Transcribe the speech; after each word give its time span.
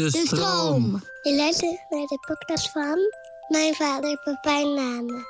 De 0.00 0.10
stroom. 0.10 1.02
Je 1.22 1.36
luistert 1.36 1.86
naar 1.90 2.06
de 2.06 2.18
podcast 2.26 2.70
van 2.70 2.98
mijn 3.48 3.74
vader 3.74 4.20
Pepijn 4.24 4.74
Name. 4.74 5.24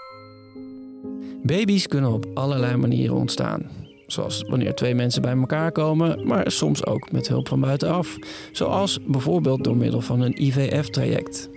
Baby's 1.43 1.87
kunnen 1.87 2.13
op 2.13 2.27
allerlei 2.35 2.77
manieren 2.77 3.17
ontstaan. 3.17 3.71
Zoals 4.07 4.45
wanneer 4.49 4.75
twee 4.75 4.95
mensen 4.95 5.23
bij 5.23 5.37
elkaar 5.37 5.73
komen, 5.73 6.27
maar 6.27 6.51
soms 6.51 6.87
ook 6.87 7.13
met 7.13 7.29
hulp 7.29 7.49
van 7.49 7.61
buitenaf. 7.61 8.17
Zoals 8.53 8.99
bijvoorbeeld 9.07 9.65
door 9.65 9.77
middel 9.77 10.01
van 10.01 10.21
een 10.21 10.43
IVF-traject. 10.43 11.49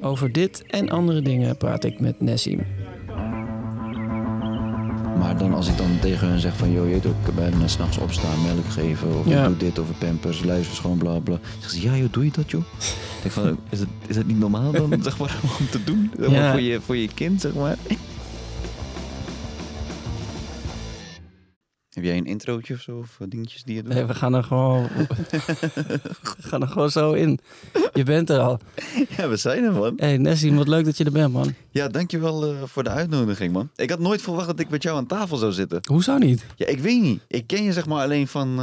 Over 0.00 0.32
dit 0.32 0.64
en 0.66 0.90
andere 0.90 1.22
dingen 1.22 1.56
praat 1.56 1.84
ik 1.84 2.00
met 2.00 2.20
Nessim. 2.20 2.66
Maar 5.18 5.38
dan 5.38 5.54
als 5.54 5.68
ik 5.68 5.76
dan 5.76 5.98
tegen 6.00 6.28
hun 6.28 6.38
zeg 6.40 6.56
van... 6.56 6.72
joh, 6.72 6.88
je 6.88 6.94
ook, 6.96 7.28
ik 7.28 7.34
ben 7.34 7.68
s'nachts 7.70 7.98
opstaan, 7.98 8.42
melk 8.42 8.68
geven... 8.68 9.18
of 9.18 9.26
Ja. 9.28 9.40
ik 9.42 9.48
doe 9.48 9.56
dit, 9.56 9.78
of 9.78 9.86
pampers, 9.98 10.44
luister 10.44 10.76
schoon, 10.76 10.98
bla 10.98 11.18
bla. 11.18 11.38
Zeggen 11.60 11.80
ze, 11.80 11.86
ja 11.86 11.96
joh, 11.96 12.12
doe 12.12 12.24
je 12.24 12.30
dat 12.30 12.50
joh? 12.50 12.62
Ik 13.24 13.30
van, 13.30 13.58
is 13.68 13.78
het, 13.80 13.88
is 14.06 14.16
het 14.16 14.26
niet 14.26 14.38
normaal 14.38 14.72
dan, 14.72 14.98
zeg 15.02 15.18
maar, 15.18 15.36
om 15.58 15.68
te 15.70 15.84
doen? 15.84 16.10
Zeg 16.18 16.28
maar, 16.30 16.38
Ja. 16.38 16.50
voor, 16.50 16.60
je, 16.60 16.80
voor 16.80 16.96
je 16.96 17.08
kind, 17.14 17.40
zeg 17.40 17.54
maar. 17.54 17.76
Heb 21.94 22.04
jij 22.04 22.16
een 22.16 22.24
introotje 22.26 22.74
of 22.74 22.80
zo, 22.80 22.96
of 22.98 23.16
eh, 23.20 23.26
dingetjes 23.30 23.62
die 23.64 23.74
je 23.74 23.82
doet? 23.82 23.92
Nee, 23.92 24.04
we 24.04 24.14
gaan 24.14 24.34
er 24.34 24.42
gewoon, 24.44 24.82
we 24.88 26.00
gaan 26.38 26.62
er 26.62 26.68
gewoon 26.68 26.90
zo 26.90 27.12
in. 27.12 27.38
Je 27.92 28.02
bent 28.02 28.30
er 28.30 28.38
al. 28.38 28.60
Ja, 29.16 29.28
we 29.28 29.36
zijn 29.36 29.64
er, 29.64 29.72
man. 29.72 29.92
hey, 29.96 30.16
Nessim, 30.16 30.56
wat 30.56 30.68
leuk 30.68 30.84
dat 30.84 30.96
je 30.96 31.04
er 31.04 31.12
bent, 31.12 31.32
man. 31.32 31.54
Ja, 31.70 31.88
dankjewel 31.88 32.46
eh 32.46 32.62
voor 32.64 32.82
de 32.84 32.90
uitnodiging, 32.90 33.52
man. 33.52 33.70
Ik 33.76 33.90
had 33.90 33.98
nooit 33.98 34.22
verwacht 34.22 34.46
dat 34.46 34.60
ik 34.60 34.68
met 34.70 34.82
jou 34.82 34.96
aan 34.96 35.06
tafel 35.06 35.36
zou 35.36 35.52
zitten. 35.52 35.80
Hoezo 35.84 36.18
niet? 36.18 36.44
Ja, 36.56 36.66
ik 36.66 36.78
weet 36.78 37.00
niet. 37.02 37.22
Ik 37.28 37.46
ken 37.46 37.62
je 37.64 37.72
zeg 37.72 37.86
maar 37.86 38.02
alleen 38.02 38.26
van 38.28 38.60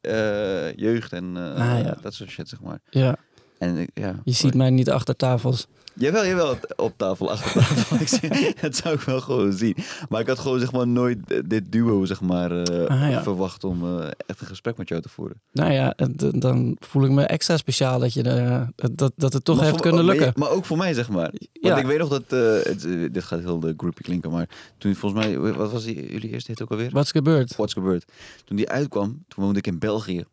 eh, 0.00 0.72
jeugd 0.76 1.12
en 1.12 1.36
Ah, 1.36 1.80
ja. 1.80 1.96
dat 2.02 2.14
soort 2.14 2.30
shit, 2.30 2.48
zeg 2.48 2.60
maar. 2.60 2.78
Ja, 2.90 3.16
En 3.58 3.86
ja. 3.94 4.14
je 4.24 4.32
ziet 4.32 4.54
mij 4.54 4.70
niet 4.70 4.90
achter 4.90 5.16
tafels. 5.16 5.66
Jawel, 5.98 6.26
jawel, 6.26 6.56
op 6.76 6.92
tafel, 6.96 7.30
achter 7.30 7.52
tafel. 7.52 7.96
Ik 8.00 8.08
zie- 8.08 8.54
dat 8.60 8.76
zou 8.76 8.94
ik 8.94 9.00
wel 9.00 9.20
gewoon 9.20 9.52
zien. 9.52 9.76
Maar 10.08 10.20
ik 10.20 10.26
had 10.26 10.38
gewoon 10.38 10.58
zeg 10.60 10.72
maar 10.72 10.88
nooit 10.88 11.18
dit 11.50 11.72
duo 11.72 12.04
zeg 12.04 12.20
maar 12.20 12.50
eh, 12.62 12.86
Ah, 12.86 13.10
ja. 13.10 13.22
verwacht 13.22 13.64
om 13.64 13.98
eh, 13.98 14.06
echt 14.26 14.40
een 14.40 14.46
gesprek 14.46 14.76
met 14.76 14.88
jou 14.88 15.00
te 15.02 15.08
voeren. 15.08 15.40
Nou 15.52 15.72
ja, 15.72 15.94
dan 16.38 16.76
voel 16.80 17.04
ik 17.04 17.10
me 17.10 17.22
extra 17.22 17.56
speciaal 17.56 17.98
dat, 17.98 18.12
je 18.12 18.22
er, 18.22 18.68
dat, 18.92 19.12
dat 19.16 19.32
het 19.32 19.44
toch 19.44 19.56
Maar 19.56 19.64
heeft 19.64 19.76
voor- 19.76 19.86
kunnen 19.86 20.04
maar 20.06 20.14
lukken. 20.16 20.32
Maar, 20.40 20.50
ook 20.50 20.64
voor 20.64 20.76
mij 20.76 20.94
zeg 20.94 21.08
maar. 21.08 21.30
Want 21.30 21.48
Ja. 21.52 21.76
ik 21.78 21.86
weet 21.86 21.98
nog 21.98 22.08
dat, 22.08 22.22
eh, 22.28 22.70
het, 22.72 22.84
eh, 22.84 23.12
dit 23.12 23.24
gaat 23.24 23.40
heel 23.40 23.60
de 23.60 23.74
groupie 23.76 24.04
klinken, 24.04 24.30
maar 24.30 24.48
toen 24.78 24.94
volgens 24.94 25.24
mij, 25.24 25.38
wat 25.38 25.72
was 25.72 25.84
die, 25.84 26.12
jullie 26.12 26.30
eerste 26.30 26.50
hit 26.50 26.62
ook 26.62 26.70
alweer? 26.70 26.90
Wat 26.90 27.04
is 27.04 27.10
gebeurd? 27.10 27.56
What's 27.56 27.72
gebeurd? 27.72 28.04
Toen 28.44 28.56
die 28.56 28.68
uitkwam, 28.68 29.24
toen 29.28 29.44
woonde 29.44 29.58
ik 29.58 29.66
in 29.66 29.78
België. 29.78 30.24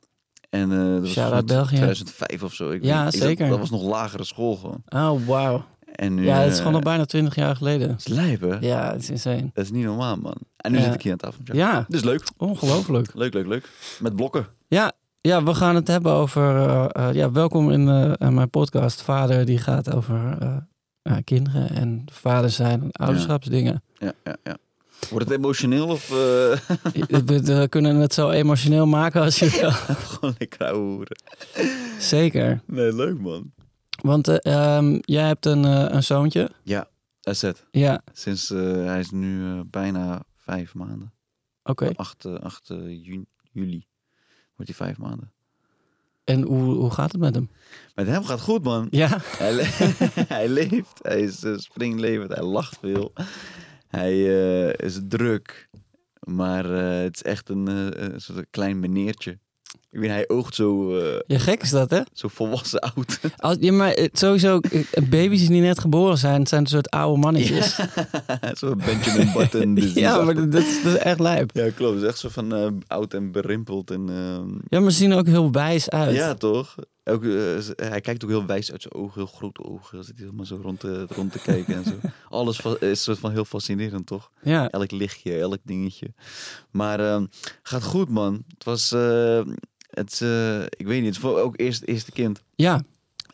En 0.54 0.72
eh 0.72 0.78
dat 0.78 1.00
was 1.02 1.12
Shout-out 1.12 1.38
goed 1.40 1.48
België. 1.48 1.76
2005 1.76 2.44
of 2.44 2.54
zo. 2.54 2.70
Ik 2.70 2.84
Ja, 2.84 3.04
weet- 3.04 3.14
zeker. 3.14 3.50
dat 3.50 3.60
was 3.60 3.70
nog 3.70 3.84
lagere 3.84 4.24
school 4.24 4.56
gewoon. 4.56 4.84
Oh, 4.90 5.28
wauw. 5.28 5.66
En 5.96 6.14
nu, 6.16 6.26
Ja, 6.26 6.38
het 6.38 6.48
is 6.52 6.54
eh, 6.54 6.58
gewoon 6.60 6.76
al 6.76 6.82
bijna 6.82 7.06
twintig 7.06 7.36
jaar 7.36 7.56
geleden. 7.56 7.90
Het 7.90 8.00
is 8.00 8.08
lijp? 8.08 8.58
Ja, 8.62 8.92
het 8.92 9.02
is 9.02 9.10
insane. 9.10 9.50
Dat 9.54 9.64
is 9.64 9.72
niet 9.72 9.86
normaal, 9.86 10.16
man. 10.16 10.36
En 10.58 10.72
nu 10.72 10.78
Ja. 10.78 10.84
zit 10.84 10.94
ik 10.94 11.02
hier 11.02 11.12
aan 11.12 11.18
tafel. 11.18 11.40
jou. 11.44 11.58
Ja, 11.58 11.86
Dus 11.88 12.04
leuk. 12.04 12.24
ongelooflijk. 12.38 13.14
Leuk, 13.14 13.34
leuk, 13.34 13.48
leuk. 13.48 13.70
Met 14.00 14.16
blokken. 14.16 14.48
Ja, 14.68 14.92
ja, 15.22 15.44
we 15.44 15.54
gaan 15.54 15.76
het 15.76 15.88
hebben 15.88 16.12
over... 16.12 16.68
eh, 16.92 17.14
ja, 17.14 17.32
welkom 17.32 17.72
in 17.72 17.84
mijn 18.34 18.50
podcast. 18.50 19.02
Vader 19.02 19.46
die 19.46 19.58
gaat 19.58 19.94
over 19.94 20.38
kinderen 21.24 21.70
en 21.70 22.06
vader 22.12 22.50
zijn 22.50 22.82
en 22.82 22.92
ouderschapsdingen. 22.92 23.84
Ja, 23.98 24.12
ja, 24.24 24.36
ja. 24.44 24.58
Wordt 25.10 25.30
het 25.30 25.38
emotioneel 25.38 25.88
of 25.88 26.10
eh, 26.10 26.16
we, 27.26 27.42
we 27.44 27.68
kunnen 27.70 27.96
het 27.96 28.14
zo 28.14 28.30
emotioneel 28.30 28.86
maken 28.86 29.22
als 29.22 29.40
je 29.40 29.50
wil. 29.50 29.72
gewoon 30.12 30.36
lekker 30.38 30.66
ouwe 30.68 30.80
hoeren? 30.94 31.18
Zeker. 32.00 32.62
Nee, 32.66 32.94
leuk, 32.96 33.20
man. 33.20 33.54
Want 34.02 34.28
eh, 34.28 34.54
ehm, 34.78 34.98
jij 35.02 35.28
hebt 35.28 35.46
een, 35.46 35.66
eh, 35.66 35.86
een 35.90 36.04
zoontje. 36.04 36.50
Ja, 36.64 36.88
dat 37.22 37.34
is 37.34 37.42
het. 37.42 37.66
Ja, 37.72 38.02
Sinds 38.14 38.50
hij 38.50 39.00
is 39.00 39.10
nu 39.12 39.62
bijna 39.64 40.24
vijf 40.36 40.74
maanden. 40.74 41.14
oké. 41.64 41.92
8, 41.96 42.26
eh, 42.26 42.34
8 42.40 42.70
eh, 42.70 42.78
juni, 43.06 43.26
juli 43.52 43.86
wordt 44.56 44.78
hij 44.78 44.88
vijf 44.88 44.98
maanden. 44.98 45.32
En 46.24 46.42
hoe, 46.42 46.62
hoe 46.74 46.92
gaat 46.92 47.12
het 47.12 47.22
met 47.22 47.36
hem? 47.36 47.50
Met 47.96 48.08
hem 48.08 48.24
gaat 48.26 48.42
goed, 48.42 48.64
man. 48.64 48.88
Ja, 48.90 49.18
Hij, 49.22 49.54
le- 49.54 49.70
hij 50.36 50.50
leeft, 50.50 51.00
hij 51.02 51.20
is 51.22 51.44
uh, 51.44 51.58
springlevend, 51.58 52.34
hij 52.34 52.44
lacht 52.44 52.78
veel. 52.82 53.14
Hij 53.96 54.12
eh, 54.12 54.86
is 54.88 55.00
druk, 55.08 55.70
maar 56.20 56.66
eh, 56.76 57.04
het 57.04 57.16
is 57.16 57.22
echt 57.24 57.50
een, 57.50 57.68
eh, 57.68 58.04
een 58.14 58.22
soort 58.22 58.46
klein 58.50 58.80
meneertje. 58.80 59.38
Ik 59.92 60.00
weet, 60.00 60.10
hij 60.10 60.28
oogt 60.30 60.56
zo, 60.56 60.98
eh, 61.00 61.20
ja, 61.28 61.38
gek 61.38 61.62
is 61.62 61.70
dat, 61.70 61.90
hè? 61.90 62.00
zo 62.14 62.28
volwassen 62.28 62.80
oud. 62.80 63.20
Als, 63.38 63.58
ja, 63.60 63.72
maar 63.72 63.98
sowieso, 64.12 64.60
baby's 65.10 65.48
die 65.48 65.62
net 65.62 65.80
geboren 65.80 66.18
zijn, 66.18 66.48
zijn 66.48 66.62
een 66.62 66.68
soort 66.68 66.90
oude 66.90 67.20
mannetjes. 67.20 67.80
zo 68.60 68.76
Benjamin 68.76 69.32
Button. 69.34 69.74
disease 69.74 70.00
Ja, 70.06 70.22
maar 70.24 70.36
dat, 70.36 70.52
dat 70.52 70.62
is, 70.64 70.84
dat 70.84 70.94
is 70.94 71.00
echt 71.00 71.20
lijp. 71.20 71.50
Ja, 71.54 71.70
klopt. 71.70 71.94
Het 71.94 72.04
is 72.04 72.10
echt 72.10 72.18
zo 72.20 72.30
van 72.30 72.82
oud 72.88 73.14
en 73.14 73.32
berimpeld. 73.32 73.92
En, 73.92 74.10
ehm, 74.10 74.50
Ja, 74.68 74.80
maar 74.80 74.92
ze 74.92 74.98
zien 74.98 75.12
er 75.12 75.18
ook 75.18 75.28
heel 75.28 75.52
wijs 75.52 75.90
uit. 75.90 76.16
ja, 76.16 76.34
toch? 76.34 76.76
Ook, 77.06 77.24
eh, 77.24 77.58
hij 77.76 78.02
kijkt 78.02 78.24
ook 78.24 78.30
heel 78.30 78.46
wijs 78.46 78.72
uit 78.72 78.82
zijn 78.82 78.94
ogen, 78.94 79.14
heel 79.14 79.32
grote 79.36 79.64
ogen. 79.64 80.04
Zit 80.04 80.16
hij 80.16 80.26
helemaal 80.26 80.46
zo 80.46 80.60
rond 80.62 80.80
te, 80.80 81.06
rond 81.10 81.32
te 81.32 81.40
kijken 81.40 81.76
en 81.76 81.84
zo. 81.84 81.92
Alles 82.30 82.60
is 82.80 83.04
soort 83.04 83.20
van 83.20 83.32
heel 83.32 83.46
fascinerend, 83.46 84.06
toch? 84.06 84.32
Ja. 84.42 84.70
Elk 84.70 84.92
lichtje, 84.92 85.40
elk 85.40 85.60
dingetje. 85.64 86.14
Maar 86.72 87.00
ehm, 87.00 87.26
gaat 87.64 87.84
goed, 87.84 88.10
man. 88.10 88.44
Het 88.48 88.64
was, 88.64 88.92
eh, 88.92 89.42
het, 89.90 90.22
eh, 90.22 90.62
ik 90.62 90.88
weet 90.88 91.02
niet, 91.02 91.16
het 91.16 91.26
ook 91.26 91.60
eerst 91.60 91.84
eerste 91.84 92.12
kind. 92.12 92.44
ja, 92.56 92.84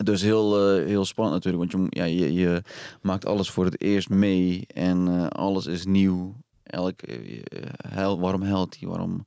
Dus 0.04 0.22
heel, 0.22 0.76
heel 0.76 1.04
spannend 1.04 1.44
natuurlijk, 1.44 1.72
want 1.72 1.92
je, 1.94 2.00
ja, 2.00 2.04
je, 2.04 2.32
je 2.32 2.62
maakt 3.02 3.26
alles 3.26 3.50
voor 3.50 3.64
het 3.64 3.80
eerst 3.80 4.08
mee 4.08 4.64
en 4.66 5.28
alles 5.30 5.66
is 5.66 5.84
nieuw. 5.84 6.36
Elk, 6.62 7.00
huil, 7.88 8.20
waarom 8.20 8.42
huilt 8.42 8.76
hij? 8.80 8.88
Waarom, 8.88 9.24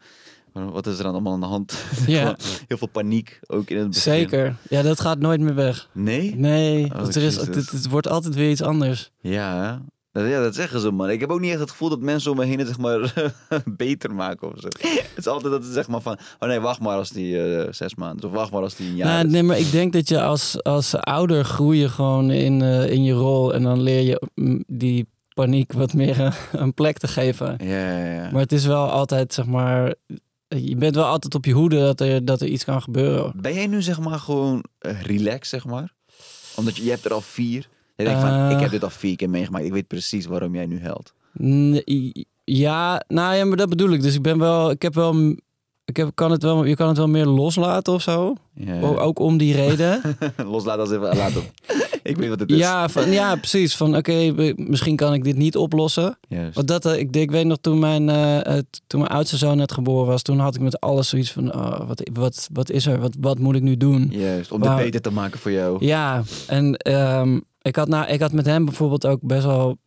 wat 0.54 0.88
is 0.88 0.98
er 0.98 1.04
dan 1.04 1.14
allemaal 1.14 1.34
aan 1.34 1.40
de 1.40 1.46
hand? 1.46 1.74
Ja. 2.08 2.36
Heel 2.68 2.78
veel 2.78 2.88
paniek, 2.88 3.40
ook 3.48 3.70
in 3.70 3.78
het 3.78 3.88
begin. 3.88 4.02
zeker. 4.02 4.56
Ja, 4.70 4.82
dat 4.82 5.00
gaat 5.00 5.20
nooit 5.20 5.42
meer 5.42 5.56
weg. 5.56 5.90
Nee? 5.92 6.36
Nee, 6.36 6.84
Oh, 6.86 6.92
want 6.92 7.16
er 7.16 7.22
is, 7.24 7.36
het, 7.36 7.56
het 7.56 7.90
wordt 7.90 8.08
altijd 8.08 8.36
weer 8.36 8.50
iets 8.50 8.62
anders. 8.62 9.12
Ja, 9.20 9.82
dat, 10.12 10.28
ja, 10.28 10.42
dat 10.42 10.56
zeggen 10.56 10.80
ze, 10.80 10.92
man. 10.92 11.10
Ik 11.10 11.20
heb 11.20 11.30
ook 11.30 11.40
niet 11.40 11.52
echt 11.52 11.60
het 11.60 11.70
gevoel 11.72 11.90
dat 11.90 12.00
mensen 12.00 12.32
om 12.32 12.38
me 12.38 12.46
heen 12.46 12.60
het 12.60 12.68
zeg 12.68 12.78
maar 12.78 13.14
beter 13.78 14.14
maken 14.14 14.48
of 14.48 14.60
zo. 14.60 14.68
Het 14.68 15.08
is 15.16 15.28
altijd 15.28 15.54
dat 15.54 15.66
ze 15.66 15.72
zeg 15.72 15.88
maar 15.88 16.02
van, 16.02 16.18
oh 16.40 16.50
nee, 16.50 16.60
wacht 16.60 16.80
maar 16.80 16.98
als 16.98 17.10
die 17.10 17.44
eh, 17.44 17.72
zes 17.74 17.96
maanden. 17.96 18.26
Of 18.30 18.36
wacht 18.36 18.52
maar 18.52 18.62
als 18.62 18.76
die 18.76 18.90
een 18.90 18.96
jaar 18.96 19.08
Nou, 19.08 19.28
nee, 19.28 19.44
maar 19.44 19.60
ik 19.60 19.72
denk 19.72 19.94
dat 19.94 20.10
je 20.10 20.22
als, 20.22 20.64
als 20.64 20.96
ouder 20.96 21.46
groei 21.46 21.80
je 21.80 21.90
gewoon 21.90 22.32
in, 22.32 22.62
eh, 22.62 22.90
in 22.92 23.04
je 23.04 23.14
rol. 23.14 23.54
En 23.54 23.64
dan 23.64 23.82
leer 23.82 24.02
je 24.02 24.22
die 24.68 25.08
paniek 25.34 25.74
wat 25.74 25.94
meer 25.94 26.22
eh, 26.24 26.34
een 26.62 26.74
plek 26.74 26.98
te 26.98 27.08
geven. 27.08 27.56
Ja, 27.64 27.98
ja, 27.98 28.14
ja. 28.14 28.30
Maar 28.32 28.42
het 28.42 28.52
is 28.52 28.66
wel 28.66 28.90
altijd, 28.90 29.34
zeg 29.34 29.46
maar... 29.46 29.94
Je 30.56 30.76
bent 30.76 30.96
wel 30.96 31.06
altijd 31.06 31.36
op 31.36 31.46
je 31.46 31.52
hoede 31.54 31.80
dat 31.80 32.00
er, 32.02 32.26
dat 32.26 32.42
er 32.42 32.48
iets 32.48 32.64
kan 32.64 32.82
gebeuren. 32.82 33.34
Ben 33.36 33.54
jij 33.54 33.68
nu 33.68 33.82
zeg 33.82 34.00
maar 34.00 34.20
gewoon 34.20 34.64
eh, 34.80 35.02
relaxed, 35.02 35.48
zeg 35.48 35.66
maar? 35.66 35.94
Omdat 36.56 36.76
je, 36.76 36.84
je 36.84 36.90
hebt 36.90 37.06
er 37.06 37.14
al 37.14 37.22
vier. 37.22 37.68
Je 37.96 38.04
denkt 38.04 38.22
van, 38.22 38.30
Eh. 38.30 38.52
ik 38.52 38.60
heb 38.60 38.72
dit 38.72 38.84
al 38.84 38.90
vier 38.90 39.16
keer 39.16 39.30
meegemaakt. 39.30 39.66
Ik 39.66 39.72
weet 39.72 39.88
precies 39.88 40.26
waarom 40.26 40.56
jij 40.56 40.66
nu 40.66 40.80
helpt. 40.80 41.14
Ja, 42.46 43.04
nou 43.08 43.36
ja, 43.36 43.46
maar 43.46 43.58
dat 43.58 43.70
bedoel 43.70 43.90
ik. 43.92 44.02
Dus 44.02 44.16
ik 44.16 44.22
ben 44.22 44.38
wel, 44.40 44.70
ik 44.72 44.82
heb 44.82 44.94
wel, 44.94 45.36
ik 45.86 45.98
heb, 45.98 46.12
kan 46.14 46.32
het 46.32 46.44
wel, 46.44 46.64
je 46.66 46.76
kan 46.76 46.88
het 46.88 46.98
wel 46.98 47.08
meer 47.08 47.26
loslaten 47.26 47.94
of 47.94 48.02
zo. 48.02 48.36
Ja. 48.54 48.82
O- 48.82 48.98
Ook 48.98 49.20
om 49.20 49.38
die 49.38 49.56
reden. 49.56 50.02
Loslaat 50.46 50.80
als 50.80 50.92
even, 50.92 51.16
laat 51.18 51.34
het. 51.34 51.52
ik 52.04 52.18
weet 52.18 52.30
wat 52.30 52.40
het 52.40 52.52
is. 52.52 52.58
ja, 52.58 52.90
van, 52.90 53.12
ja, 53.12 53.36
precies. 53.36 53.76
Van 53.76 53.96
oké, 53.96 54.34
misschien 54.56 54.96
kan 54.96 55.14
ik 55.14 55.24
dit 55.24 55.36
niet 55.36 55.58
oplossen. 55.58 56.18
Juist. 56.28 56.56
Want 56.56 56.68
dat, 56.68 56.86
eh, 56.86 57.00
ik, 57.00 57.16
ik 57.16 57.32
weet 57.32 57.46
nog 57.46 57.58
toen 57.62 57.80
mijn, 57.80 58.10
eh, 58.10 58.58
toen 58.88 59.00
mijn 59.00 59.12
oudste 59.12 59.38
zoon 59.38 59.58
net 59.58 59.72
geboren 59.72 60.08
was, 60.08 60.22
toen 60.22 60.40
had 60.40 60.56
ik 60.56 60.62
met 60.62 60.80
alles 60.80 61.10
zoiets 61.10 61.32
van, 61.32 61.54
oh, 61.56 61.88
wat, 61.88 62.10
wat, 62.14 62.50
wat 62.54 62.70
is 62.70 62.86
er? 62.86 63.00
Wat, 63.00 63.16
wat 63.20 63.40
moet 63.40 63.56
ik 63.56 63.62
nu 63.62 63.78
doen? 63.78 64.08
Juist, 64.12 64.52
om 64.52 64.62
dit 64.62 64.76
beter 64.76 65.02
te 65.02 65.12
maken 65.12 65.40
voor 65.40 65.52
jou. 65.52 65.86
Ja, 65.86 66.24
en 66.48 66.76
ehm, 66.78 67.40
ik, 67.62 67.76
had 67.76 67.88
nou, 67.88 68.08
ik 68.08 68.20
had 68.22 68.32
met 68.32 68.46
hem 68.46 68.66
bijvoorbeeld 68.66 69.06
ook 69.06 69.20
best 69.22 69.44
wel. 69.46 69.78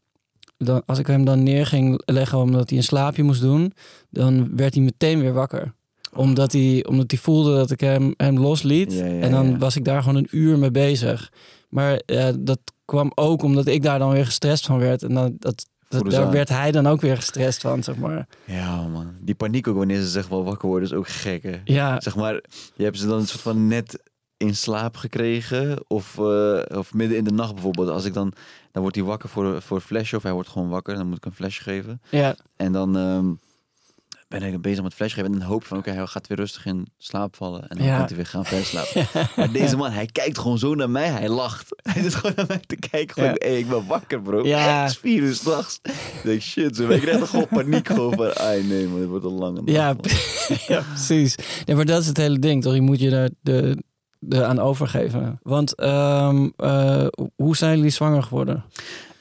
Dan, 0.58 0.82
als 0.86 0.98
ik 0.98 1.06
hem 1.06 1.24
dan 1.24 1.42
neer 1.42 1.66
ging 1.66 2.02
leggen 2.04 2.38
omdat 2.38 2.68
hij 2.68 2.78
een 2.78 2.84
slaapje 2.84 3.22
moest 3.22 3.40
doen, 3.40 3.72
dan 4.10 4.56
werd 4.56 4.74
hij 4.74 4.82
meteen 4.82 5.20
weer 5.20 5.32
wakker. 5.32 5.74
Omdat 6.16 6.52
hij, 6.52 6.84
omdat 6.88 7.10
hij 7.10 7.20
voelde 7.20 7.54
dat 7.56 7.70
ik 7.70 7.80
hem, 7.80 8.14
hem 8.16 8.38
losliet. 8.38 8.92
Ja, 8.92 9.04
ja, 9.04 9.20
en 9.20 9.30
dan 9.30 9.58
was 9.58 9.76
ik 9.76 9.84
daar 9.84 10.02
gewoon 10.02 10.16
een 10.16 10.28
uur 10.30 10.58
mee 10.58 10.70
bezig. 10.70 11.32
Maar 11.68 12.02
dat 12.38 12.58
kwam 12.84 13.12
ook 13.14 13.42
omdat 13.42 13.66
ik 13.66 13.82
daar 13.82 13.98
dan 13.98 14.10
weer 14.10 14.24
gestrest 14.24 14.66
van 14.66 14.78
werd. 14.78 15.02
En 15.02 15.14
dan, 15.14 15.36
dat, 15.38 15.66
daar 15.88 16.24
aan. 16.24 16.30
werd 16.30 16.48
hij 16.48 16.72
dan 16.72 16.86
ook 16.86 17.00
weer 17.00 17.16
gestrest 17.16 17.60
van, 17.60 17.82
zeg 17.82 17.96
maar. 17.96 18.26
Ja, 18.44 18.86
man. 18.86 19.14
Die 19.20 19.34
paniek 19.34 19.68
ook 19.68 19.76
wanneer 19.76 20.00
ze 20.00 20.08
zeg 20.08 20.28
wel 20.28 20.44
wakker 20.44 20.68
worden 20.68 20.88
is 20.88 20.94
ook 20.94 21.08
gek, 21.08 21.42
hè? 21.42 21.60
Ja, 21.64 22.00
Zeg 22.00 22.16
maar, 22.16 22.40
je 22.74 22.84
hebt 22.84 22.98
ze 22.98 23.06
dan 23.06 23.18
een 23.18 23.26
soort 23.26 23.42
van 23.42 23.66
net 23.66 24.02
in 24.36 24.54
slaap 24.56 24.96
gekregen. 24.96 25.78
Of, 25.86 26.18
eh, 26.18 26.78
of 26.78 26.94
midden 26.94 27.16
in 27.16 27.24
de 27.24 27.32
nacht 27.32 27.52
bijvoorbeeld. 27.54 27.88
Als 27.88 28.04
ik 28.04 28.14
dan, 28.14 28.32
dan 28.72 28.82
wordt 28.82 28.96
hij 28.96 29.04
wakker 29.06 29.28
voor, 29.28 29.62
voor 29.62 29.76
een 29.76 29.82
flesje. 29.82 30.16
Of 30.16 30.22
hij 30.22 30.32
wordt 30.32 30.48
gewoon 30.48 30.68
wakker. 30.68 30.94
Dan 30.94 31.06
moet 31.06 31.16
ik 31.16 31.24
een 31.24 31.32
flesje 31.32 31.62
geven. 31.62 32.00
ja, 32.10 32.36
En 32.56 32.72
dan, 32.72 32.96
ehm, 32.96 33.32
ben 34.28 34.42
ik 34.42 34.60
bezig 34.62 34.82
met 34.82 34.94
flash 34.94 35.14
geven. 35.14 35.32
En 35.34 35.42
hoop 35.42 35.64
van, 35.64 35.78
oké, 35.78 35.90
hij 35.90 36.06
gaat 36.06 36.26
weer 36.26 36.36
rustig 36.38 36.66
in 36.66 36.86
slaap 36.98 37.36
vallen. 37.36 37.68
En 37.68 37.76
dan 37.76 37.86
Ja. 37.86 37.98
moet 37.98 38.08
hij 38.08 38.16
weer 38.16 38.26
gaan 38.26 38.44
verder 38.44 38.66
slapen. 38.66 39.06
Maar 39.36 39.52
deze 39.52 39.76
man, 39.76 39.90
hij 39.90 40.06
kijkt 40.06 40.38
gewoon 40.38 40.58
zo 40.58 40.74
naar 40.74 40.90
mij. 40.90 41.08
Hij 41.08 41.28
lacht. 41.28 41.64
Hij 41.92 42.02
zit 42.02 42.14
gewoon 42.14 42.32
naar 42.36 42.44
mij 42.48 42.60
te 42.66 42.76
kijken. 42.76 43.14
Gewoon, 43.14 43.28
Ja. 43.30 43.36
hey, 43.38 43.58
ik 43.58 43.68
ben 43.68 43.86
wakker, 43.86 44.20
bro. 44.22 44.46
Ja. 44.46 44.80
Het 44.82 44.90
is 44.90 44.98
vier 44.98 45.22
uur 45.22 45.34
s'nachts. 45.34 45.80
Ik 45.82 46.20
denk, 46.22 46.40
shit. 46.40 46.76
Zo, 46.76 46.88
ik 46.88 47.00
krijg 47.00 47.28
gewoon 47.30 47.46
paniek. 47.48 47.86
Gewoon 47.88 48.14
van, 48.14 48.36
ai 48.36 48.62
nee, 48.62 48.86
man. 48.86 48.98
Dit 49.00 49.08
wordt 49.08 49.24
een 49.24 49.30
lange 49.38 49.62
nacht, 49.62 49.70
Ja, 49.70 49.96
ja, 50.74 50.82
precies. 50.88 51.34
Nee, 51.64 51.76
maar 51.76 51.84
dat 51.84 52.00
is 52.00 52.06
het 52.06 52.16
hele 52.16 52.38
ding, 52.38 52.62
toch? 52.62 52.74
Je 52.74 52.80
moet 52.80 53.00
je 53.00 53.10
daar 53.10 53.30
de, 53.40 53.82
de 54.18 54.44
aan 54.44 54.58
overgeven. 54.58 55.38
Want 55.42 55.74
ehm, 55.74 56.48
eh, 56.56 57.06
hoe 57.36 57.56
zijn 57.56 57.76
jullie 57.76 57.90
zwanger 57.92 58.22
geworden? 58.22 58.64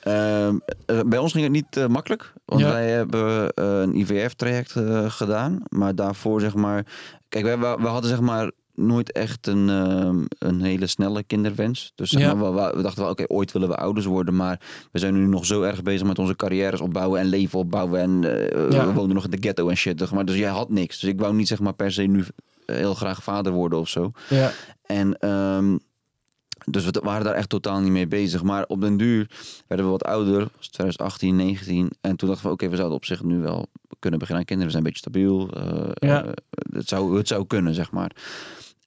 Ehm, 0.05 0.55
eh, 0.85 0.99
bij 1.05 1.19
ons 1.19 1.31
ging 1.31 1.43
het 1.43 1.53
niet 1.53 1.77
eh, 1.77 1.87
makkelijk. 1.87 2.33
Want 2.45 2.61
Ja. 2.61 2.71
wij 2.71 2.89
hebben 2.89 3.53
eh, 3.53 3.79
een 3.81 3.95
IVF-traject 3.95 4.73
gedaan. 5.07 5.59
Maar 5.69 5.95
daarvoor, 5.95 6.41
zeg 6.41 6.53
maar... 6.55 6.85
Kijk, 7.29 7.45
we, 7.45 7.57
we 7.81 7.87
hadden 7.87 8.09
zeg 8.09 8.19
maar 8.19 8.51
nooit 8.73 9.11
echt 9.11 9.47
een, 9.47 9.69
ehm, 9.69 10.17
een 10.39 10.61
hele 10.61 10.87
snelle 10.87 11.23
kinderwens. 11.23 11.91
Dus 11.95 12.09
zeg 12.09 12.21
Ja. 12.21 12.33
maar, 12.33 12.53
we, 12.53 12.61
we- 12.61 12.75
we 12.75 12.81
dachten 12.81 13.01
wel, 13.01 13.11
oké, 13.11 13.23
ooit 13.27 13.51
willen 13.51 13.69
we 13.69 13.75
ouders 13.75 14.05
worden. 14.05 14.35
Maar 14.35 14.59
we 14.91 14.99
zijn 14.99 15.13
nu 15.13 15.25
nog 15.27 15.45
zo 15.45 15.61
erg 15.61 15.83
bezig 15.83 16.07
met 16.07 16.19
onze 16.19 16.35
carrières 16.35 16.81
opbouwen 16.81 17.19
en 17.19 17.25
leven 17.25 17.59
opbouwen. 17.59 17.99
En 17.99 18.21
Ja. 18.69 18.85
we 18.85 18.91
woonden 18.93 19.15
nog 19.15 19.23
in 19.25 19.29
de 19.31 19.37
ghetto 19.41 19.69
en 19.69 19.77
shit. 19.77 19.99
zeg 19.99 20.11
Maar, 20.11 20.25
dus 20.25 20.35
jij 20.37 20.49
had 20.49 20.69
niks. 20.69 20.99
Dus 20.99 21.09
ik 21.09 21.19
wou 21.19 21.33
niet 21.35 21.47
zeg 21.47 21.59
maar 21.59 21.73
per 21.73 21.91
se 21.91 22.01
nu 22.01 22.23
heel 22.65 22.93
graag 22.93 23.23
vader 23.23 23.51
worden 23.51 23.79
of 23.79 23.89
zo. 23.89 24.11
Ja, 24.29 24.51
En 24.85 25.17
ehm, 25.19 25.77
dus 26.65 26.85
we 26.85 27.01
waren 27.03 27.23
daar 27.25 27.33
echt 27.33 27.49
totaal 27.49 27.79
niet 27.79 27.91
mee 27.91 28.07
bezig. 28.07 28.43
Maar 28.43 28.65
op 28.67 28.81
den 28.81 28.97
duur 28.97 29.29
werden 29.67 29.85
we 29.85 29.91
wat 29.91 30.03
ouder, 30.03 30.39
was 30.57 30.67
2018, 30.67 31.35
19. 31.35 31.89
En 32.01 32.15
toen 32.15 32.29
dachten 32.29 32.47
we, 32.47 32.53
oké, 32.53 32.69
we 32.69 32.75
zouden 32.75 32.97
op 32.97 33.05
zich 33.05 33.23
nu 33.23 33.39
wel 33.39 33.65
kunnen 33.99 34.19
beginnen 34.19 34.43
aan 34.49 34.55
kinderen. 34.57 34.73
We 34.73 34.79
zijn 34.79 34.85
een 34.85 34.91
beetje 34.91 35.09
stabiel. 35.09 35.49
eh, 35.49 36.09
Ja. 36.09 36.23
eh, 36.23 36.31
het, 36.73 36.87
zou, 36.87 37.17
het 37.17 37.27
zou 37.27 37.45
kunnen, 37.47 37.73
zeg 37.73 37.91
maar. 37.91 38.11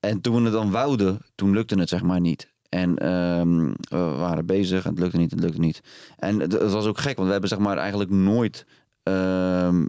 En 0.00 0.20
toen 0.20 0.34
we 0.34 0.42
het 0.42 0.52
dan 0.52 0.70
wouden, 0.70 1.18
toen 1.34 1.50
lukte 1.52 1.78
het 1.78 1.88
zeg 1.88 2.02
maar 2.02 2.20
niet. 2.20 2.48
En 2.68 2.98
ehm, 2.98 3.72
we 3.88 3.96
waren 4.18 4.46
bezig 4.46 4.84
en 4.84 4.90
het 4.90 4.98
lukte 4.98 5.16
niet, 5.16 5.30
het 5.30 5.40
lukte 5.40 5.60
niet. 5.60 5.80
En 6.16 6.40
het, 6.40 6.52
het 6.52 6.70
was 6.72 6.86
ook 6.86 6.98
gek, 6.98 7.14
want 7.14 7.26
we 7.26 7.32
hebben 7.32 7.48
zeg 7.50 7.58
maar 7.58 7.76
eigenlijk 7.76 8.10
nooit 8.10 8.66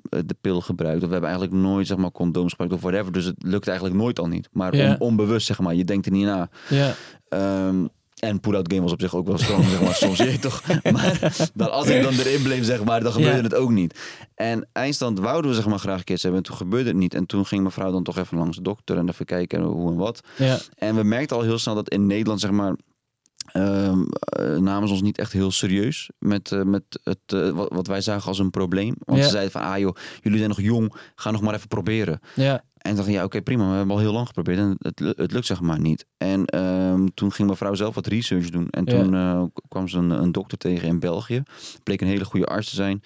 de 0.10 0.36
pil 0.42 0.62
gebruikt. 0.62 1.01
Of 1.01 1.06
we 1.07 1.12
hebben 1.13 1.30
eigenlijk 1.30 1.62
nooit 1.62 1.88
zeg 1.88 1.98
maar 1.98 2.12
condooms 2.12 2.50
gebruikt 2.51 2.74
of 2.74 2.81
whatever. 2.81 3.12
Dus 3.12 3.25
het 3.25 3.36
lukte 3.38 3.69
eigenlijk 3.69 4.00
nooit 4.00 4.19
al 4.19 4.27
niet. 4.27 4.50
Maar 4.51 4.74
on- 4.89 5.00
onbewust 5.00 5.45
zeg 5.48 5.60
maar, 5.60 5.75
je 5.75 5.83
denkt 5.86 6.06
er 6.06 6.12
niet 6.12 6.25
na. 6.25 6.50
ja, 6.69 6.94
Ehm, 7.30 7.86
en 8.19 8.39
pull-out 8.39 8.69
game 8.71 8.81
was 8.83 8.92
op 8.92 9.01
zich 9.01 9.16
ook 9.16 9.27
wel 9.27 9.38
strong, 9.38 9.63
zeg 9.63 9.81
maar. 9.81 9.94
Soms 9.95 10.18
je 10.24 10.39
toch. 10.39 10.63
Maar 10.92 11.33
dan, 11.54 11.71
als 11.71 11.88
ik 11.88 12.04
dan 12.04 12.13
erin 12.13 12.42
bleef, 12.44 12.66
zeg 12.66 12.83
maar, 12.83 13.04
dan 13.04 13.12
gebeurde 13.12 13.42
het 13.42 13.54
ook 13.56 13.69
niet. 13.71 14.00
En 14.36 14.68
eindstand 14.71 15.19
wouden 15.19 15.50
we 15.51 15.56
zeg 15.57 15.65
maar 15.68 15.80
graag 15.80 16.04
kids 16.04 16.22
hebben. 16.24 16.42
En 16.42 16.45
toen 16.48 16.57
gebeurde 16.57 16.89
het 16.89 16.98
niet. 16.98 17.13
En 17.13 17.25
toen 17.25 17.45
ging 17.45 17.63
mevrouw 17.63 17.92
dan 17.92 18.04
toch 18.04 18.18
even 18.18 18.38
langs 18.38 18.57
de 18.57 18.63
dokter 18.63 18.98
en 18.98 19.10
even 19.10 19.25
kijken 19.25 19.62
hoe 19.62 19.89
en 19.92 19.95
wat. 19.98 20.22
ja, 20.38 20.57
En 20.75 20.95
we 20.95 21.04
merkten 21.04 21.38
al 21.38 21.44
heel 21.44 21.57
snel 21.57 21.75
dat 21.75 21.89
in 21.89 22.07
Nederland, 22.07 22.39
zeg 22.39 22.51
maar, 22.51 22.75
ehm, 23.54 24.01
eh, 24.19 24.57
namen 24.57 24.88
ze 24.88 24.94
ons 24.94 25.04
niet 25.04 25.18
echt 25.18 25.31
heel 25.34 25.51
serieus 25.51 26.10
met, 26.19 26.51
eh, 26.51 26.62
met 26.63 26.84
het, 27.04 27.19
eh, 27.25 27.50
wat, 27.50 27.69
wat 27.74 27.88
wij 27.88 28.01
zagen 28.01 28.28
als 28.28 28.40
een 28.40 28.50
probleem. 28.50 28.94
Want 29.00 29.18
Ja. 29.19 29.24
ze 29.25 29.30
zeiden 29.31 29.51
van, 29.51 29.62
ah 29.62 29.78
joh, 29.78 29.96
jullie 30.22 30.38
zijn 30.38 30.50
nog 30.50 30.62
jong, 30.62 30.94
ga 31.16 31.31
nog 31.31 31.42
maar 31.42 31.54
even 31.54 31.68
proberen. 31.68 32.19
ja, 32.36 32.63
En 32.78 32.96
dacht 32.96 33.07
ja, 33.10 33.24
oké, 33.24 33.42
prima. 33.42 33.69
We 33.69 33.75
hebben 33.75 33.96
al 33.96 34.01
heel 34.01 34.13
lang 34.13 34.28
geprobeerd 34.28 34.57
en 34.60 34.75
het, 34.80 35.00
het 35.18 35.31
lukt 35.31 35.46
zeg 35.46 35.62
maar 35.62 35.80
niet. 35.80 36.06
En 36.18 36.46
ehm, 36.46 37.06
toen 37.13 37.31
ging 37.31 37.48
mijn 37.48 37.60
vrouw 37.60 37.74
zelf 37.74 37.96
wat 37.96 38.07
research 38.07 38.50
doen. 38.50 38.68
En 38.69 38.84
Ja. 38.86 38.92
toen 39.04 39.51
kwam 39.68 39.88
ze 39.88 39.98
een, 39.98 40.10
een 40.10 40.31
dokter 40.31 40.57
tegen 40.57 40.88
in 40.88 41.00
België. 41.00 41.44
Bleek 41.84 42.01
een 42.01 42.07
hele 42.07 42.25
goede 42.25 42.46
arts 42.46 42.69
te 42.69 42.75
zijn. 42.75 43.01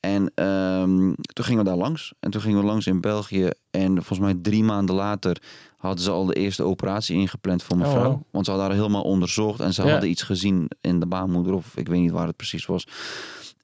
En 0.00 0.32
ehm, 0.34 1.12
toen 1.14 1.44
gingen 1.44 1.64
we 1.64 1.68
daar 1.70 1.78
langs. 1.78 2.12
En 2.20 2.30
toen 2.30 2.40
gingen 2.40 2.58
we 2.60 2.64
langs 2.66 2.86
in 2.86 3.00
België. 3.00 3.50
En 3.70 3.94
volgens 3.94 4.18
mij 4.18 4.34
drie 4.42 4.64
maanden 4.64 4.94
later 4.94 5.42
hadden 5.76 6.04
ze 6.04 6.10
al 6.10 6.24
de 6.26 6.34
eerste 6.34 6.62
operatie 6.62 7.16
ingepland 7.16 7.62
voor 7.62 7.76
mijn 7.76 7.88
Oh, 7.90 7.94
vrouw. 7.96 8.10
wow. 8.10 8.22
Want 8.30 8.44
ze 8.44 8.50
hadden 8.50 8.68
haar 8.70 8.78
helemaal 8.78 9.02
onderzocht. 9.02 9.60
En 9.60 9.72
ze 9.74 9.82
Ja. 9.84 9.90
hadden 9.90 10.10
iets 10.10 10.22
gezien 10.22 10.70
in 10.80 11.00
de 11.00 11.06
baarmoeder. 11.06 11.52
Of 11.54 11.76
ik 11.76 11.88
weet 11.88 12.00
niet 12.00 12.10
waar 12.10 12.26
het 12.26 12.36
precies 12.36 12.66
was. 12.66 12.86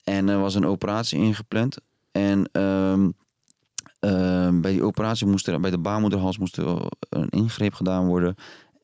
En 0.05 0.29
er 0.29 0.39
was 0.41 0.55
een 0.55 0.67
operatie 0.67 1.19
ingepland. 1.19 1.77
En 2.13 2.49
ehm, 2.53 3.11
ehm, 4.01 4.61
bij 4.61 4.73
die 4.73 4.83
operatie 4.83 5.27
moest 5.27 5.49
er 5.49 5.61
bij 5.61 5.71
de 5.71 5.79
baarmoederhals 5.79 6.39
moest 6.39 6.57
er 6.57 6.89
een 7.09 7.29
ingreep 7.29 7.75
gedaan 7.75 8.07
worden. 8.07 8.35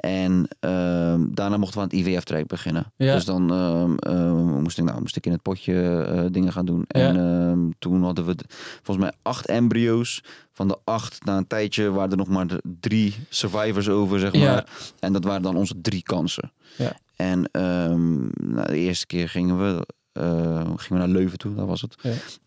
En 0.03 0.49
ehm, 0.61 1.25
daarna 1.31 1.57
mochten 1.57 1.79
we 1.79 1.85
aan 1.85 1.99
het 1.99 2.07
IVF-traject 2.07 2.49
beginnen. 2.49 2.93
Ja. 2.97 3.15
Dus 3.15 3.25
dan 3.25 3.53
ehm, 3.53 3.95
ehm, 3.97 4.63
moest, 4.63 4.79
ik, 4.79 4.85
nou, 4.85 5.01
moest 5.01 5.17
ik 5.17 5.27
in 5.27 5.33
het 5.33 5.43
potje 5.43 6.05
eh, 6.05 6.25
dingen 6.31 6.53
gaan 6.53 6.65
doen. 6.65 6.85
En 6.87 7.75
toen 7.79 8.03
hadden 8.03 8.27
we 8.27 8.35
volgens 8.83 9.07
mij 9.07 9.15
acht 9.23 9.47
embryo's. 9.47 10.23
Van 10.51 10.69
de 10.69 10.79
acht, 10.85 11.25
na 11.25 11.37
een 11.37 11.47
tijdje, 11.47 11.91
waren 11.91 12.11
er 12.11 12.17
nog 12.17 12.29
maar 12.29 12.47
drie 12.81 13.15
survivors 13.29 13.89
over, 13.89 14.21
zeg 14.21 14.33
maar. 14.33 14.43
Ja. 14.43 14.65
En 14.99 15.13
dat 15.13 15.25
waren 15.25 15.43
dan 15.43 15.57
onze 15.57 15.81
drie 15.81 16.03
kansen. 16.03 16.53
Ja. 16.77 16.97
En 17.17 17.49
nou, 17.53 18.67
de 18.67 18.79
eerste 18.79 19.07
keer 19.07 19.29
gingen 19.29 19.59
we, 19.59 19.87
eh, 20.13 20.61
gingen 20.61 20.77
we 20.89 20.95
naar 20.95 21.09
Leuven 21.09 21.39
toe, 21.39 21.55
dat 21.55 21.67
was 21.67 21.81
het. 21.81 21.97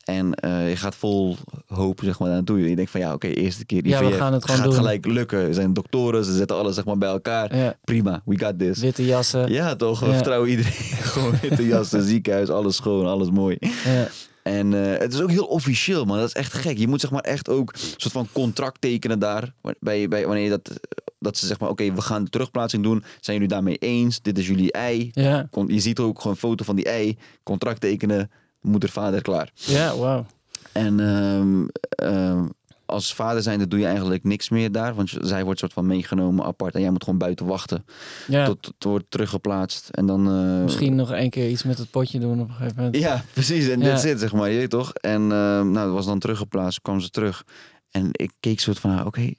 En 0.06 0.34
eh, 0.36 0.70
je 0.70 0.76
gaat 0.76 0.96
vol 0.96 1.36
hoop 1.68 2.00
zeg 2.04 2.20
maar, 2.20 2.30
naartoe. 2.30 2.70
Je 2.70 2.76
denkt 2.76 2.92
van 2.92 3.00
ja, 3.00 3.14
oké, 3.14 3.28
eerste 3.28 3.66
keer 3.66 3.88
Ja, 3.88 4.00
we 4.00 4.06
IVF, 4.06 4.18
gaan 4.18 4.34
het 4.34 4.42
gewoon 4.44 4.58
gaat 4.60 4.66
doen. 4.70 4.76
gelijk 4.76 5.06
lukken. 5.06 5.40
Er 5.40 5.54
zijn 5.54 5.74
doktoren, 5.74 6.26
ze 6.26 6.36
zetten 6.36 6.58
alles 6.58 6.76
zeg 6.76 6.86
maar, 6.86 6.98
bij 6.98 7.10
elkaar. 7.10 7.56
ja. 7.58 7.76
Prima, 7.84 8.22
we 8.26 8.40
got 8.40 8.60
this. 8.60 8.80
Witte 8.80 9.06
jassen. 9.06 9.52
Ja, 9.52 9.76
toch? 9.76 10.00
We 10.00 10.06
Ja. 10.06 10.14
vertrouwen 10.14 10.50
iedereen. 10.50 10.72
Gewoon 11.14 11.34
witte 11.42 11.66
jassen, 11.68 12.04
ziekenhuis, 12.14 12.50
alles 12.50 12.76
schoon, 12.76 13.06
alles 13.06 13.30
mooi. 13.30 13.58
Ja. 13.60 14.08
En 14.44 14.74
eh, 14.94 15.00
het 15.00 15.14
is 15.14 15.22
ook 15.22 15.32
heel 15.32 15.46
officieel, 15.46 16.06
man. 16.06 16.18
Dat 16.18 16.28
is 16.28 16.34
echt 16.34 16.54
gek. 16.54 16.78
Je 16.78 16.88
moet 16.88 17.02
zeg 17.02 17.12
maar 17.12 17.22
echt 17.22 17.50
ook 17.50 17.74
een 17.74 17.80
soort 17.98 18.14
van 18.14 18.28
contract 18.32 18.82
tekenen 18.82 19.20
daar. 19.20 19.54
Bij, 19.80 20.08
bij, 20.08 20.26
wanneer 20.26 20.50
dat, 20.50 20.72
dat 21.20 21.38
ze 21.38 21.46
zeg 21.48 21.60
maar, 21.60 21.70
oké, 21.70 21.94
we 21.94 22.02
gaan 22.02 22.24
de 22.24 22.30
terugplaatsing 22.30 22.84
doen. 22.84 23.04
Zijn 23.20 23.36
jullie 23.38 23.52
daarmee 23.54 23.78
eens? 23.78 24.22
Dit 24.22 24.38
is 24.38 24.48
jullie 24.48 24.72
ei. 24.72 25.10
Ja, 25.14 25.50
Je 25.68 25.80
ziet 25.80 26.00
ook 26.00 26.18
gewoon 26.18 26.34
een 26.34 26.40
foto 26.40 26.64
van 26.64 26.76
die 26.76 26.86
ei. 26.86 27.18
Contract 27.44 27.82
tekenen. 27.82 28.32
Moeder, 28.66 28.90
vader, 28.90 29.22
klaar. 29.22 29.52
ja, 29.54 29.98
wauw. 29.98 30.26
En 30.72 31.00
ehm, 31.00 31.66
ehm, 31.90 32.46
als 32.86 33.14
vader 33.14 33.42
zijnde 33.42 33.68
doe 33.68 33.80
je 33.80 33.86
eigenlijk 33.86 34.24
niks 34.24 34.50
meer 34.50 34.72
daar. 34.72 34.96
Want 34.96 35.14
zij 35.22 35.44
wordt 35.44 35.60
soort 35.60 35.74
van 35.74 35.86
meegenomen 35.86 36.46
apart. 36.46 36.76
En 36.76 36.82
jij 36.82 36.90
moet 36.92 37.04
gewoon 37.04 37.20
buiten 37.20 37.46
wachten. 37.46 37.86
Ja, 38.28 38.46
Tot 38.46 38.66
het 38.66 38.84
wordt 38.84 39.06
teruggeplaatst. 39.10 39.90
En 39.90 40.06
dan... 40.06 40.28
eh, 40.28 40.64
misschien 40.64 40.96
nog 40.96 41.12
één 41.12 41.30
keer 41.30 41.50
iets 41.50 41.64
met 41.64 41.78
het 41.78 41.90
potje 41.92 42.20
doen 42.20 42.40
op 42.42 42.48
een 42.50 42.54
gegeven 42.56 42.76
moment. 42.78 42.96
Ja, 42.98 43.24
precies. 43.34 43.68
En 43.68 43.80
Ja. 43.80 43.92
dit 43.92 44.00
zit, 44.00 44.20
zeg 44.20 44.34
maar. 44.34 44.50
Je 44.50 44.58
weet 44.58 44.70
toch? 44.70 44.94
En 44.94 45.22
ehm, 45.22 45.72
nou, 45.72 45.86
dat 45.86 45.94
was 45.94 46.06
dan 46.06 46.20
teruggeplaatst. 46.20 46.82
kwam 46.82 47.00
ze 47.00 47.10
terug. 47.10 47.44
En 47.92 48.10
ik 48.12 48.32
keek 48.40 48.60
soort 48.60 48.80
van, 48.80 49.06
oké. 49.06 49.32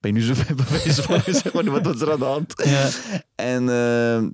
Ben 0.00 0.14
je 0.14 0.18
nu 0.18 0.24
zo 0.24 0.34
bewezen 0.56 1.04
van, 1.04 1.20
zeg 1.26 1.52
maar, 1.52 1.64
wat 1.64 1.84
was 1.84 2.00
er 2.00 2.12
aan 2.12 2.18
de 2.18 2.24
hand? 2.24 2.54
Ja. 2.64 2.88
En 3.34 3.68
ehm, 3.68 4.28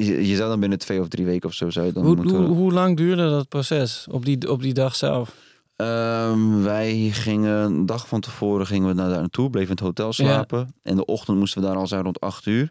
je, 0.00 0.26
je 0.28 0.36
zou 0.36 0.48
dan 0.48 0.60
binnen 0.60 0.78
twee 0.78 1.00
of 1.00 1.08
drie 1.08 1.24
weken 1.24 1.48
of 1.48 1.54
zo 1.54 1.70
zou 1.70 1.86
je 1.86 1.92
dan 1.92 2.04
Hoe, 2.04 2.16
moeten... 2.16 2.36
hoe, 2.36 2.56
hoe 2.56 2.72
lang 2.72 2.96
duurde 2.96 3.30
dat 3.30 3.48
proces 3.48 4.06
op 4.10 4.24
die, 4.24 4.50
op 4.50 4.62
die 4.62 4.74
dag 4.74 4.96
zelf? 4.96 5.34
Ehm, 5.76 6.62
wij 6.62 7.10
gingen 7.12 7.64
een 7.64 7.86
dag 7.86 8.08
van 8.08 8.20
tevoren 8.20 8.66
gingen 8.66 8.88
we 8.88 8.94
naar 8.94 9.08
daar 9.08 9.20
naartoe, 9.20 9.50
bleven 9.50 9.68
in 9.68 9.74
het 9.76 9.84
hotel 9.84 10.12
slapen. 10.12 10.74
En 10.82 10.96
de 10.96 11.04
ochtend 11.04 11.38
moesten 11.38 11.60
we 11.60 11.66
daar 11.66 11.76
al 11.76 11.86
zijn 11.86 12.02
rond 12.02 12.20
8 12.20 12.46
uur. 12.46 12.70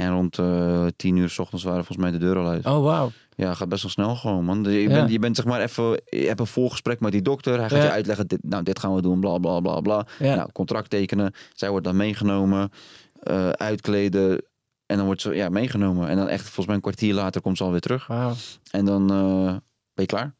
En 0.00 0.10
rond 0.12 0.38
eh 0.38 0.86
10 0.96 1.16
uur 1.16 1.28
s 1.28 1.38
ochtends 1.38 1.64
waren 1.64 1.84
volgens 1.84 1.98
mij 1.98 2.10
de 2.10 2.18
deur 2.24 2.36
al 2.36 2.46
uit. 2.48 2.66
Oh, 2.66 2.82
wauw. 2.84 3.10
Ja, 3.36 3.54
gaat 3.54 3.68
best 3.68 3.82
wel 3.82 3.90
snel 3.90 4.16
gewoon, 4.16 4.44
man. 4.44 4.62
Dus 4.62 4.72
je, 4.72 4.80
Ja. 4.80 4.88
bent, 4.88 5.10
je 5.10 5.18
bent 5.18 5.36
zeg 5.36 5.44
maar 5.44 5.60
even, 5.60 6.00
je 6.04 6.26
hebt 6.26 6.40
een 6.40 6.46
voorgesprek 6.46 7.00
met 7.00 7.12
die 7.12 7.22
dokter. 7.22 7.58
Hij 7.58 7.68
gaat 7.68 7.78
Ja. 7.78 7.84
je 7.84 7.90
uitleggen, 7.90 8.26
dit, 8.28 8.38
nou, 8.42 8.62
dit 8.62 8.78
gaan 8.78 8.94
we 8.94 9.02
doen, 9.02 9.20
bla 9.20 9.38
bla 9.38 9.60
bla 9.60 9.80
bla. 9.80 10.06
Ja. 10.18 10.34
Nou, 10.34 10.52
contract 10.52 10.90
tekenen. 10.90 11.32
Zij 11.54 11.70
wordt 11.70 11.84
dan 11.86 11.96
meegenomen, 11.96 12.70
eh, 13.20 13.48
uitkleden. 13.50 14.42
En 14.86 14.96
dan 14.96 15.04
wordt 15.06 15.20
ze 15.20 15.34
ja, 15.34 15.48
meegenomen. 15.48 16.08
En 16.08 16.16
dan 16.16 16.28
echt 16.28 16.42
volgens 16.44 16.66
mij 16.66 16.74
een 16.74 16.80
kwartier 16.80 17.14
later 17.14 17.40
komt 17.40 17.56
ze 17.56 17.64
alweer 17.64 17.80
terug. 17.80 18.08
En 18.70 18.84
dan 18.84 19.10
eh, 19.10 19.44
ben 19.46 19.60
je 19.94 20.06
klaar. 20.06 20.34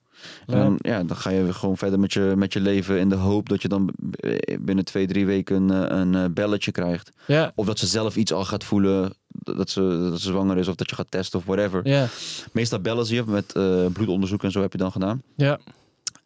En 0.47 0.59
dan, 0.59 0.79
ja, 0.79 1.03
dan 1.05 1.17
ga 1.17 1.31
je 1.31 1.43
weer 1.43 1.55
gewoon 1.55 1.77
verder 1.77 2.01
met 2.01 2.13
je, 2.13 2.33
met 2.37 2.53
je 2.53 2.61
leven 2.61 2.99
in 2.99 3.09
de 3.09 3.15
hoop 3.15 3.49
dat 3.49 3.63
je 3.63 3.69
dan 3.69 3.91
b- 4.11 4.57
binnen 4.61 4.85
twee, 4.85 5.07
drie 5.07 5.27
weken 5.27 5.57
een, 5.71 5.89
eh, 5.91 5.99
een 5.99 6.15
eh, 6.15 6.25
belletje 6.31 6.73
krijgt. 6.73 7.11
Ja, 7.27 7.53
Of 7.55 7.67
dat 7.67 7.79
ze 7.79 7.87
zelf 7.87 8.17
iets 8.17 8.33
al 8.33 8.45
gaat 8.45 8.65
voelen 8.65 9.13
dat 9.29 9.71
ze, 9.71 10.09
dat 10.11 10.21
ze 10.21 10.29
zwanger 10.29 10.57
is 10.59 10.69
of 10.69 10.75
dat 10.75 10.91
je 10.91 10.97
gaat 10.97 11.11
testen 11.11 11.39
of 11.39 11.45
whatever. 11.45 11.89
ja, 11.89 12.07
Meestal 12.53 12.81
bellen 12.81 13.07
ze 13.07 13.15
je 13.15 13.23
met 13.27 13.53
eh, 13.53 13.87
bloedonderzoek 13.93 14.43
en 14.45 14.51
zo 14.51 14.61
heb 14.61 14.73
je 14.73 14.79
dan 14.79 14.93
gedaan. 14.93 15.23
ja. 15.37 15.59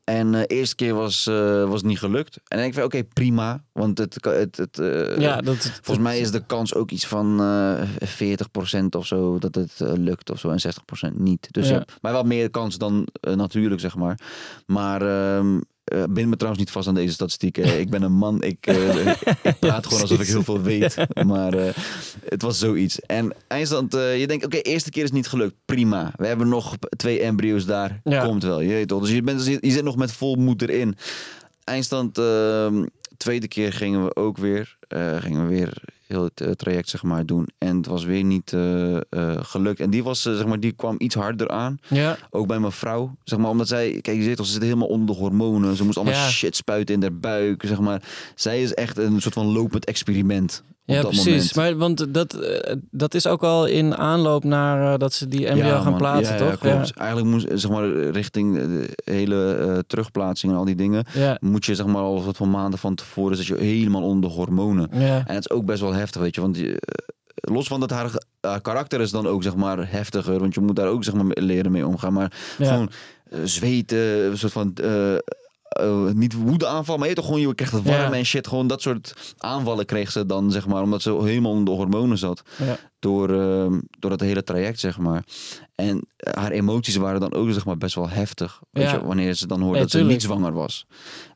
En 0.05 0.33
de 0.33 0.47
eerste 0.47 0.75
keer 0.75 0.95
was, 0.95 1.27
eh, 1.27 1.65
was 1.65 1.75
het 1.81 1.85
niet 1.85 1.99
gelukt. 1.99 2.37
En 2.37 2.43
dan 2.49 2.59
denk 2.59 2.69
ik 2.71 2.75
van 2.75 2.85
oké, 2.85 3.05
prima. 3.05 3.65
Want 3.73 3.99
het, 3.99 4.17
het, 4.25 4.57
het, 4.57 4.79
eh, 4.79 5.19
ja 5.19 5.41
dat, 5.41 5.57
volgens 5.83 6.07
mij 6.07 6.19
is 6.19 6.31
de 6.31 6.47
kans 6.47 6.75
ook 6.75 6.91
iets 6.91 7.07
van 7.07 7.41
eh 7.41 7.83
40% 8.01 8.97
of 8.97 9.07
zo 9.07 9.39
dat 9.39 9.55
het 9.55 9.81
eh, 9.81 9.93
lukt 9.93 10.31
of 10.31 10.39
zo. 10.39 10.51
En 10.51 10.61
60% 10.61 11.17
niet. 11.19 11.49
Dus 11.51 11.69
Ja. 11.69 11.85
maar 12.01 12.13
wel 12.13 12.23
meer 12.25 12.51
kans 12.51 12.79
dan 12.79 13.09
eh, 13.21 13.35
natuurlijk, 13.35 13.81
zeg 13.81 13.97
maar. 13.97 14.19
Maar 14.67 15.03
ehm 15.03 15.61
eh, 15.85 16.03
bind 16.09 16.29
me 16.29 16.37
trouwens 16.37 16.65
niet 16.65 16.71
vast 16.71 16.89
aan 16.89 16.95
deze 16.95 17.13
statistieken. 17.13 17.81
ik 17.81 17.91
ben 17.91 18.03
een 18.03 18.13
man. 18.13 18.43
Ik, 18.43 18.67
eh, 18.67 19.07
ik 19.43 19.59
praat 19.59 19.87
gewoon 19.87 20.01
alsof 20.01 20.21
ik 20.21 20.27
heel 20.27 20.43
veel 20.43 20.63
weet. 20.63 20.97
Maar 21.27 21.55
eh, 21.55 21.75
het 22.29 22.43
was 22.43 22.59
zoiets. 22.59 23.01
En 23.01 23.33
eindstand, 23.49 23.93
je 23.93 24.25
denkt, 24.27 24.45
oké, 24.45 24.57
eerste 24.57 24.91
keer 24.91 25.05
is 25.05 25.11
niet 25.11 25.27
gelukt. 25.27 25.55
Prima. 25.65 26.13
We 26.17 26.27
hebben 26.27 26.49
nog 26.49 26.77
twee 26.97 27.21
embryo's 27.21 27.67
daar. 27.67 28.01
Ja. 28.05 28.25
Komt 28.25 28.43
wel. 28.43 28.61
Je 28.61 28.69
weet 28.69 28.89
toch. 28.89 29.01
Dus 29.01 29.11
je, 29.11 29.23
bent, 29.23 29.47
je 29.47 29.71
zit 29.71 29.85
nog 29.85 29.97
met 29.97 30.13
vol 30.13 30.35
moed 30.35 30.63
erin. 30.63 30.97
Eindstand, 31.65 32.19
ehm, 32.19 32.85
tweede 33.17 33.49
keer 33.49 33.73
gingen 33.73 34.05
we 34.05 34.17
ook 34.17 34.37
weer, 34.39 34.77
gingen 35.19 35.49
we 35.49 35.55
weer 35.55 35.83
heel 36.07 36.25
het 36.25 36.41
eh, 36.41 36.51
traject 36.51 36.89
zeg 36.89 37.03
maar 37.03 37.27
doen. 37.27 37.49
En 37.59 37.77
het 37.77 37.87
was 37.87 38.05
weer 38.05 38.25
niet 38.25 38.53
eh, 38.53 38.97
eh, 38.97 39.01
gelukt. 39.43 39.81
En 39.81 39.91
die, 39.91 40.03
was, 40.05 40.23
zeg 40.23 40.47
maar, 40.47 40.61
die 40.61 40.73
kwam 40.73 40.95
iets 40.99 41.15
harder 41.15 41.49
aan. 41.49 41.79
Ja, 41.89 42.17
Ook 42.31 42.47
bij 42.47 42.59
mijn 42.59 42.73
vrouw. 42.73 43.17
Zeg 43.25 43.39
maar, 43.39 43.51
omdat 43.51 43.69
zij, 43.69 43.99
kijk, 44.01 44.17
je 44.17 44.23
ziet 44.23 44.39
al, 44.39 44.45
ze 44.45 44.53
zit 44.53 44.63
helemaal 44.63 44.89
onder 44.89 45.15
de 45.15 45.21
hormonen. 45.21 45.77
Ze 45.77 45.85
moest 45.85 45.97
allemaal 45.97 46.15
Ja. 46.15 46.29
shit 46.29 46.57
spuiten 46.57 46.95
in 46.95 47.03
haar 47.03 47.17
buik. 47.19 47.65
Zeg 47.67 47.81
maar. 47.81 48.03
Zij 48.35 48.63
is 48.63 48.75
echt 48.75 48.99
een 48.99 49.21
soort 49.21 49.35
van 49.35 49.47
lopend 49.47 49.85
experiment. 49.85 50.63
Ja 50.87 51.01
precies. 51.03 51.27
moment. 51.27 51.55
Maar, 51.55 51.77
want 51.89 52.15
dat, 52.15 52.35
eh, 52.35 52.75
dat 52.91 53.15
is 53.15 53.27
ook 53.27 53.43
al 53.43 53.67
in 53.67 53.97
aanloop 53.97 54.45
naar 54.45 54.93
eh, 54.93 54.99
dat 54.99 55.13
ze 55.13 55.29
die 55.29 55.47
embryo 55.47 55.69
Ja, 55.69 55.81
gaan 55.81 55.91
man. 55.91 55.99
plaatsen, 55.99 56.37
Ja, 56.37 56.45
ja, 56.45 56.51
toch? 56.51 56.59
klopt. 56.59 56.93
Eigenlijk 56.97 57.29
moest, 57.31 57.47
zeg 57.53 57.71
maar, 57.71 57.89
richting 58.11 58.55
de 58.55 58.89
hele 59.05 59.55
eh, 59.55 59.79
terugplaatsing 59.87 60.53
en 60.53 60.59
al 60.59 60.65
die 60.65 60.75
dingen. 60.75 61.05
Moet 61.41 61.65
je 61.65 61.75
zeg 61.75 61.87
maar 61.87 62.03
al 62.03 62.25
wat 62.25 62.37
van 62.37 62.51
maanden 62.51 62.79
van 62.79 62.95
tevoren 62.95 63.37
zit 63.37 63.47
je 63.47 63.57
helemaal 63.57 64.03
onder 64.03 64.31
de 64.31 64.37
hormonen. 64.37 64.91
En 64.91 65.25
het 65.35 65.39
is 65.39 65.51
ook 65.51 65.65
best 65.65 65.81
wel 65.81 65.93
heftig, 65.93 66.21
weet 66.21 66.35
je. 66.35 66.41
Want 66.41 66.57
je, 66.57 66.81
eh, 66.81 67.55
los 67.55 67.67
van 67.67 67.81
dat 67.81 67.91
haar 67.91 68.11
eh, 68.41 68.55
karakter 68.63 69.01
is 69.01 69.11
dan 69.11 69.27
ook 69.27 69.43
zeg 69.43 69.57
maar 69.57 69.91
heftiger. 69.91 70.39
Want 70.39 70.55
je 70.55 70.61
moet 70.61 70.77
daar 70.77 70.89
ook 70.89 71.05
zeg 71.05 71.15
maar 71.15 71.25
leren 71.29 71.73
mee 71.73 71.87
omgaan. 71.87 72.13
Maar 72.13 72.33
gewoon 72.57 72.91
eh, 73.31 73.39
zweten, 73.45 73.99
een 74.31 74.39
soort 74.39 74.53
van... 74.53 74.73
eh, 75.75 76.11
niet 76.11 76.33
woede 76.35 76.67
aanval, 76.67 76.97
maar 76.97 77.09
je, 77.09 77.15
toch 77.15 77.25
gewoon, 77.25 77.41
je 77.41 77.55
krijgt 77.55 77.75
het 77.75 77.83
warm 77.85 78.13
Ja. 78.13 78.13
en 78.13 78.25
shit. 78.25 78.47
Gewoon 78.47 78.67
dat 78.67 78.83
soort 78.83 79.35
aanvallen 79.39 79.87
kreeg 79.87 80.11
ze 80.13 80.27
dan, 80.27 80.51
zeg 80.51 80.67
maar, 80.67 80.83
omdat 80.83 81.03
ze 81.03 81.23
helemaal 81.23 81.51
onder 81.53 81.65
de 81.65 81.81
hormonen 81.81 82.19
zat. 82.19 82.43
Ja. 82.59 82.77
Door, 82.99 83.29
ehm, 83.41 83.81
door 83.99 84.11
het 84.11 84.21
hele 84.21 84.43
traject, 84.43 84.81
zeg 84.81 84.99
maar. 84.99 85.25
En 85.75 86.07
eh, 86.17 86.33
haar 86.43 86.51
emoties 86.51 86.97
waren 86.97 87.21
dan 87.21 87.33
ook, 87.35 87.51
zeg 87.53 87.65
maar, 87.65 87.79
best 87.79 87.95
wel 87.95 88.09
heftig. 88.09 88.61
Weet 88.71 88.85
Ja. 88.85 88.93
je, 88.93 89.05
wanneer 89.07 89.35
ze 89.35 89.47
dan 89.47 89.61
hoorde 89.61 89.79
dat 89.79 89.91
ze 89.91 90.03
niet 90.03 90.23
zwanger 90.23 90.53
was. 90.53 90.87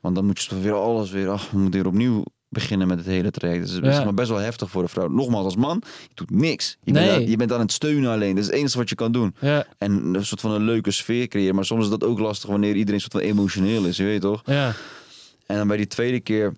Want 0.01 0.15
dan 0.15 0.25
moet 0.25 0.41
je 0.41 0.49
toch 0.49 0.61
weer 0.61 0.73
alles 0.73 1.11
weer, 1.11 1.29
ach, 1.29 1.49
we 1.51 1.57
moeten 1.59 1.79
weer 1.81 1.89
opnieuw 1.91 2.23
beginnen 2.49 2.87
met 2.87 2.97
het 2.97 3.05
hele 3.07 3.31
traject. 3.31 3.61
Dus 3.65 3.71
het 3.71 3.85
is 3.85 3.97
Ja. 3.97 4.13
best 4.13 4.29
wel 4.29 4.37
heftig 4.37 4.69
voor 4.69 4.81
de 4.81 4.87
vrouw. 4.87 5.07
Nogmaals, 5.07 5.45
als 5.45 5.55
man, 5.55 5.81
je 6.01 6.07
doet 6.13 6.29
niks. 6.31 6.77
Je, 6.83 6.91
Nee. 6.91 7.05
bent, 7.07 7.17
aan, 7.21 7.29
je 7.29 7.35
bent 7.37 7.51
aan 7.53 7.59
het 7.59 7.71
steunen 7.71 8.11
alleen. 8.11 8.29
Dat 8.35 8.43
is 8.43 8.45
het 8.49 8.55
enige 8.55 8.77
wat 8.77 8.89
je 8.89 8.95
kan 8.95 9.11
doen. 9.11 9.35
ja, 9.39 9.65
En 9.77 9.91
een 10.13 10.25
soort 10.25 10.41
van 10.41 10.51
een 10.51 10.63
leuke 10.63 10.91
sfeer 10.91 11.27
creëren. 11.27 11.55
Maar 11.55 11.65
soms 11.65 11.83
is 11.83 11.89
dat 11.89 12.03
ook 12.03 12.19
lastig 12.19 12.49
wanneer 12.49 12.75
iedereen 12.75 12.99
soort 12.99 13.11
van 13.11 13.21
emotioneel 13.21 13.85
is. 13.85 13.97
Je 13.97 14.03
weet 14.03 14.21
toch? 14.21 14.41
ja. 14.45 14.73
En 15.45 15.57
dan 15.57 15.67
bij 15.67 15.77
die 15.77 15.87
tweede 15.87 16.19
keer 16.19 16.53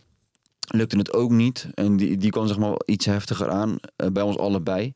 lukte 0.67 0.97
het 0.97 1.13
ook 1.13 1.31
niet. 1.31 1.67
En 1.73 1.97
die, 1.97 2.17
die 2.17 2.29
kwam 2.31 2.47
zeg 2.47 2.57
maar 2.57 2.73
iets 2.85 3.05
heftiger 3.05 3.49
aan. 3.49 3.75
eh, 3.95 4.07
bij 4.07 4.23
ons 4.23 4.37
allebei. 4.37 4.93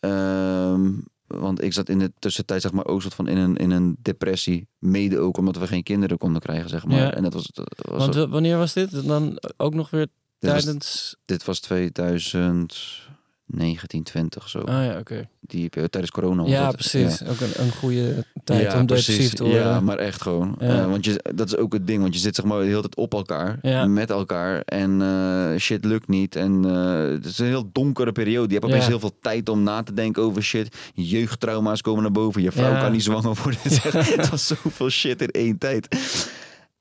Ehm, 0.00 0.90
want 1.26 1.62
ik 1.62 1.72
zat 1.72 1.88
in 1.88 1.98
de 1.98 2.12
tussentijd 2.18 2.62
zeg 2.62 2.72
maar 2.72 2.86
ook 2.86 3.02
soort 3.02 3.14
van 3.14 3.28
in 3.28 3.36
een, 3.36 3.56
in 3.56 3.70
een 3.70 3.96
depressie. 4.02 4.68
Mede 4.78 5.18
ook 5.18 5.36
omdat 5.36 5.56
we 5.58 5.66
geen 5.66 5.82
kinderen 5.82 6.18
konden 6.18 6.40
krijgen 6.42 6.68
zeg 6.68 6.86
maar. 6.86 6.96
Ja. 6.96 7.14
En 7.14 7.22
dat 7.22 7.32
was, 7.32 7.46
dat 7.52 7.74
was 7.88 8.06
Want 8.06 8.30
wanneer 8.30 8.56
was 8.58 8.72
dit? 8.72 9.06
Dan 9.06 9.38
ook 9.56 9.74
nog 9.74 9.90
weer 9.90 10.06
dit, 10.44 10.52
was, 10.52 10.64
tijdens... 10.64 11.16
dit 11.24 11.44
was 11.44 11.60
2019, 11.60 14.02
20 14.02 14.48
zo. 14.48 14.58
Ah 14.58 14.84
ja, 14.84 14.98
oké. 14.98 15.28
Die, 15.40 15.70
eh, 15.70 15.84
tijdens 15.84 16.10
corona. 16.12 16.42
was 16.42 16.50
Ja, 16.50 16.66
dat. 16.66 16.76
precies. 16.76 17.22
Ook 17.24 17.40
een, 17.40 17.50
een 17.54 17.72
goede 17.72 18.24
tijd 18.44 18.72
Ja, 18.72 18.80
om 18.80 18.86
depressief 18.86 19.32
te 19.32 19.42
worden. 19.42 19.60
Ja, 19.62 19.80
maar 19.80 19.98
echt 19.98 20.22
gewoon. 20.22 20.56
Ja. 20.58 20.66
Eh, 20.66 20.86
want 20.86 21.04
je, 21.04 21.24
dat 21.34 21.46
is 21.46 21.56
ook 21.56 21.72
het 21.72 21.86
ding. 21.86 22.02
Want 22.02 22.14
je 22.14 22.20
zit 22.20 22.34
zeg 22.34 22.44
maar 22.44 22.58
de 22.58 22.64
hele 22.64 22.80
tijd 22.80 22.96
op 22.96 23.14
elkaar. 23.14 23.58
Met 23.88 24.10
elkaar. 24.10 24.60
En 24.60 25.02
eh, 25.02 25.60
shit 25.60 25.84
lukt 25.84 26.08
niet. 26.08 26.36
En 26.36 26.64
eh, 26.64 27.08
het 27.14 27.24
is 27.24 27.38
een 27.38 27.46
heel 27.46 27.70
donkere 27.72 28.12
periode. 28.12 28.54
Je 28.54 28.60
hebt 28.60 28.72
opeens 28.72 28.86
heel 28.86 29.00
veel 29.00 29.18
tijd 29.20 29.48
om 29.48 29.62
na 29.62 29.82
te 29.82 29.94
denken 29.94 30.22
over 30.22 30.42
shit. 30.42 30.76
Je 30.94 31.08
jeugdtrauma's 31.08 31.80
komen 31.80 32.02
naar 32.02 32.12
boven. 32.12 32.42
Je 32.42 32.52
vrouw 32.52 32.80
kan 32.80 32.92
niet 32.92 33.02
zwanger 33.02 33.36
worden. 33.42 33.60
Het 34.16 34.30
was 34.30 34.46
zoveel 34.46 34.90
shit 34.90 35.22
in 35.22 35.30
één 35.30 35.58
tijd. 35.58 35.88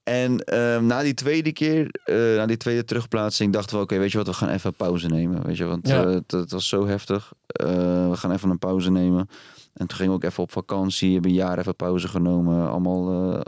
En 0.03 0.39
ehm, 0.39 0.85
na 0.85 1.01
die 1.01 1.13
tweede 1.13 1.51
keer, 1.51 1.87
eh, 2.03 2.15
na 2.15 2.45
die 2.45 2.57
tweede 2.57 2.83
terugplaatsing, 2.85 3.53
dachten 3.53 3.77
we: 3.77 3.83
oké, 3.83 3.97
weet 3.97 4.11
je 4.11 4.17
wat, 4.17 4.27
we 4.27 4.33
gaan 4.33 4.49
even 4.49 4.73
pauze 4.73 5.07
nemen. 5.07 5.45
Weet 5.45 5.57
je, 5.57 5.65
want 5.65 5.87
Ja. 5.87 6.03
eh, 6.03 6.09
het, 6.13 6.31
het 6.31 6.51
was 6.51 6.67
zo 6.67 6.85
heftig. 6.87 7.31
Eh, 7.47 7.67
we 8.09 8.15
gaan 8.17 8.31
even 8.31 8.49
een 8.49 8.59
pauze 8.59 8.91
nemen. 8.91 9.29
En 9.73 9.87
toen 9.87 9.97
gingen 9.97 10.11
we 10.11 10.17
ook 10.17 10.23
even 10.23 10.43
op 10.43 10.51
vakantie. 10.51 11.13
Hebben 11.13 11.31
een 11.31 11.37
jaar 11.37 11.57
even 11.59 11.75
pauze 11.75 12.07
genomen. 12.07 12.69
Allemaal 12.69 13.03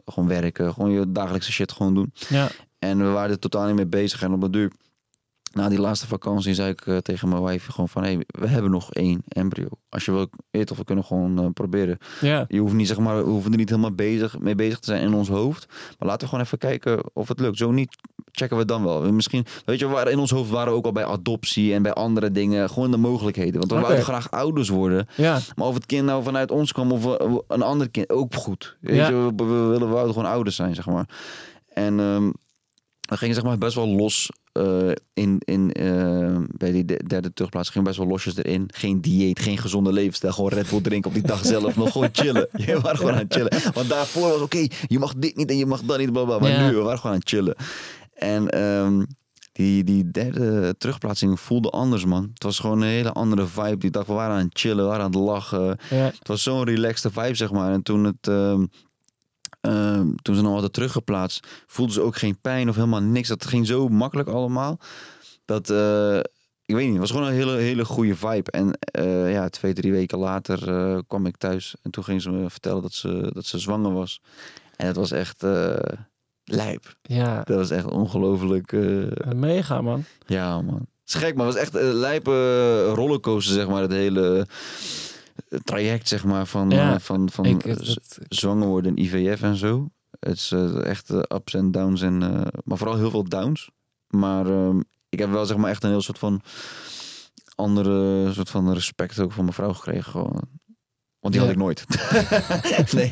gewoon 0.06 0.30
werken. 0.30 0.74
Gewoon 0.74 0.92
je 0.92 1.12
dagelijkse 1.12 1.52
shit 1.52 1.72
gewoon 1.72 1.94
doen. 1.94 2.14
Ja, 2.30 2.48
En 2.80 2.98
we 2.98 3.10
waren 3.10 3.32
er 3.32 3.40
totaal 3.40 3.66
niet 3.66 3.76
mee 3.76 3.86
bezig. 3.88 4.22
En 4.22 4.34
op 4.34 4.42
de 4.42 4.50
duur, 4.50 4.72
na 5.56 5.70
die 5.70 5.80
laatste 5.80 6.08
vakantie, 6.08 6.54
zei 6.54 6.70
ik 6.70 6.82
eh, 6.88 6.98
tegen 6.98 7.30
mijn 7.30 7.44
wife 7.44 7.72
gewoon 7.72 7.90
van... 7.90 8.04
Hé, 8.04 8.18
we 8.28 8.48
hebben 8.48 8.72
nog 8.72 8.94
één 8.94 9.24
embryo. 9.28 9.68
Als 9.90 10.06
je 10.06 10.12
wil, 10.12 10.30
weet 10.52 10.72
of 10.72 10.78
we 10.78 10.84
kunnen 10.84 11.04
gewoon 11.06 11.40
eh, 11.40 11.46
proberen. 11.54 11.98
ja, 12.22 12.46
Je 12.48 12.60
hoeft 12.60 12.74
niet, 12.74 12.88
zeg 12.88 13.00
maar, 13.00 13.18
we 13.18 13.30
hoeven 13.30 13.52
er 13.52 13.58
niet 13.58 13.70
helemaal 13.70 13.92
bezig, 13.92 14.40
mee 14.40 14.56
bezig 14.56 14.80
te 14.80 14.86
zijn 14.86 15.02
in 15.02 15.14
ons 15.14 15.28
hoofd. 15.30 15.66
Maar 16.00 16.08
laten 16.08 16.22
we 16.22 16.28
gewoon 16.28 16.44
even 16.44 16.58
kijken 16.58 17.04
of 17.14 17.28
het 17.28 17.40
lukt. 17.40 17.58
Zo 17.58 17.72
niet, 17.72 17.96
checken 18.32 18.58
we 18.58 18.66
dan 18.66 18.84
wel. 18.84 19.12
Misschien, 19.14 19.46
weet 19.66 19.80
je, 19.80 19.88
waren 19.88 20.12
in 20.12 20.20
ons 20.20 20.32
hoofd 20.32 20.50
waren 20.50 20.72
we 20.72 20.78
ook 20.78 20.86
al 20.86 20.92
bij 20.92 21.06
adoptie 21.06 21.74
en 21.74 21.82
bij 21.82 21.94
andere 21.94 22.32
dingen. 22.32 22.70
Gewoon 22.70 22.92
de 22.92 22.98
mogelijkheden. 22.98 23.60
Want 23.60 23.72
we 23.72 23.80
wouden 23.80 24.04
graag 24.04 24.32
ouders 24.32 24.70
worden. 24.70 25.08
ja, 25.18 25.40
Maar 25.56 25.68
of 25.68 25.74
het 25.74 25.86
kind 25.86 26.06
nou 26.06 26.24
vanuit 26.24 26.52
ons 26.52 26.72
kwam 26.72 26.92
of 26.92 27.04
we- 27.04 27.44
een 27.48 27.62
ander 27.62 27.90
kind, 27.90 28.10
ook 28.10 28.34
goed. 28.36 28.78
Weet 28.82 28.96
Ja. 28.96 29.08
je, 29.08 29.14
we, 29.36 29.44
we, 29.46 29.54
willen, 29.54 29.92
we 29.92 30.08
gewoon 30.08 30.26
ouders 30.26 30.56
zijn, 30.56 30.76
zeg 30.76 30.86
maar. 30.86 31.10
En 31.74 32.00
ehm 32.00 32.30
we 33.06 33.18
gingen 33.18 33.36
zeg 33.36 33.44
maar 33.44 33.58
best 33.58 33.76
wel 33.76 33.88
los 33.88 34.30
eh, 34.52 34.92
in, 35.14 35.36
in, 35.40 35.72
eh, 35.72 36.38
bij 36.58 36.72
die 36.72 36.86
de- 36.86 37.04
derde 37.08 37.34
terugplaats. 37.34 37.70
Gingen 37.70 37.88
best 37.88 37.98
wel 38.00 38.08
losjes 38.08 38.36
erin. 38.38 38.70
Geen 38.74 39.02
dieet, 39.02 39.40
geen 39.40 39.58
gezonde 39.58 39.94
levensstijl. 39.94 40.34
Gewoon 40.34 40.50
Red 40.50 40.70
Bull 40.70 40.82
drinken 40.82 41.10
op 41.10 41.16
die 41.16 41.28
dag 41.28 41.46
zelf. 41.46 41.76
Nog 41.76 41.92
gewoon 41.92 42.10
chillen. 42.12 42.48
Je 42.66 42.80
waren 42.82 42.98
gewoon 42.98 43.14
aan 43.14 43.18
het 43.18 43.34
chillen. 43.34 43.74
Want 43.74 43.90
daarvoor 43.90 44.30
was 44.30 44.42
oké, 44.42 44.68
je 44.88 45.00
mag 45.00 45.14
dit 45.18 45.36
niet 45.36 45.50
en 45.50 45.58
je 45.58 45.66
mag 45.66 45.82
dat 45.82 45.98
niet. 45.98 46.12
Maar 46.12 46.48
Ja. 46.48 46.68
nu, 46.70 46.76
we 46.76 46.82
waren 46.82 47.00
gewoon 47.00 47.14
aan 47.16 47.20
het 47.20 47.30
chillen. 47.30 47.56
En 48.14 48.50
ehm, 48.50 49.04
die, 49.52 49.84
die 49.84 50.12
derde 50.12 50.76
terugplaatsing 50.78 51.40
voelde 51.40 51.70
anders, 51.70 52.06
man. 52.06 52.30
Het 52.34 52.44
was 52.44 52.60
gewoon 52.60 52.82
een 52.82 52.88
hele 52.88 53.12
andere 53.12 53.46
vibe. 53.48 53.78
Die 53.78 53.92
dag, 53.92 54.06
we 54.06 54.14
waren 54.14 54.36
aan 54.36 54.44
het 54.46 54.60
chillen, 54.60 54.78
we 54.84 54.90
waren 54.90 55.06
aan 55.06 55.12
het 55.12 55.20
lachen. 55.20 55.78
ja, 55.90 55.96
Het 55.96 56.28
was 56.28 56.44
zo'n 56.44 56.64
relaxte 56.64 57.12
vibe, 57.12 57.36
zeg 57.36 57.52
maar. 57.52 57.72
En 57.72 57.82
toen, 57.84 58.04
het, 58.04 58.28
ehm, 58.28 58.66
ehm, 59.66 60.16
toen 60.22 60.36
ze 60.36 60.42
nog 60.42 60.52
hadden 60.52 60.72
teruggeplaatst, 60.72 61.48
voelden 61.68 61.96
ze 61.96 62.02
ook 62.02 62.16
geen 62.16 62.38
pijn 62.42 62.70
of 62.70 62.76
helemaal 62.76 63.02
niks. 63.02 63.28
Dat 63.28 63.46
ging 63.46 63.68
zo 63.68 63.88
makkelijk 63.88 64.30
allemaal. 64.30 64.80
Dat, 65.46 65.70
eh, 65.70 66.18
ik 66.66 66.76
weet 66.76 66.84
niet, 66.84 66.92
het 66.92 67.00
was 67.00 67.12
gewoon 67.12 67.28
een 67.28 67.34
hele, 67.34 67.52
hele 67.52 67.86
goede 67.86 68.16
vibe. 68.16 68.52
En 68.52 68.78
eh, 68.80 69.32
ja, 69.32 69.50
twee, 69.50 69.74
drie 69.74 69.92
weken 69.92 70.18
later 70.18 70.70
eh, 70.70 71.00
kwam 71.08 71.26
ik 71.26 71.38
thuis. 71.38 71.76
En 71.82 71.92
toen 71.92 72.04
ging 72.04 72.22
ze 72.22 72.32
me 72.32 72.50
vertellen 72.50 72.82
dat 72.82 72.94
ze, 72.94 73.30
dat 73.34 73.46
ze 73.46 73.60
zwanger 73.60 73.94
was. 73.94 74.22
En 74.76 74.88
het 74.88 74.96
was 74.96 75.12
echt 75.12 75.44
lijp. 76.44 76.96
ja. 77.02 77.44
Dat 77.44 77.58
was 77.58 77.70
echt 77.70 77.86
ongelooflijk. 77.86 78.72
Mega, 79.36 79.82
man. 79.82 80.04
ja, 80.26 80.62
man. 80.62 80.88
Het 81.06 81.14
is 81.14 81.22
gek, 81.22 81.36
maar 81.36 81.46
het 81.46 81.56
was 81.56 81.64
echt 81.64 81.76
een 81.76 81.94
lijpe 81.94 82.84
rollercoaster, 82.94 83.54
zeg 83.54 83.68
maar. 83.68 83.82
Het 83.82 83.92
hele 83.92 84.48
traject, 85.64 86.08
zeg 86.08 86.24
maar, 86.24 86.46
van, 86.46 86.70
Ja, 86.70 86.94
eh, 86.94 87.00
van, 87.00 87.30
van 87.30 87.46
Ik, 87.46 87.66
eh, 87.66 87.76
zwanger 88.30 88.68
worden 88.68 88.96
en 88.96 89.04
IVF 89.04 89.42
en 89.42 89.56
zo. 89.56 89.90
Het 90.20 90.36
is 90.36 90.52
eh, 90.52 90.86
echt 90.86 91.10
ups 91.34 91.54
en 91.54 91.72
downs, 91.72 92.02
en, 92.02 92.18
maar 92.64 92.78
vooral 92.78 92.98
heel 92.98 93.10
veel 93.10 93.24
downs. 93.24 93.70
Maar 94.08 94.46
ehm, 94.46 94.80
ik 95.10 95.20
heb 95.20 95.32
wel 95.32 95.46
zeg 95.46 95.58
maar 95.58 95.70
echt 95.70 95.84
een 95.84 95.90
heel 95.90 96.02
soort 96.02 96.20
van 96.20 96.42
andere 97.56 98.34
soort 98.34 98.50
van 98.50 98.74
respect 98.74 99.20
ook 99.20 99.32
van 99.32 99.44
mijn 99.44 99.56
vrouw 99.56 99.74
gekregen. 99.74 100.12
Gewoon. 100.12 100.42
Want 101.20 101.34
die 101.34 101.44
Ja. 101.44 101.48
had 101.50 101.50
ik 101.56 101.62
nooit. 101.62 101.86
nee. 102.96 103.12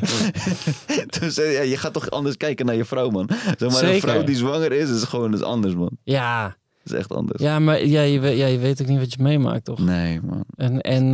dus 1.20 1.36
ja, 1.36 1.62
je 1.62 1.78
gaat 1.78 1.94
toch 1.94 2.10
anders 2.10 2.38
kijken 2.38 2.66
naar 2.66 2.76
je 2.76 2.86
vrouw, 2.86 3.10
man. 3.10 3.30
Zeg 3.30 3.60
maar, 3.60 3.68
een 3.70 3.74
Zeker. 3.74 4.10
vrouw 4.10 4.24
die 4.24 4.36
zwanger 4.36 4.72
is, 4.72 4.90
is 4.90 5.04
gewoon 5.04 5.34
is 5.34 5.42
anders, 5.42 5.74
man. 5.76 5.98
ja, 6.04 6.44
Dat 6.84 6.94
is 6.94 7.00
echt 7.00 7.12
anders. 7.14 7.42
ja, 7.42 7.60
maar 7.60 7.86
ja, 7.86 8.02
je, 8.02 8.20
weet, 8.20 8.38
ja, 8.38 8.46
je 8.46 8.58
weet 8.58 8.82
ook 8.82 8.88
niet 8.88 9.00
wat 9.00 9.14
je 9.14 9.22
meemaakt, 9.24 9.66
toch? 9.66 9.80
Nee, 9.80 10.22
man. 10.22 10.44
En, 10.56 10.82
en 10.82 11.14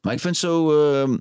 Maar 0.00 0.12
ik 0.12 0.20
vind 0.20 0.36
zo... 0.36 0.82
ehm, 0.92 1.16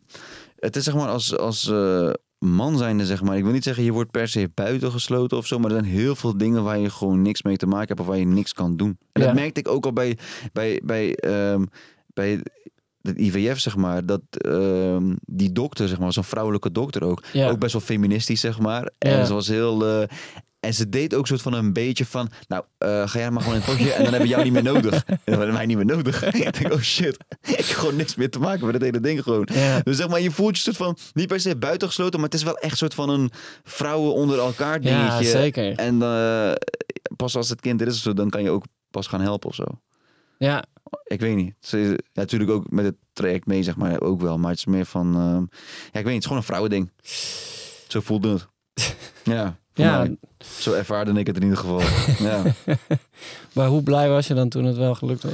het 0.55 0.75
is 0.75 0.83
zeg 0.83 0.93
maar 0.95 1.07
als, 1.07 1.37
als 1.37 1.69
eh, 1.69 2.09
man 2.37 2.77
zijnde, 2.77 3.05
zeg 3.05 3.21
maar... 3.23 3.37
Ik 3.37 3.43
wil 3.43 3.51
niet 3.53 3.63
zeggen 3.63 3.83
je 3.83 3.91
wordt 3.91 4.11
per 4.11 4.27
se 4.27 4.51
buitengesloten 4.53 5.37
of 5.37 5.47
zo... 5.47 5.59
maar 5.59 5.71
er 5.71 5.77
zijn 5.83 5.91
heel 5.91 6.15
veel 6.15 6.37
dingen 6.37 6.63
waar 6.63 6.79
je 6.79 6.89
gewoon 6.89 7.21
niks 7.21 7.41
mee 7.43 7.57
te 7.57 7.65
maken 7.67 7.87
hebt... 7.87 7.99
of 7.99 8.05
waar 8.05 8.17
je 8.17 8.25
niks 8.25 8.53
kan 8.53 8.77
doen. 8.77 8.97
En 9.11 9.21
Ja. 9.21 9.27
dat 9.27 9.35
merkte 9.35 9.59
ik 9.59 9.67
ook 9.67 9.85
al 9.85 9.93
bij, 9.93 10.17
bij, 10.53 10.81
bij, 10.83 11.15
ehm, 11.15 11.63
bij 12.07 12.43
het 13.01 13.17
IVF, 13.17 13.59
zeg 13.59 13.75
maar... 13.75 14.05
dat 14.05 14.21
ehm, 14.29 15.15
die 15.25 15.51
dokter, 15.51 15.87
zeg 15.87 15.99
maar, 15.99 16.13
zo'n 16.13 16.23
vrouwelijke 16.23 16.71
dokter 16.71 17.03
ook... 17.03 17.23
ja, 17.33 17.49
ook 17.49 17.59
best 17.59 17.73
wel 17.73 17.81
feministisch, 17.81 18.39
zeg 18.41 18.59
maar. 18.59 18.89
En 18.97 19.17
Ja. 19.17 19.25
ze 19.25 19.33
was 19.33 19.47
heel... 19.47 19.85
eh, 19.85 20.07
en 20.59 20.73
ze 20.73 20.89
deed 20.89 21.13
ook 21.13 21.27
soort 21.27 21.41
van 21.41 21.53
een 21.53 21.73
beetje 21.73 22.05
van... 22.05 22.29
Nou, 22.47 22.63
eh, 22.77 23.07
ga 23.07 23.19
jij 23.19 23.31
maar 23.31 23.41
gewoon 23.41 23.57
in 23.57 23.61
het 23.65 23.71
potje 23.71 23.91
en 23.91 24.03
dan 24.03 24.11
hebben 24.13 24.21
we 24.21 24.27
jou 24.27 24.43
niet 24.43 24.53
meer 24.53 24.63
nodig. 24.63 25.03
En 25.07 25.17
dan 25.25 25.37
hebben 25.37 25.53
wij 25.55 25.65
niet 25.65 25.77
meer 25.77 25.85
nodig. 25.85 26.23
ik 26.33 26.59
denk, 26.59 26.73
oh 26.73 26.79
shit. 26.81 27.17
ik 27.41 27.55
heb 27.55 27.65
gewoon 27.65 27.95
niks 27.95 28.15
meer 28.15 28.29
te 28.29 28.39
maken 28.39 28.65
met 28.65 28.73
het 28.73 28.83
hele 28.83 28.99
ding 28.99 29.23
gewoon. 29.23 29.47
ja, 29.53 29.79
Dus 29.79 29.97
zeg 29.97 30.09
maar, 30.09 30.21
je 30.21 30.31
voelt 30.31 30.55
je 30.55 30.61
soort 30.63 30.77
van... 30.77 30.97
Niet 31.13 31.27
per 31.27 31.39
se 31.39 31.55
buitengesloten, 31.57 32.19
maar 32.19 32.29
het 32.29 32.37
is 32.37 32.43
wel 32.43 32.57
echt 32.57 32.77
soort 32.77 32.93
van 32.93 33.09
een 33.09 33.31
vrouwen 33.63 34.13
onder 34.13 34.39
elkaar 34.39 34.81
dingetje. 34.81 35.23
ja, 35.25 35.31
zeker. 35.31 35.75
En 35.75 36.01
eh, 36.01 36.51
pas 37.15 37.35
als 37.35 37.49
het 37.49 37.61
kind 37.61 37.81
er 37.81 37.87
is 37.87 37.95
of 37.95 38.01
zo, 38.01 38.13
dan 38.13 38.29
kan 38.29 38.43
je 38.43 38.49
ook 38.49 38.63
pas 38.91 39.07
gaan 39.07 39.21
helpen 39.21 39.49
of 39.49 39.55
zo. 39.55 39.63
Ja, 40.37 40.65
Ik 41.03 41.19
weet 41.19 41.35
niet. 41.35 41.53
Ze, 41.59 41.77
ja, 41.77 41.95
natuurlijk 42.13 42.51
ook 42.51 42.69
met 42.71 42.85
het 42.85 42.95
traject 43.13 43.45
mee, 43.45 43.63
zeg 43.63 43.75
maar, 43.75 44.01
ook 44.01 44.21
wel. 44.21 44.37
Maar 44.37 44.49
het 44.49 44.59
is 44.59 44.65
meer 44.65 44.85
van... 44.85 45.15
ehm, 45.15 45.41
ja, 45.91 45.99
ik 45.99 46.05
weet 46.05 46.05
niet, 46.05 46.05
het 46.05 46.15
is 46.17 46.23
gewoon 46.23 46.37
een 46.37 46.43
vrouwending. 46.43 46.91
Zo 47.87 47.99
voelde 47.99 48.29
het. 48.29 48.47
ja, 49.35 49.57
Ja, 49.83 49.97
mij. 49.97 50.17
Zo 50.59 50.73
ervaarde 50.73 51.11
ik 51.13 51.27
het 51.27 51.35
in 51.35 51.43
ieder 51.43 51.57
geval. 51.57 51.81
ja. 52.29 52.43
maar 53.53 53.67
hoe 53.67 53.83
blij 53.83 54.09
was 54.09 54.27
je 54.27 54.33
dan 54.33 54.49
toen 54.49 54.65
het 54.65 54.77
wel 54.77 54.95
gelukt 54.95 55.23
was? 55.23 55.33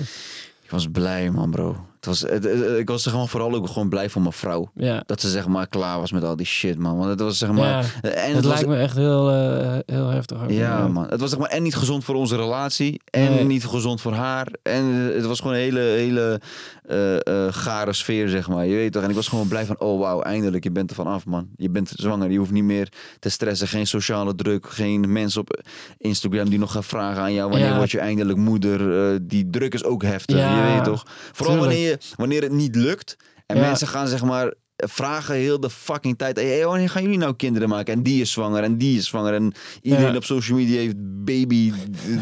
Ik 0.64 0.70
was 0.70 0.88
blij, 0.92 1.30
man, 1.32 1.52
bro. 1.52 1.86
Het 2.06 2.20
was, 2.20 2.32
het, 2.32 2.46
ik 2.80 2.90
was 2.90 3.04
zeg 3.04 3.14
maar, 3.14 3.28
vooral 3.28 3.54
ook 3.54 3.68
gewoon 3.68 3.90
blij 3.90 4.10
voor 4.10 4.22
mijn 4.22 4.34
vrouw. 4.34 4.72
Ja, 4.76 5.04
Dat 5.06 5.22
ze 5.22 5.30
zeg 5.30 5.48
maar 5.48 5.68
klaar 5.68 6.00
was 6.00 6.12
met 6.12 6.24
al 6.24 6.36
die 6.36 6.46
shit, 6.46 6.78
man. 6.78 6.98
Want 6.98 7.10
het 7.10 7.20
was 7.20 7.38
zeg 7.38 7.52
maar... 7.52 7.68
ja 7.68 7.80
en 8.02 8.12
het, 8.26 8.36
het 8.36 8.46
was, 8.46 8.54
lijkt 8.54 8.68
me 8.68 8.78
echt 8.78 8.96
heel, 8.96 9.32
eh, 9.32 9.78
heel 9.86 10.08
heftig. 10.10 10.44
ook. 10.44 10.50
Ja, 10.52 10.88
man. 10.88 11.08
Het 11.10 11.20
was 11.20 11.30
zeg 11.30 11.40
maar 11.40 11.50
en 11.50 11.64
niet 11.64 11.76
gezond 11.76 12.04
voor 12.04 12.16
onze 12.16 12.36
relatie. 12.36 13.02
En 13.10 13.24
Nee. 13.34 13.44
niet 13.44 13.66
gezond 13.66 14.02
voor 14.02 14.14
haar. 14.14 14.48
En 14.64 14.86
het 14.86 15.26
was 15.26 15.40
gewoon 15.40 15.54
een 15.54 15.60
hele, 15.62 15.80
hele 15.80 16.42
eh, 16.86 17.48
gare 17.54 17.94
sfeer, 17.94 18.30
zeg 18.30 18.48
maar. 18.48 18.66
Je 18.66 18.76
weet 18.76 18.92
toch? 18.92 19.04
En 19.04 19.10
ik 19.10 19.16
was 19.16 19.28
gewoon 19.28 19.48
blij 19.48 19.66
van, 19.66 19.80
oh 19.80 20.00
wauw, 20.00 20.22
eindelijk. 20.22 20.64
Je 20.64 20.72
bent 20.72 20.90
er 20.90 20.96
van 20.96 21.08
af, 21.08 21.26
man. 21.26 21.48
Je 21.56 21.70
bent 21.70 21.92
zwanger. 21.96 22.32
Je 22.32 22.38
hoeft 22.38 22.52
niet 22.52 22.64
meer 22.64 22.90
te 23.20 23.30
stressen. 23.30 23.68
Geen 23.68 23.88
sociale 23.88 24.36
druk. 24.36 24.68
Geen 24.70 25.12
mensen 25.12 25.42
op 25.42 25.62
Instagram 25.98 26.50
die 26.50 26.60
nog 26.60 26.72
gaan 26.72 26.84
vragen 26.84 27.22
aan 27.22 27.34
jou. 27.34 27.50
Wanneer 27.50 27.70
Ja. 27.70 27.78
word 27.78 27.92
je 27.92 28.00
eindelijk 28.00 28.38
moeder? 28.38 29.20
Die 29.28 29.50
druk 29.50 29.74
is 29.74 29.84
ook 29.84 30.04
heftig. 30.04 30.38
Ja, 30.38 30.68
je 30.68 30.74
weet 30.74 30.84
toch? 30.84 31.04
Vooral 31.08 31.56
tuurlijk. 31.56 31.60
wanneer, 31.74 31.90
je, 31.90 31.95
wanneer 32.16 32.42
het 32.42 32.52
niet 32.52 32.76
lukt. 32.76 33.16
En 33.46 33.56
Ja. 33.58 33.62
mensen 33.62 33.88
gaan 33.88 34.08
zeg 34.08 34.24
maar 34.24 34.54
vragen 34.78 35.36
heel 35.36 35.60
de 35.60 35.70
fucking 35.70 36.18
tijd. 36.18 36.36
Hey, 36.38 36.46
hey, 36.48 36.66
wanneer 36.66 36.90
gaan 36.90 37.02
jullie 37.04 37.18
nou 37.18 37.36
kinderen 37.36 37.70
maken? 37.70 37.94
En 37.94 38.04
die 38.04 38.22
is 38.22 38.32
zwanger 38.32 38.64
en 38.64 38.78
die 38.78 38.98
is 38.98 39.06
zwanger. 39.08 39.34
En 39.34 39.54
iedereen 39.82 40.12
Ja. 40.12 40.16
op 40.16 40.24
social 40.24 40.58
media 40.58 40.78
heeft 40.80 40.96
baby 41.26 41.72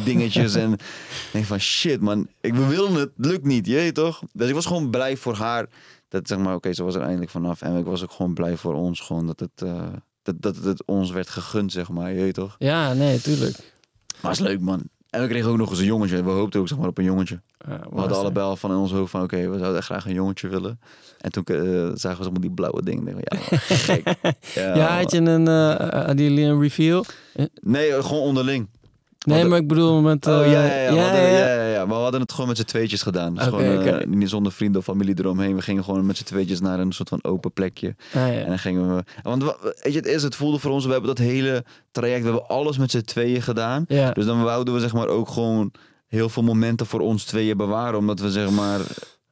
dingetjes. 0.05 0.55
en 0.55 0.73
ik 0.73 0.79
denk 1.31 1.45
van 1.45 1.59
shit 1.59 2.01
man, 2.01 2.27
ik 2.41 2.53
willen 2.55 2.93
het, 2.93 3.11
het 3.17 3.25
lukt 3.25 3.45
niet, 3.45 3.65
je 3.65 3.73
weet 3.73 3.95
toch? 3.95 4.21
Dus 4.33 4.47
ik 4.47 4.53
was 4.53 4.65
gewoon 4.65 4.89
blij 4.89 5.17
voor 5.17 5.35
haar. 5.35 5.67
Dat 6.07 6.27
zeg 6.27 6.37
maar, 6.37 6.55
oké, 6.55 6.73
ze 6.73 6.83
was 6.83 6.95
er 6.95 7.01
eindelijk 7.01 7.31
vanaf. 7.31 7.61
En 7.61 7.75
ik 7.77 7.85
was 7.85 8.03
ook 8.03 8.11
gewoon 8.11 8.33
blij 8.33 8.57
voor 8.57 8.73
ons, 8.73 8.99
gewoon 8.99 9.27
dat 9.27 9.39
het, 9.39 9.61
eh, 9.61 9.87
dat, 10.23 10.41
dat 10.41 10.55
het 10.55 10.85
ons 10.85 11.11
werd 11.11 11.29
gegund, 11.29 11.71
zeg 11.71 11.89
maar, 11.89 12.13
je 12.13 12.21
weet 12.21 12.33
toch? 12.33 12.55
Ja, 12.59 12.93
nee, 12.93 13.21
tuurlijk. 13.21 13.57
Maar 14.21 14.31
het 14.31 14.39
is 14.41 14.47
leuk 14.47 14.59
man. 14.59 14.83
En 15.13 15.21
we 15.21 15.27
kregen 15.27 15.49
ook 15.49 15.57
nog 15.57 15.69
eens 15.69 15.79
een 15.79 15.85
jongetje. 15.85 16.23
We 16.23 16.29
hoopten 16.29 16.59
ook 16.59 16.67
zeg 16.67 16.77
maar 16.77 16.87
op 16.87 16.97
een 16.97 17.03
jongetje. 17.03 17.41
Ja, 17.67 17.79
We 17.91 17.99
hadden 17.99 18.17
allebei 18.17 18.45
al 18.45 18.55
van 18.55 18.71
in 18.71 18.77
ons 18.77 18.91
hoofd 18.91 19.11
van 19.11 19.21
oké, 19.23 19.37
we 19.49 19.57
zouden 19.57 19.75
echt 19.77 19.85
graag 19.85 20.05
een 20.05 20.13
jongetje 20.13 20.47
willen. 20.47 20.79
En 21.17 21.31
toen 21.31 21.43
eh, 21.43 21.89
zagen 21.93 22.23
we 22.23 22.31
maar 22.31 22.41
die 22.41 22.51
blauwe 22.51 22.83
ding. 22.83 23.05
Denk 23.05 23.17
ik, 23.17 23.33
ja, 23.33 23.39
man, 23.49 23.59
gek. 23.59 24.03
Ja, 24.55 24.75
Ja, 24.75 24.97
had 24.97 25.11
je 25.11 25.17
een, 25.17 25.47
hadden 25.47 26.25
jullie 26.25 26.45
een 26.45 26.61
reveal? 26.61 27.05
Nee, 27.61 27.91
gewoon 28.03 28.21
onderling. 28.21 28.67
Nee, 29.25 29.45
maar 29.45 29.59
ik 29.59 29.67
bedoel 29.67 30.01
met... 30.01 30.27
oh 30.27 30.45
eh, 30.45 30.51
ja, 30.51 30.65
ja, 30.65 30.75
ja, 30.81 30.89
we 30.89 30.95
ja, 30.95 31.03
hadden, 31.03 31.69
ja. 31.69 31.85
Maar 31.85 31.97
we 31.97 32.01
hadden 32.03 32.21
het 32.21 32.31
gewoon 32.31 32.47
met 32.47 32.57
z'n 32.57 32.63
tweetjes 32.63 33.01
gedaan. 33.01 33.35
Dus 33.35 33.43
gewoon, 33.43 33.63
eh, 33.63 34.05
niet 34.07 34.29
zonder 34.29 34.51
vrienden 34.51 34.79
of 34.79 34.85
familie 34.85 35.15
eromheen. 35.19 35.55
We 35.55 35.61
gingen 35.61 35.83
gewoon 35.83 36.05
met 36.05 36.17
z'n 36.17 36.23
tweetjes 36.23 36.59
naar 36.59 36.79
een 36.79 36.91
soort 36.91 37.09
van 37.09 37.19
open 37.23 37.51
plekje. 37.51 37.95
Ah, 38.13 38.13
ja. 38.13 38.31
En 38.31 38.47
dan 38.47 38.59
gingen 38.59 38.95
we... 38.95 39.03
Want 39.23 39.43
wa- 39.43 39.57
weet 39.61 39.93
je, 39.93 39.99
het 39.99 40.07
is, 40.07 40.23
het 40.23 40.35
voelde 40.35 40.59
voor 40.59 40.71
ons, 40.71 40.85
we 40.85 40.91
hebben 40.91 41.15
dat 41.15 41.25
hele 41.25 41.63
traject, 41.91 42.23
we 42.23 42.29
hebben 42.29 42.47
alles 42.47 42.77
met 42.77 42.91
z'n 42.91 43.01
tweeën 43.01 43.41
gedaan. 43.41 43.85
Ja. 43.87 44.11
Dus 44.11 44.25
dan 44.25 44.43
wouden 44.43 44.73
we 44.73 44.79
zeg 44.79 44.93
maar 44.93 45.07
ook 45.07 45.29
gewoon 45.29 45.71
heel 46.07 46.29
veel 46.29 46.43
momenten 46.43 46.85
voor 46.85 46.99
ons 46.99 47.23
tweeën 47.23 47.57
bewaren. 47.57 47.99
Omdat 47.99 48.19
we 48.19 48.31
zeg 48.31 48.49
maar... 48.49 48.79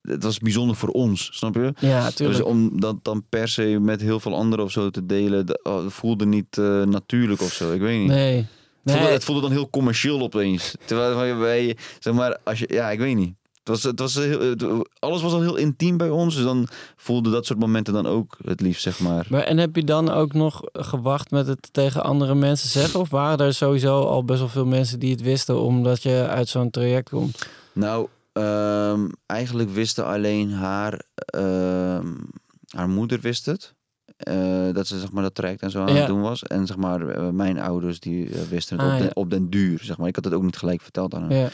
Het 0.02 0.24
was 0.24 0.40
bijzonder 0.40 0.76
voor 0.76 0.90
ons, 0.90 1.30
snap 1.34 1.56
je? 1.56 1.74
ja, 1.80 2.06
Dus 2.06 2.14
tuurlijk. 2.16 2.46
om 2.46 2.80
dat 2.80 2.96
dan 3.04 3.24
per 3.30 3.48
se 3.48 3.78
met 3.82 4.02
heel 4.02 4.20
veel 4.20 4.36
anderen 4.36 4.66
of 4.66 4.72
zo 4.72 4.90
te 4.90 5.06
delen, 5.06 5.46
dat 5.46 5.60
oh, 5.64 5.88
voelde 5.88 6.26
niet 6.26 6.58
eh, 6.58 6.84
natuurlijk 6.84 7.42
of 7.42 7.54
zo. 7.54 7.72
Ik 7.72 7.82
weet 7.82 8.00
niet. 8.00 8.08
Nee. 8.08 8.46
Het, 8.84 8.92
voelde, 8.92 9.04
Nee. 9.06 9.14
het 9.14 9.24
voelde 9.24 9.42
dan 9.42 9.52
heel 9.52 9.70
commercieel 9.70 10.22
opeens. 10.22 10.76
Terwijl 10.86 11.38
wij, 11.38 11.78
zeg 12.00 12.14
maar, 12.14 12.38
als 12.44 12.60
je, 12.60 12.70
ja, 12.74 12.90
ik 12.92 13.00
weet 13.00 13.16
niet. 13.16 13.34
Het 13.64 13.70
was, 13.70 13.84
het 13.84 14.00
was 14.00 14.16
heel, 14.16 14.40
het- 14.40 14.66
alles 15.00 15.22
was 15.22 15.34
al 15.34 15.42
heel 15.42 15.56
intiem 15.56 15.98
bij 15.98 16.10
ons. 16.10 16.36
Dus 16.36 16.44
dan 16.44 16.68
voelde 16.96 17.30
dat 17.32 17.46
soort 17.46 17.60
momenten 17.60 17.94
dan 17.94 18.06
ook 18.06 18.38
het 18.46 18.62
liefst, 18.62 18.82
zeg 18.82 19.00
maar. 19.00 19.26
Maar, 19.30 19.42
en 19.44 19.58
heb 19.58 19.76
je 19.76 19.84
dan 19.84 20.10
ook 20.12 20.34
nog 20.34 20.62
gewacht 20.72 21.32
met 21.32 21.48
het 21.48 21.70
tegen 21.72 22.04
andere 22.04 22.36
mensen 22.36 22.70
zeggen? 22.70 23.00
Of 23.00 23.10
waren 23.10 23.46
er 23.46 23.54
sowieso 23.54 24.02
al 24.04 24.26
best 24.26 24.40
wel 24.40 24.50
veel 24.50 24.66
mensen 24.66 25.00
die 25.00 25.12
het 25.12 25.22
wisten 25.22 25.60
omdat 25.62 26.04
je 26.04 26.28
uit 26.30 26.48
zo'n 26.50 26.70
traject 26.70 27.10
komt? 27.10 27.48
Nou, 27.74 28.08
ehm, 28.34 29.10
eigenlijk 29.26 29.70
wisten 29.70 30.06
alleen 30.06 30.52
haar, 30.52 31.02
ehm, 31.16 32.08
haar 32.70 32.90
moeder 32.90 33.20
wist 33.20 33.46
het. 33.46 33.74
Eh, 34.24 34.74
dat 34.74 34.88
ze 34.88 35.00
zeg 35.00 35.12
maar 35.12 35.24
dat 35.24 35.36
traject 35.36 35.62
en 35.62 35.72
zo 35.72 35.82
aan 35.82 35.94
Ja. 35.94 36.00
het 36.00 36.08
doen 36.08 36.22
was. 36.22 36.44
En 36.44 36.66
zeg 36.68 36.78
maar 36.78 37.08
eh, 37.08 37.30
mijn 37.30 37.60
ouders 37.60 38.00
die 38.00 38.30
eh, 38.30 38.42
wisten 38.50 38.78
het 38.80 38.86
Ah, 38.88 38.94
op, 38.94 38.98
den, 39.00 39.08
ja. 39.08 39.12
op 39.14 39.30
den 39.30 39.50
duur. 39.50 39.80
Zeg 39.84 39.98
maar. 39.98 40.08
Ik 40.08 40.16
had 40.16 40.24
het 40.26 40.34
ook 40.34 40.44
niet 40.44 40.58
gelijk 40.58 40.82
verteld 40.82 41.14
aan 41.14 41.22
haar. 41.22 41.34
Ja. 41.34 41.50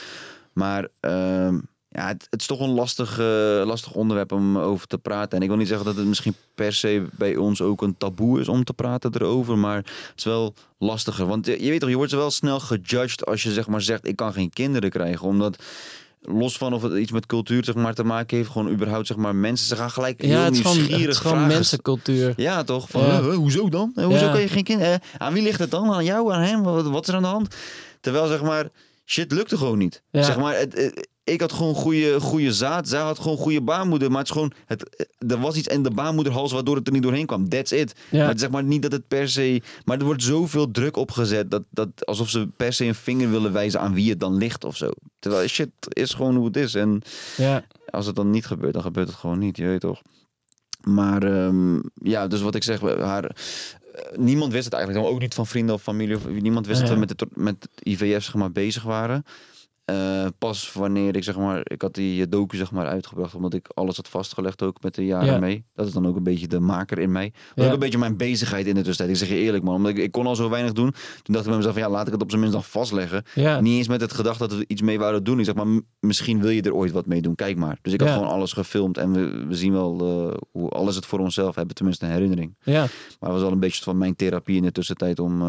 Maar 0.54 0.88
ehm, 1.00 1.60
ja, 1.90 2.08
het, 2.08 2.28
het 2.30 2.42
is 2.42 2.48
toch 2.48 2.60
een 2.60 2.70
lastig, 2.74 3.18
lastig 3.66 3.94
onderwerp 3.94 4.32
om 4.32 4.58
over 4.58 4.88
te 4.88 4.98
praten. 4.98 5.38
En 5.38 5.42
ik 5.44 5.48
wil 5.50 5.58
niet 5.58 5.68
zeggen 5.68 5.86
dat 5.86 5.96
het 5.96 6.06
misschien 6.06 6.36
per 6.56 6.74
se 6.74 7.06
bij 7.18 7.36
ons 7.36 7.62
ook 7.62 7.82
een 7.82 7.98
taboe 7.98 8.40
is 8.40 8.48
om 8.48 8.64
te 8.64 8.74
praten 8.74 9.12
erover. 9.14 9.58
Maar 9.58 9.76
het 9.78 10.14
is 10.16 10.24
wel 10.24 10.54
lastiger. 10.78 11.26
Want 11.26 11.46
je, 11.46 11.64
je 11.64 11.70
weet 11.70 11.80
toch, 11.80 11.90
je 11.90 11.96
wordt 11.96 12.12
wel 12.12 12.32
snel 12.32 12.60
gejudged 12.60 13.26
als 13.26 13.44
je 13.44 13.52
zeg 13.52 13.68
maar 13.68 13.82
zegt 13.82 14.08
ik 14.08 14.16
kan 14.16 14.34
geen 14.34 14.50
kinderen 14.50 14.90
krijgen. 14.90 15.28
Omdat 15.28 15.64
los 16.22 16.58
van 16.58 16.74
of 16.74 16.82
het 16.82 16.94
iets 16.94 17.12
met 17.12 17.26
cultuur 17.26 17.64
zeg 17.64 17.76
maar, 17.76 17.94
te 17.94 18.04
maken 18.04 18.38
heeft, 18.38 18.50
gewoon 18.50 18.70
überhaupt 18.70 19.08
zeg 19.08 19.18
maar 19.18 19.36
mensen, 19.36 19.68
ze 19.68 19.76
gaan 19.76 19.92
gelijk 19.92 20.22
heel 20.22 20.30
Ja, 20.32 20.44
het 20.44 20.54
nieuwsgierig 20.54 21.00
het 21.02 21.10
is 21.10 21.18
gewoon 21.18 21.34
vragen 21.38 21.54
mensencultuur. 21.54 22.34
ja, 22.38 22.64
toch? 22.64 22.90
Van, 22.90 23.02
Ja. 23.02 23.22
hoezo 23.22 23.70
dan? 23.70 23.92
Hoezo 23.96 24.26
Ja. 24.26 24.32
kan 24.32 24.42
je 24.42 24.48
geen 24.48 24.64
kind... 24.64 24.82
eh, 24.82 24.94
aan 25.18 25.34
wie 25.34 25.44
ligt 25.44 25.60
het 25.60 25.72
dan? 25.72 25.94
Aan 25.94 26.04
jou? 26.06 26.34
Aan 26.34 26.42
hem? 26.42 26.64
Wat, 26.64 26.88
wat 26.88 27.02
is 27.02 27.08
er 27.08 27.16
aan 27.16 27.22
de 27.22 27.28
hand? 27.28 27.56
Terwijl, 28.02 28.28
zeg 28.28 28.42
maar, 28.42 28.68
shit 29.06 29.32
lukte 29.32 29.58
gewoon 29.58 29.78
niet. 29.78 30.04
Ja. 30.12 30.24
Zeg 30.24 30.38
maar, 30.38 30.58
het, 30.58 30.74
eh, 30.74 30.90
ik 31.28 31.42
had 31.42 31.52
gewoon 31.52 31.76
goede, 31.76 32.20
goede 32.20 32.54
zaad. 32.54 32.88
Zij 32.88 33.00
had 33.00 33.20
gewoon 33.20 33.38
goede 33.38 33.62
baarmoeder. 33.62 34.10
Maar 34.10 34.18
het 34.20 34.28
is 34.28 34.34
gewoon... 34.34 34.52
Het, 34.66 34.90
eh, 34.96 35.32
er 35.32 35.40
was 35.40 35.56
iets 35.56 35.68
in 35.68 35.84
de 35.84 35.92
baarmoederhals 35.92 36.52
waardoor 36.52 36.76
het 36.76 36.88
er 36.88 36.94
niet 36.94 37.04
doorheen 37.04 37.26
kwam. 37.26 37.50
That's 37.50 37.72
it. 37.72 37.94
Ja. 38.10 38.20
Maar 38.20 38.28
het, 38.28 38.40
zeg 38.40 38.50
maar 38.50 38.64
niet 38.64 38.82
dat 38.82 38.92
het 38.92 39.08
per 39.08 39.30
se... 39.30 39.62
Maar 39.86 39.98
er 39.98 40.06
wordt 40.06 40.24
zoveel 40.24 40.72
druk 40.72 40.98
opgezet. 40.98 41.52
Dat, 41.52 41.64
dat, 41.70 42.06
alsof 42.06 42.30
ze 42.30 42.48
per 42.58 42.74
se 42.74 42.86
een 42.86 42.96
vinger 42.96 43.30
willen 43.30 43.54
wijzen 43.54 43.80
aan 43.80 43.94
wie 43.94 44.10
het 44.10 44.20
dan 44.20 44.38
ligt 44.38 44.64
of 44.64 44.78
zo. 44.78 44.90
Terwijl 45.20 45.48
shit 45.48 45.70
is 45.90 46.14
gewoon 46.14 46.36
hoe 46.36 46.46
het 46.46 46.58
is. 46.58 46.76
En 46.76 47.02
Ja. 47.38 47.64
als 47.90 48.06
het 48.06 48.16
dan 48.16 48.30
niet 48.30 48.46
gebeurt, 48.46 48.74
dan 48.74 48.82
gebeurt 48.82 49.08
het 49.08 49.18
gewoon 49.18 49.40
niet, 49.40 49.58
je 49.58 49.66
weet 49.66 49.80
toch. 49.80 50.02
Maar 50.84 51.24
ehm, 51.24 51.80
ja, 51.94 52.28
dus 52.28 52.42
wat 52.42 52.56
ik 52.56 52.64
zeg, 52.64 52.82
haar, 52.82 53.24
eh, 53.26 54.18
niemand 54.18 54.52
wist 54.52 54.66
het 54.66 54.74
eigenlijk, 54.74 55.06
ook 55.06 55.20
niet 55.20 55.34
van 55.34 55.48
vrienden 55.48 55.76
of 55.76 55.82
familie. 55.82 56.16
Of, 56.16 56.28
niemand 56.28 56.68
wist 56.68 56.80
dat 56.82 56.90
we 56.90 56.96
met 56.96 57.10
het, 57.10 57.26
met 57.36 57.68
IVF 57.84 58.24
zeg 58.24 58.34
maar, 58.36 58.52
bezig 58.52 58.84
waren. 58.84 59.26
Eh, 59.88 60.26
pas 60.38 60.74
wanneer 60.74 61.16
ik 61.16 61.24
zeg 61.24 61.38
maar, 61.38 61.62
ik 61.64 61.82
had 61.82 61.94
die 61.94 62.22
eh, 62.24 62.28
docu 62.30 62.58
zeg 62.58 62.72
maar 62.72 62.88
uitgebracht, 62.88 63.36
omdat 63.36 63.54
ik 63.54 63.68
alles 63.74 63.96
had 63.96 64.08
vastgelegd 64.08 64.62
ook 64.64 64.82
met 64.82 64.96
de 64.96 65.06
jaren 65.06 65.26
Ja. 65.34 65.40
mee. 65.40 65.66
Dat 65.74 65.88
is 65.88 65.94
dan 65.94 66.08
ook 66.08 66.16
een 66.16 66.24
beetje 66.24 66.48
de 66.48 66.60
maker 66.60 67.00
in 67.00 67.12
mij. 67.12 67.34
Ja. 67.56 67.66
ook 67.66 67.74
een 67.74 67.80
beetje 67.80 67.98
mijn 67.98 68.18
bezigheid 68.18 68.68
in 68.68 68.76
de 68.76 68.82
tussentijd. 68.82 69.10
Ik 69.10 69.28
zeg 69.28 69.38
je 69.38 69.44
eerlijk 69.44 69.64
man, 69.64 69.76
omdat 69.76 69.92
ik, 69.92 69.98
ik 69.98 70.12
kon 70.12 70.26
al 70.28 70.36
zo 70.36 70.50
weinig 70.50 70.72
doen. 70.74 70.92
Toen 70.92 71.34
dacht 71.34 71.40
ik 71.40 71.46
bij 71.46 71.56
mezelf 71.58 71.74
van 71.74 71.84
ja, 71.84 71.90
laat 71.90 72.08
ik 72.08 72.14
het 72.14 72.22
op 72.22 72.30
zijn 72.30 72.42
minst 72.42 72.56
dan 72.58 72.66
vastleggen. 72.66 73.24
Ja. 73.36 73.60
Niet 73.60 73.78
eens 73.78 73.88
met 73.88 74.02
het 74.02 74.14
gedacht 74.14 74.40
dat 74.40 74.54
we 74.56 74.64
iets 74.68 74.82
mee 74.82 75.00
wouden 75.00 75.24
doen. 75.24 75.40
Ik 75.40 75.46
zeg 75.46 75.56
maar, 75.56 75.82
misschien 76.00 76.42
wil 76.42 76.50
je 76.50 76.62
er 76.62 76.74
ooit 76.74 76.92
wat 76.92 77.06
mee 77.06 77.22
doen. 77.22 77.36
Kijk 77.36 77.58
maar. 77.58 77.78
Dus 77.82 77.94
ik 77.94 78.02
had 78.02 78.10
gewoon 78.10 78.28
alles 78.28 78.54
gefilmd. 78.54 78.98
En 78.98 79.12
we, 79.14 79.46
we 79.48 79.56
zien 79.56 79.72
wel 79.74 80.00
eh, 80.32 80.38
hoe 80.52 80.70
alles 80.70 80.96
het 80.96 81.06
voor 81.06 81.20
onszelf 81.20 81.56
hebben. 81.56 81.76
Tenminste 81.76 82.06
een 82.06 82.12
herinnering. 82.12 82.56
ja, 82.64 82.80
Maar 82.80 82.90
het 83.20 83.30
was 83.30 83.42
wel 83.42 83.52
een 83.52 83.60
beetje 83.60 83.84
van 83.84 83.98
mijn 83.98 84.16
therapie 84.16 84.56
in 84.58 84.64
de 84.64 84.72
tussentijd 84.72 85.20
om 85.20 85.40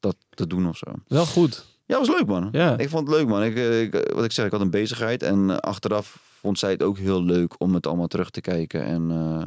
dat 0.00 0.16
te 0.30 0.46
doen 0.46 0.68
of 0.68 0.76
zo. 0.76 0.86
wel 1.06 1.26
goed. 1.26 1.70
Ja, 1.86 1.98
was 1.98 2.08
leuk 2.08 2.26
man. 2.26 2.48
Ja. 2.52 2.78
Ik 2.78 2.88
vond 2.88 3.08
het 3.08 3.16
leuk 3.16 3.26
man. 3.26 3.42
Ik, 3.42 3.56
eh, 3.56 3.80
ik, 3.80 4.10
wat 4.14 4.24
ik 4.24 4.32
zeg, 4.32 4.46
ik 4.46 4.52
had 4.52 4.60
een 4.60 4.70
bezigheid. 4.70 5.22
En 5.22 5.50
eh, 5.50 5.56
achteraf 5.56 6.18
vond 6.40 6.58
zij 6.58 6.70
het 6.70 6.82
ook 6.82 6.98
heel 6.98 7.22
leuk 7.22 7.54
om 7.58 7.74
het 7.74 7.86
allemaal 7.86 8.06
terug 8.06 8.30
te 8.30 8.40
kijken. 8.40 8.84
En 8.84 9.10
eh, 9.10 9.44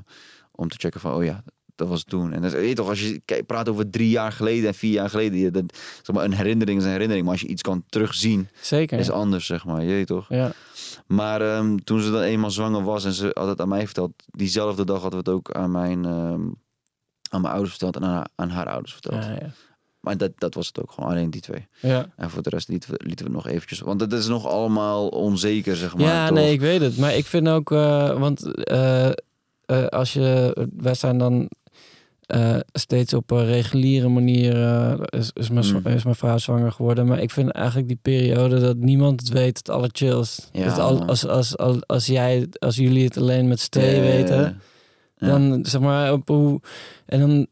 om 0.51 0.69
te 0.69 0.77
checken 0.79 0.99
van, 0.99 1.13
oh 1.13 1.23
ja, 1.23 1.43
dat 1.75 1.87
was 1.87 2.03
toen. 2.03 2.33
En 2.33 2.41
dat, 2.41 2.51
weet 2.51 2.69
je 2.69 2.75
toch, 2.75 2.89
als 2.89 3.01
je 3.01 3.43
praat 3.45 3.69
over 3.69 3.89
drie 3.89 4.09
jaar 4.09 4.31
geleden 4.31 4.67
en 4.67 4.73
vier 4.73 4.91
jaar 4.91 5.09
geleden. 5.09 5.39
Je, 5.39 5.51
dat, 5.51 5.63
zeg 6.01 6.15
maar, 6.15 6.25
een 6.25 6.33
herinnering 6.33 6.79
is 6.79 6.85
een 6.85 6.91
herinnering. 6.91 7.25
Maar 7.25 7.33
als 7.33 7.43
je 7.43 7.47
iets 7.47 7.61
kan 7.61 7.83
terugzien, 7.89 8.49
Zeker. 8.61 8.99
is 8.99 9.09
anders, 9.09 9.45
zeg 9.45 9.65
maar. 9.65 9.81
Je 9.81 9.91
weet 9.91 10.07
toch? 10.07 10.29
Ja. 10.29 10.51
Maar 11.07 11.41
ehm, 11.41 11.77
toen 11.77 12.01
ze 12.01 12.11
dan 12.11 12.21
eenmaal 12.21 12.51
zwanger 12.51 12.83
was 12.83 13.05
en 13.05 13.13
ze 13.13 13.31
had 13.33 13.47
het 13.47 13.61
aan 13.61 13.69
mij 13.69 13.85
verteld, 13.85 14.11
diezelfde 14.25 14.85
dag 14.85 15.01
hadden 15.01 15.23
we 15.23 15.29
het 15.31 15.37
ook 15.39 15.51
aan 15.51 15.71
mijn, 15.71 16.05
ehm, 16.05 16.41
aan 17.29 17.41
mijn 17.41 17.53
ouders 17.53 17.69
verteld 17.69 17.95
en 17.95 18.03
aan 18.03 18.13
haar, 18.13 18.27
aan 18.35 18.49
haar 18.49 18.69
ouders 18.69 18.93
verteld. 18.93 19.23
Ja, 19.23 19.31
ja. 19.31 19.51
Maar 20.05 20.17
dat, 20.17 20.31
dat 20.37 20.53
was 20.53 20.67
het 20.67 20.81
ook 20.81 20.91
gewoon, 20.91 21.09
alleen 21.09 21.29
die 21.29 21.41
twee. 21.41 21.67
ja. 21.79 22.09
En 22.15 22.29
voor 22.29 22.41
de 22.41 22.49
rest 22.49 22.67
lieten 22.67 22.91
we, 22.91 22.99
lieten 23.03 23.25
we 23.25 23.31
het 23.31 23.43
nog 23.43 23.53
eventjes, 23.53 23.79
want 23.79 24.01
het 24.01 24.13
is 24.13 24.27
nog 24.27 24.45
allemaal 24.47 25.07
onzeker, 25.07 25.75
zeg 25.75 25.95
maar. 25.95 26.05
ja, 26.05 26.27
toch? 26.27 26.37
nee, 26.37 26.53
ik 26.53 26.59
weet 26.59 26.81
het. 26.81 26.97
Maar 26.97 27.15
ik 27.15 27.25
vind 27.25 27.47
ook, 27.47 27.71
eh, 27.71 28.19
want 28.19 28.63
eh, 28.63 29.09
eh, 29.65 29.85
als 29.89 30.13
je, 30.13 30.57
wij 30.77 30.93
zijn 30.93 31.17
dan 31.17 31.49
steeds 32.71 33.13
op 33.13 33.31
een 33.31 33.45
reguliere 33.45 34.07
manier, 34.07 34.53
is, 35.13 35.31
is, 35.33 35.49
mijn, 35.49 35.65
Mm. 35.65 35.85
is 35.85 36.03
mijn 36.03 36.15
vrouw 36.15 36.37
zwanger 36.37 36.71
geworden. 36.71 37.05
Maar 37.05 37.21
ik 37.21 37.31
vind 37.31 37.51
eigenlijk 37.51 37.87
die 37.87 37.99
periode 38.01 38.59
dat 38.59 38.77
niemand 38.77 39.19
het 39.19 39.29
weet, 39.29 39.57
het 39.57 39.69
allerchillst. 39.69 40.49
Ja, 40.53 40.63
dus 40.63 40.77
al, 40.77 41.05
als, 41.05 41.27
als, 41.27 41.57
als, 41.57 41.77
als 41.87 42.05
jij, 42.05 42.47
als 42.59 42.75
jullie 42.75 43.03
het 43.03 43.17
alleen 43.17 43.47
met 43.47 43.59
z'n 43.59 43.79
weten, 43.79 44.61
dan 45.17 45.65
zeg 45.65 45.81
maar 45.81 46.13
op 46.13 46.27
hoe, 46.27 46.61
en 47.05 47.19
dan 47.19 47.47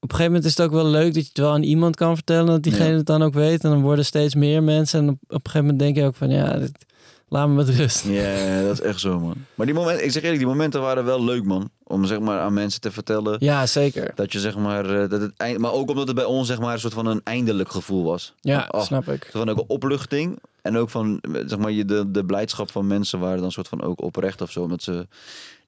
op 0.00 0.10
een 0.10 0.16
gegeven 0.16 0.24
moment 0.32 0.44
is 0.44 0.56
het 0.56 0.66
ook 0.66 0.72
wel 0.72 0.86
leuk 0.86 1.14
dat 1.14 1.22
je 1.22 1.28
het 1.28 1.38
wel 1.38 1.52
aan 1.52 1.62
iemand 1.62 1.96
kan 1.96 2.14
vertellen, 2.14 2.46
dat 2.46 2.62
diegene 2.62 2.90
Ja. 2.90 2.96
het 2.96 3.06
dan 3.06 3.22
ook 3.22 3.34
weet. 3.34 3.64
En 3.64 3.70
dan 3.70 3.80
worden 3.80 4.04
steeds 4.04 4.34
meer 4.34 4.62
mensen. 4.62 5.00
En 5.00 5.08
op, 5.08 5.16
op 5.22 5.30
een 5.30 5.36
gegeven 5.50 5.60
moment 5.60 5.78
denk 5.78 5.96
je 5.96 6.04
ook 6.04 6.14
van 6.14 6.30
ja, 6.30 6.58
dit, 6.58 6.72
Laat 7.32 7.48
me 7.48 7.54
met 7.54 7.68
rust. 7.68 8.04
Ja, 8.04 8.62
dat 8.62 8.72
is 8.72 8.80
echt 8.80 9.00
zo, 9.00 9.20
man. 9.20 9.34
Maar 9.54 9.66
die 9.66 9.74
momenten, 9.74 10.04
ik 10.04 10.10
zeg 10.12 10.22
eerlijk, 10.22 10.40
die 10.40 10.48
momenten 10.50 10.80
waren 10.80 11.04
wel 11.04 11.24
leuk, 11.24 11.44
man. 11.44 11.70
Om 11.84 12.04
zeg 12.04 12.20
maar 12.20 12.38
aan 12.40 12.52
mensen 12.52 12.80
te 12.80 12.90
vertellen 12.90 13.36
Ja, 13.38 13.66
zeker. 13.66 14.12
dat 14.14 14.32
je 14.32 14.40
zeg 14.40 14.56
maar, 14.56 15.02
eh, 15.02 15.08
dat 15.10 15.20
het 15.20 15.32
eind, 15.36 15.58
maar 15.58 15.72
ook 15.72 15.88
omdat 15.90 16.06
het 16.06 16.16
bij 16.16 16.24
ons 16.24 16.46
zeg 16.46 16.58
maar 16.60 16.72
een 16.72 16.80
soort 16.80 16.94
van 16.94 17.06
een 17.06 17.20
eindelijk 17.24 17.70
gevoel 17.70 18.04
was. 18.04 18.34
Ja, 18.40 18.68
Oh, 18.70 18.82
snap 18.82 19.08
ik. 19.08 19.28
Van 19.30 19.48
ook 19.48 19.58
een 19.58 19.64
opluchting 19.66 20.38
en 20.62 20.76
ook 20.76 20.90
van 20.90 21.18
eh, 21.20 21.42
zeg 21.46 21.58
maar 21.58 21.72
de, 21.72 22.04
de 22.10 22.24
blijdschap 22.24 22.70
van 22.70 22.86
mensen 22.86 23.18
waren 23.18 23.40
dan 23.40 23.52
soort 23.52 23.68
van 23.68 23.82
ook 23.82 24.02
oprecht 24.02 24.40
of 24.42 24.50
zo, 24.50 24.60
omdat 24.62 24.82
ze 24.82 25.06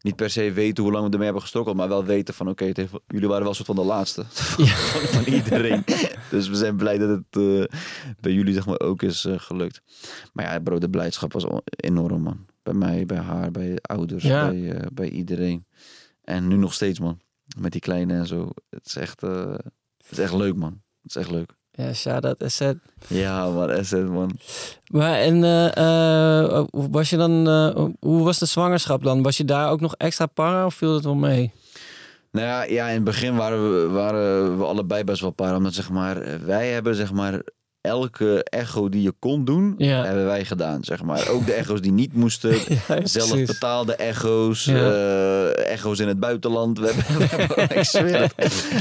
niet 0.03 0.17
per 0.17 0.31
se 0.31 0.53
weten 0.53 0.83
hoe 0.83 0.93
lang 0.93 1.05
we 1.05 1.11
ermee 1.11 1.25
hebben 1.25 1.43
gestokkeld, 1.43 1.77
maar 1.77 1.89
wel 1.89 2.05
weten 2.05 2.35
van 2.35 2.49
oké, 2.49 2.73
jullie 3.07 3.29
waren 3.29 3.45
wel 3.45 3.55
soort 3.55 3.67
van 3.67 3.77
de 3.77 3.85
laatste 3.85 4.25
van, 4.29 4.67
van 5.01 5.25
iedereen. 5.35 5.85
dus 6.31 6.49
we 6.49 6.55
zijn 6.57 6.77
blij 6.77 6.99
dat 6.99 7.09
het 7.09 7.43
eh, 7.43 7.79
bij 8.21 8.33
jullie 8.33 8.55
zeg 8.55 8.67
maar 8.67 8.81
ook 8.81 9.03
is 9.03 9.25
eh, 9.25 9.39
gelukt. 9.39 9.83
Maar 10.33 10.45
ja, 10.53 10.61
bro, 10.61 10.79
de 10.79 10.91
blijdschap 10.91 11.33
was 11.33 11.45
enorm, 11.67 12.23
man. 12.23 12.47
Bij 12.63 12.75
mij, 12.75 13.07
bij 13.07 13.19
haar, 13.19 13.51
bij 13.51 13.69
de 13.75 13.83
ouders, 13.83 14.25
Ja. 14.25 14.49
bij, 14.49 14.71
eh, 14.73 14.87
bij 14.93 15.09
iedereen. 15.11 15.67
En 16.23 16.49
nu 16.49 16.57
nog 16.57 16.73
steeds, 16.75 16.99
man. 17.01 17.21
Met 17.59 17.73
die 17.73 17.81
kleine 17.81 18.15
en 18.15 18.27
zo. 18.27 18.51
Het 18.71 18.87
is 18.87 18.97
echt, 18.97 19.21
het 19.21 20.11
is 20.11 20.19
echt 20.19 20.33
leuk, 20.35 20.57
man. 20.57 20.83
Het 21.03 21.11
is 21.15 21.17
echt 21.17 21.31
leuk. 21.31 21.55
Ja, 21.75 21.93
shout-out 21.93 22.43
Asset. 22.43 22.77
Ja, 23.07 23.49
man, 23.49 23.71
Asset, 23.71 24.09
man. 24.09 24.39
Maar 24.91 25.19
en 25.19 25.45
eh, 25.45 26.57
eh, 26.57 26.65
was 26.71 27.11
je 27.11 27.17
dan, 27.17 27.49
eh, 27.49 27.85
hoe 28.01 28.25
was 28.25 28.39
de 28.39 28.47
zwangerschap 28.47 29.03
dan? 29.03 29.23
Was 29.23 29.37
je 29.37 29.45
daar 29.45 29.71
ook 29.71 29.81
nog 29.81 29.95
extra 29.97 30.27
para 30.27 30.67
of 30.67 30.75
viel 30.75 30.95
het 30.95 31.05
wel 31.05 31.15
mee? 31.15 31.53
Nou 32.31 32.47
ja, 32.47 32.63
ja, 32.63 32.89
in 32.89 32.95
het 32.95 33.05
begin 33.05 33.37
waren 33.37 33.73
we, 33.73 33.89
waren 33.89 34.59
we 34.59 34.65
allebei 34.65 35.05
best 35.05 35.21
wel 35.21 35.31
paar. 35.31 35.57
Omdat 35.57 35.75
zeg 35.75 35.91
maar, 35.91 36.47
wij 36.47 36.71
hebben 36.71 36.95
zeg 36.95 37.13
maar 37.13 37.43
elke 37.83 38.45
echo 38.45 38.89
die 38.89 39.03
je 39.03 39.13
kon 39.19 39.45
doen, 39.45 39.75
Ja. 39.79 40.05
hebben 40.05 40.25
wij 40.25 40.45
gedaan. 40.45 40.85
Zeg 40.85 41.03
maar. 41.03 41.29
Ook 41.29 41.47
de 41.47 41.53
echo's 41.53 41.81
die 41.81 41.93
niet 41.93 42.13
moesten. 42.15 42.51
Ja, 42.89 43.07
Zelf 43.07 43.45
betaalde 43.45 43.95
echo's, 43.95 44.65
Ja. 44.65 44.91
eh, 44.91 45.73
echo's 45.73 45.99
in 45.99 46.09
het 46.09 46.21
buitenland. 46.21 46.79
We 46.79 46.87
hebben, 46.87 47.19
we 47.19 47.25
hebben, 47.37 47.77
ik 47.79 47.85
zweer 47.85 48.21
het. 48.21 48.35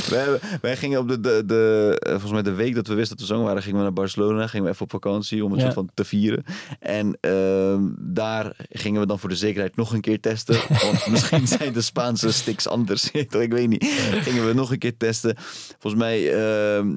We 0.10 0.16
hebben, 0.16 0.40
wij 0.62 0.78
gingen 0.78 1.00
op 1.00 1.08
de, 1.08 1.20
de, 1.20 1.44
de, 1.46 1.96
eh, 2.00 2.12
volgens 2.12 2.32
mij 2.32 2.42
de 2.42 2.52
week 2.54 2.76
dat 2.76 2.88
we 2.88 2.94
wisten 2.94 3.18
dat 3.18 3.20
we 3.20 3.32
zwanger 3.32 3.46
waren, 3.48 3.62
gingen 3.62 3.78
we 3.78 3.84
naar 3.84 3.94
Barcelona. 3.94 4.48
Gingen 4.48 4.66
we 4.66 4.72
even 4.72 4.84
op 4.84 4.92
vakantie 4.92 5.46
om 5.46 5.52
het 5.52 5.62
soort 5.62 5.74
van 5.74 5.90
te 5.94 6.04
vieren. 6.06 6.44
En 6.80 7.18
ehm, 7.22 7.82
daar 7.98 8.56
gingen 8.70 9.02
we 9.02 9.08
dan 9.08 9.20
voor 9.20 9.30
de 9.30 9.36
zekerheid 9.36 9.76
nog 9.76 9.94
een 9.94 10.02
keer 10.02 10.20
testen. 10.20 10.56
Want 10.82 11.08
misschien 11.12 11.48
zijn 11.48 11.74
de 11.74 11.82
Spaanse 11.82 12.32
sticks 12.32 12.68
anders. 12.68 13.12
ik 13.12 13.32
weet 13.52 13.68
niet. 13.68 13.86
Gingen 14.22 14.48
we 14.48 14.54
nog 14.54 14.72
een 14.72 14.80
keer 14.80 14.98
testen. 14.98 15.36
Volgens 15.80 16.02
mij 16.04 16.34
ehm, 16.34 16.88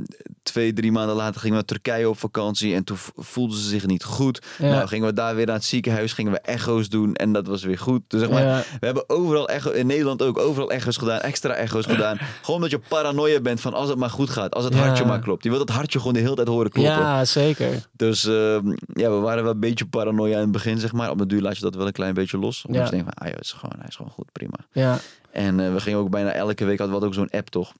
twee, 0.42 0.72
drie 0.72 0.92
maanden 0.92 1.16
later 1.16 1.40
gingen 1.40 1.48
we 1.48 1.54
naar 1.54 1.64
Turkije 1.64 1.92
op 2.02 2.18
vakantie. 2.18 2.74
En 2.74 2.84
toen 2.84 2.96
voelden 3.16 3.56
ze 3.58 3.68
zich 3.68 3.86
niet 3.86 4.04
goed. 4.04 4.42
Ja. 4.58 4.68
Nou, 4.70 4.86
gingen 4.88 5.06
we 5.06 5.12
daar 5.12 5.34
weer 5.34 5.46
naar 5.46 5.54
het 5.54 5.64
ziekenhuis, 5.64 6.12
gingen 6.12 6.32
we 6.32 6.40
echo's 6.40 6.88
doen 6.88 7.14
en 7.14 7.32
dat 7.32 7.46
was 7.46 7.64
weer 7.64 7.78
goed. 7.78 8.02
Dus 8.08 8.20
zeg 8.20 8.30
maar, 8.30 8.42
Ja. 8.42 8.62
we 8.80 8.86
hebben 8.86 9.08
overal 9.08 9.48
echo, 9.48 9.70
in 9.70 9.86
Nederland 9.86 10.22
ook 10.22 10.38
overal 10.38 10.70
echo's 10.70 10.96
gedaan, 10.96 11.20
extra 11.20 11.52
echo's 11.54 11.86
gedaan. 11.86 12.16
Gewoon 12.42 12.56
omdat 12.56 12.70
je 12.70 12.78
paranoia 12.88 13.40
bent 13.40 13.60
van 13.60 13.74
als 13.74 13.88
het 13.88 13.98
maar 13.98 14.10
goed 14.10 14.30
gaat, 14.30 14.54
als 14.54 14.64
het 14.64 14.74
Ja. 14.74 14.80
hartje 14.80 15.04
maar 15.04 15.20
klopt. 15.20 15.42
Je 15.44 15.48
wilt 15.50 15.62
het 15.62 15.70
hartje 15.76 15.98
gewoon 15.98 16.14
de 16.14 16.20
hele 16.20 16.34
tijd 16.34 16.48
horen 16.48 16.70
kloppen. 16.70 16.94
Ja, 16.94 17.24
zeker. 17.24 17.88
Dus 17.92 18.24
ehm, 18.24 18.66
ja, 18.94 19.10
we 19.10 19.16
waren 19.20 19.42
wel 19.42 19.52
een 19.52 19.60
beetje 19.60 19.86
paranoia 19.86 20.34
in 20.34 20.40
het 20.42 20.50
begin, 20.52 20.78
zeg 20.78 20.92
maar. 20.92 21.10
Op 21.10 21.18
de 21.18 21.26
duur 21.26 21.40
laat 21.40 21.56
je 21.56 21.62
dat 21.62 21.74
wel 21.74 21.86
een 21.86 21.92
klein 21.92 22.14
beetje 22.14 22.38
los. 22.38 22.64
Omdat 22.66 22.82
Ja. 22.82 22.88
je 22.88 22.94
denkt 22.96 23.12
van, 23.14 23.22
ah 23.22 23.26
joh, 23.28 23.36
het 23.36 23.44
is 23.44 23.52
gewoon, 23.52 23.74
hij 23.78 23.88
is 23.88 23.96
gewoon 23.96 24.12
goed, 24.12 24.32
prima. 24.32 24.54
Ja, 24.72 24.98
En 25.30 25.60
eh, 25.60 25.72
we 25.72 25.80
gingen 25.80 25.98
ook 25.98 26.10
bijna 26.10 26.32
elke 26.32 26.64
week, 26.64 26.78
hadden 26.78 27.00
we 27.00 27.06
ook 27.06 27.14
zo'n 27.14 27.30
app 27.30 27.48
toch? 27.48 27.72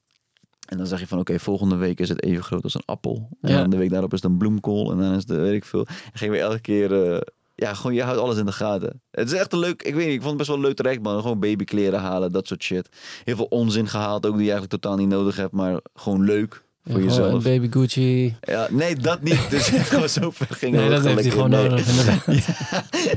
En 0.64 0.76
dan 0.78 0.86
zeg 0.86 1.00
je 1.00 1.06
van, 1.06 1.18
oké, 1.18 1.38
volgende 1.38 1.76
week 1.76 2.00
is 2.00 2.08
het 2.08 2.22
even 2.22 2.44
groot 2.44 2.62
als 2.62 2.74
een 2.74 2.82
appel. 2.84 3.28
En 3.40 3.52
Ja. 3.52 3.64
de 3.66 3.76
week 3.76 3.90
daarop 3.90 4.12
is 4.12 4.22
het 4.22 4.30
een 4.30 4.38
bloemkool. 4.38 4.90
En 4.92 4.98
dan 4.98 5.10
is 5.14 5.22
het, 5.22 5.30
eh, 5.30 5.36
weet 5.36 5.54
ik 5.54 5.64
veel. 5.64 5.86
En 5.86 6.18
gingen 6.18 6.34
we 6.34 6.40
elke 6.40 6.60
keer, 6.60 7.12
eh, 7.12 7.20
ja, 7.54 7.74
gewoon, 7.74 7.94
je 7.94 8.02
houdt 8.02 8.20
alles 8.20 8.36
in 8.36 8.46
de 8.46 8.52
gaten. 8.52 9.02
Het 9.10 9.32
is 9.32 9.38
echt 9.38 9.52
een 9.52 9.58
leuk, 9.58 9.82
ik 9.82 9.94
weet 9.94 10.04
niet, 10.06 10.14
ik 10.14 10.20
vond 10.22 10.28
het 10.28 10.36
best 10.36 10.48
wel 10.48 10.58
een 10.58 10.64
leuk 10.64 10.76
traject, 10.76 11.02
man. 11.02 11.20
Gewoon 11.20 11.40
babykleren 11.40 12.00
halen, 12.00 12.32
dat 12.32 12.46
soort 12.46 12.62
shit. 12.62 12.88
Heel 13.24 13.36
veel 13.36 13.44
onzin 13.50 13.88
gehaald, 13.88 14.26
ook 14.26 14.36
die 14.36 14.44
je 14.44 14.50
eigenlijk 14.52 14.82
totaal 14.82 14.96
niet 14.98 15.08
nodig 15.08 15.36
hebt, 15.36 15.52
maar 15.52 15.80
gewoon 15.94 16.22
leuk 16.24 16.64
voor 16.84 16.98
Ja, 17.00 17.04
jezelf. 17.06 17.32
een 17.32 17.42
baby 17.42 17.68
Gucci. 17.70 18.36
Ja, 18.40 18.68
nee, 18.70 18.96
dat 18.96 19.22
niet. 19.22 19.50
Dus 19.50 19.68
gewoon 19.88 20.08
zo 20.08 20.30
ver 20.30 20.46
ging 20.50 20.74
Nee, 20.76 20.88
dat 20.90 21.04
heeft 21.04 21.20
hij 21.20 21.30
gewoon 21.30 21.50
nodig. 21.50 21.86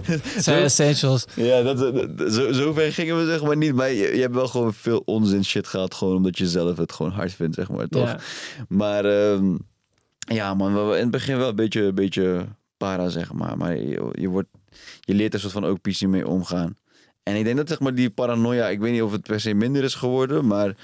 Het 0.08 0.22
zijn 0.44 0.64
essentials. 0.64 1.26
Ja, 1.36 1.62
dat, 1.62 1.78
dat- 2.18 2.34
zo, 2.34 2.52
zo 2.52 2.74
ver 2.74 2.94
gingen 2.94 3.18
we 3.18 3.26
zeg 3.26 3.44
maar 3.44 3.58
niet. 3.58 3.74
Maar 3.74 3.90
je, 3.92 4.16
je 4.16 4.22
hebt 4.22 4.34
wel 4.36 4.48
gewoon 4.48 4.74
veel 4.74 5.02
onzin 5.06 5.46
shit 5.46 5.68
gehad. 5.68 5.94
Gewoon 5.94 6.16
omdat 6.16 6.38
je 6.38 6.48
zelf 6.48 6.78
het 6.78 6.92
gewoon 6.92 7.12
hard 7.12 7.34
vindt, 7.34 7.56
zeg 7.56 7.70
maar. 7.70 7.88
Toch? 7.88 8.08
Ja. 8.08 8.20
Maar 8.68 9.06
ehm, 9.06 9.56
ja, 10.20 10.54
man. 10.54 10.74
We, 10.74 10.80
we- 10.82 10.96
in 10.96 11.02
het 11.02 11.12
begin 11.12 11.38
wel 11.38 11.50
een 11.50 11.56
beetje, 11.56 11.82
een 11.84 11.96
beetje 11.96 12.46
para, 12.78 13.10
zeg 13.10 13.34
maar. 13.34 13.58
Maar 13.58 13.78
je, 13.78 14.10
je, 14.12 14.28
wordt, 14.28 14.50
je 15.00 15.14
leert 15.14 15.34
er 15.34 15.40
soort 15.40 15.54
van 15.54 15.66
ook 15.66 15.82
PC 15.82 16.02
mee 16.02 16.28
omgaan. 16.28 16.76
En 17.24 17.36
ik 17.36 17.44
denk 17.44 17.58
dat 17.58 17.68
zeg 17.68 17.80
maar 17.80 17.94
die 17.96 18.10
paranoia... 18.10 18.68
Ik 18.68 18.80
weet 18.80 18.92
niet 18.92 19.02
of 19.02 19.12
het 19.12 19.22
per 19.22 19.40
se 19.40 19.54
minder 19.54 19.84
is 19.84 19.96
geworden. 19.96 20.48
Maar 20.48 20.76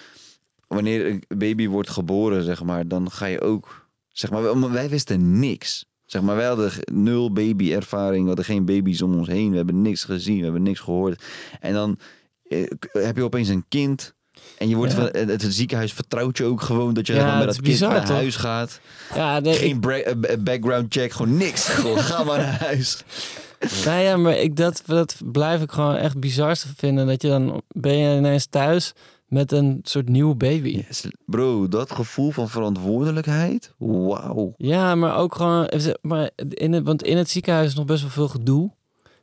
wanneer 0.74 1.06
een 1.06 1.24
baby 1.38 1.68
wordt 1.68 1.90
geboren, 1.90 2.44
zeg 2.44 2.64
maar... 2.64 2.88
Dan 2.88 3.12
ga 3.12 3.26
je 3.26 3.42
ook... 3.42 3.88
Zeg 4.08 4.32
maar, 4.32 4.72
wij- 4.72 4.90
wisten 4.90 5.40
niks. 5.40 5.86
Zeg 6.06 6.22
maar, 6.22 6.36
wij 6.36 6.46
hadden 6.46 6.72
nul 6.94 7.32
babyervaring. 7.32 8.22
We 8.22 8.28
hadden 8.28 8.46
geen 8.46 8.66
baby's 8.66 9.02
om 9.02 9.18
ons 9.18 9.28
heen. 9.28 9.50
We 9.52 9.56
hebben 9.58 9.82
niks 9.82 10.04
gezien. 10.04 10.38
We 10.38 10.44
hebben 10.44 10.64
niks 10.64 10.80
gehoord. 10.80 11.24
En 11.60 11.74
dan 11.74 11.98
eh, 12.44 12.64
heb 12.92 13.16
je 13.16 13.24
opeens 13.24 13.48
een 13.48 13.66
kind... 13.68 14.14
En 14.58 14.70
je 14.70 14.76
wordt 14.76 14.92
Ja. 14.92 14.98
van, 14.98 15.10
het, 15.12 15.30
het 15.42 15.54
ziekenhuis 15.54 15.94
vertrouwt 15.94 16.38
je 16.38 16.44
ook 16.44 16.62
gewoon 16.62 16.94
dat 16.94 17.08
je 17.08 17.14
Ja, 17.14 17.38
met 17.38 17.46
dat 17.46 17.54
kind 17.56 17.68
bizar, 17.68 17.92
naar 17.92 18.06
toch? 18.06 18.16
huis 18.16 18.36
gaat. 18.36 18.80
Ja, 19.16 19.40
nee, 19.40 19.54
Geen 19.54 19.82
ik, 19.82 19.86
eh, 19.86 20.38
background 20.40 20.94
check, 20.94 21.12
gewoon 21.12 21.38
niks. 21.38 21.66
Gewoon 21.70 22.00
ga 22.00 22.24
maar 22.24 22.38
naar 22.38 22.60
huis. 22.60 23.04
nou 23.86 24.02
ja, 24.02 24.18
maar 24.18 24.38
ik, 24.38 24.56
dat, 24.56 24.84
dat 24.86 25.16
blijf 25.32 25.62
ik 25.62 25.72
gewoon 25.72 25.96
echt 25.96 26.20
bizar 26.20 26.56
te 26.56 26.68
vinden. 26.78 27.08
Dat 27.08 27.22
je 27.22 27.28
dan 27.28 27.62
ben 27.68 27.98
je 27.98 28.18
ineens 28.18 28.46
thuis 28.46 28.94
met 29.34 29.52
een 29.52 29.80
soort 29.84 30.10
nieuwe 30.10 30.36
baby. 30.36 30.84
Yes, 30.88 31.08
bro, 31.26 31.68
dat 31.68 31.92
gevoel 31.92 32.32
van 32.32 32.50
verantwoordelijkheid. 32.50 33.74
Wauw. 33.78 34.54
Ja, 34.58 34.96
maar 34.96 35.18
ook 35.18 35.36
gewoon, 35.36 35.70
maar 36.02 36.30
in 36.50 36.74
het, 36.74 36.84
want 36.84 37.04
in 37.04 37.18
het 37.18 37.30
ziekenhuis 37.30 37.68
is 37.68 37.76
nog 37.76 37.86
best 37.86 38.02
wel 38.02 38.12
veel 38.12 38.28
gedoe. 38.28 38.72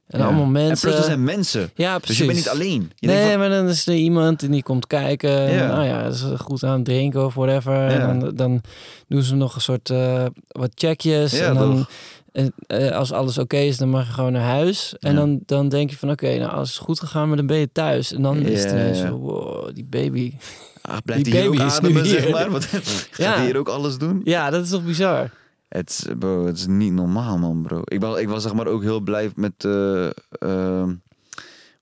En 0.06 0.18
Ja. 0.18 0.24
allemaal 0.24 0.44
En 0.44 0.50
mensen. 0.52 0.88
plus, 0.88 0.98
er 1.00 1.04
zijn 1.06 1.24
mensen. 1.24 1.70
Ja, 1.74 1.92
Dus 1.94 2.00
precies. 2.02 2.18
je 2.18 2.24
bent 2.26 2.36
niet 2.38 2.48
alleen. 2.48 2.92
Je 2.94 3.06
nee, 3.06 3.30
van, 3.30 3.38
maar 3.38 3.48
dan 3.48 3.68
is 3.68 3.86
er 3.86 3.94
iemand 3.94 4.42
en 4.42 4.50
die 4.50 4.62
komt 4.62 4.86
kijken. 4.86 5.30
Ja. 5.30 5.48
En, 5.48 5.68
nou 5.68 5.84
ja, 5.84 6.02
is 6.04 6.24
goed 6.38 6.64
aan 6.64 6.74
het 6.76 6.84
drinken 6.84 7.24
of 7.24 7.34
whatever. 7.34 7.86
En 7.86 8.20
dan, 8.20 8.34
dan 8.34 8.60
doen 9.08 9.22
ze 9.22 9.34
nog 9.34 9.54
een 9.54 9.60
soort 9.60 9.90
eh, 9.90 10.24
wat 10.48 10.70
checkjes. 10.74 11.32
Ja, 11.32 11.46
en 11.48 11.54
dan, 11.54 11.76
toch? 11.76 11.90
En, 12.32 12.52
eh, 12.66 12.90
als 12.96 13.12
alles 13.12 13.38
oké 13.38 13.56
is, 13.56 13.76
dan 13.78 13.88
mag 13.88 14.06
je 14.06 14.12
gewoon 14.12 14.32
naar 14.32 14.42
huis. 14.48 14.94
En 14.98 15.14
dan, 15.14 15.40
dan 15.46 15.68
denk 15.68 15.90
je 15.90 15.96
van 15.96 16.10
oké, 16.10 16.38
nou 16.38 16.50
als 16.50 16.68
het 16.68 16.78
goed 16.78 17.00
gegaan, 17.00 17.28
maar 17.28 17.36
dan 17.36 17.46
ben 17.46 17.56
je 17.58 17.72
thuis. 17.72 18.12
En 18.12 18.22
dan 18.22 18.36
is 18.38 18.62
het 18.62 18.72
Ja, 18.72 18.78
ineens 18.78 18.98
ja. 18.98 19.06
zo, 19.06 19.16
wow, 19.18 19.74
die 19.74 19.84
baby. 19.84 20.34
ah, 20.82 20.96
blijft 21.04 21.24
die 21.24 21.32
hij 21.32 21.42
hier 21.42 21.50
ook 21.50 21.56
baby 21.56 21.70
ademen, 21.70 22.02
hier. 22.04 22.20
zeg 22.20 22.30
maar? 22.30 22.50
Gaat 23.10 23.36
hij 23.36 23.44
hier 23.44 23.56
ook 23.56 23.68
alles 23.68 23.98
doen? 23.98 24.20
Ja, 24.24 24.50
dat 24.50 24.64
is 24.64 24.70
toch 24.70 24.84
bizar? 24.84 25.30
Het, 25.68 25.88
is- 25.90 26.06
bro, 26.18 26.46
het 26.46 26.56
is 26.56 26.66
niet 26.66 26.92
normaal, 26.92 27.38
man, 27.38 27.62
bro. 27.62 27.80
Ik, 27.84 28.00
was, 28.00 28.18
ik 28.20 28.28
was 28.28 28.42
zeg 28.42 28.54
maar 28.54 28.66
ook 28.66 28.82
heel 28.82 29.00
blij 29.00 29.30
met... 29.34 29.64
ehm, 29.64 30.88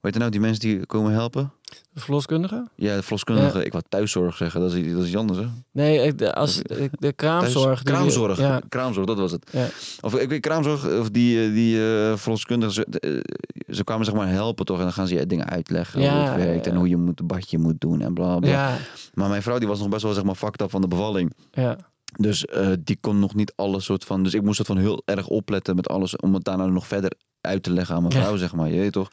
weet 0.00 0.12
je 0.12 0.18
nou, 0.18 0.30
die 0.30 0.40
mensen 0.40 0.60
die 0.60 0.86
komen 0.86 1.12
helpen? 1.12 1.52
De 1.92 2.00
verloskundige? 2.00 2.68
Ja, 2.74 2.94
de 2.96 3.02
verloskundige. 3.02 3.64
Ik 3.64 3.72
wou 3.72 3.84
thuiszorg 3.88 4.36
zeggen, 4.36 4.60
dat 4.60 4.72
is, 4.72 4.92
dat 4.92 5.00
is 5.02 5.06
iets 5.08 5.16
anders, 5.16 5.38
hè? 5.38 5.44
Nee, 5.72 6.14
de, 6.14 6.34
als, 6.34 6.56
de, 6.62 6.90
de 6.98 7.12
kraamzorg. 7.12 7.64
Thuis- 7.64 7.82
die- 7.82 7.92
kraamzorg. 7.94 8.38
Ja, 8.38 8.60
Kraamzorg, 8.68 9.06
dat 9.06 9.18
was 9.18 9.30
het. 9.32 9.50
Ja. 9.52 9.66
Of 10.00 10.14
ik 10.18 10.28
weet 10.28 10.40
kraamzorg, 10.40 10.98
of 10.98 11.10
die, 11.10 11.44
eh, 11.44 11.52
die 11.52 11.76
eh 11.82 12.16
verloskundigen, 12.16 12.74
ze, 12.74 12.84
eh, 12.84 13.74
ze 13.74 13.84
kwamen 13.84 14.04
zeg 14.04 14.14
maar 14.14 14.28
helpen 14.28 14.64
toch. 14.64 14.76
En 14.76 14.82
dan 14.82 14.92
gaan 14.92 15.06
ze 15.06 15.14
je 15.14 15.26
dingen 15.26 15.48
uitleggen 15.48 16.00
Ja, 16.00 16.12
hoe 16.20 16.28
het 16.30 16.44
werkt. 16.44 16.66
En 16.66 16.76
hoe 16.76 16.88
je 16.88 16.96
moet, 16.96 17.26
badje 17.26 17.58
moet 17.58 17.80
doen 17.80 18.00
en 18.00 18.14
bla 18.14 18.38
bla. 18.38 18.50
ja, 18.50 18.76
Maar 19.14 19.28
mijn 19.28 19.42
vrouw 19.42 19.58
die 19.58 19.68
was 19.68 19.78
nog 19.78 19.88
best 19.88 20.02
wel 20.02 20.12
zeg 20.12 20.24
maar 20.24 20.34
fucked 20.34 20.60
up 20.62 20.70
van 20.70 20.80
de 20.80 20.88
bevalling. 20.88 21.32
ja. 21.50 21.76
Dus 22.16 22.44
die 22.80 22.98
kon 23.00 23.18
nog 23.18 23.34
niet 23.34 23.52
alles 23.56 23.84
soort 23.84 24.04
van... 24.04 24.22
Dus 24.22 24.34
ik 24.34 24.42
moest 24.42 24.58
het 24.58 24.66
van 24.66 24.78
heel 24.78 25.02
erg 25.04 25.26
opletten 25.26 25.76
met 25.76 25.88
alles. 25.88 26.16
Om 26.16 26.34
het 26.34 26.44
daarna 26.44 26.66
nog 26.66 26.86
verder 26.86 27.12
uit 27.40 27.62
te 27.62 27.70
leggen 27.72 27.94
aan 27.94 28.02
mijn 28.02 28.14
vrouw, 28.14 28.36
zeg 28.36 28.54
maar. 28.54 28.68
Je 28.70 28.78
weet 28.78 28.92
toch? 28.92 29.10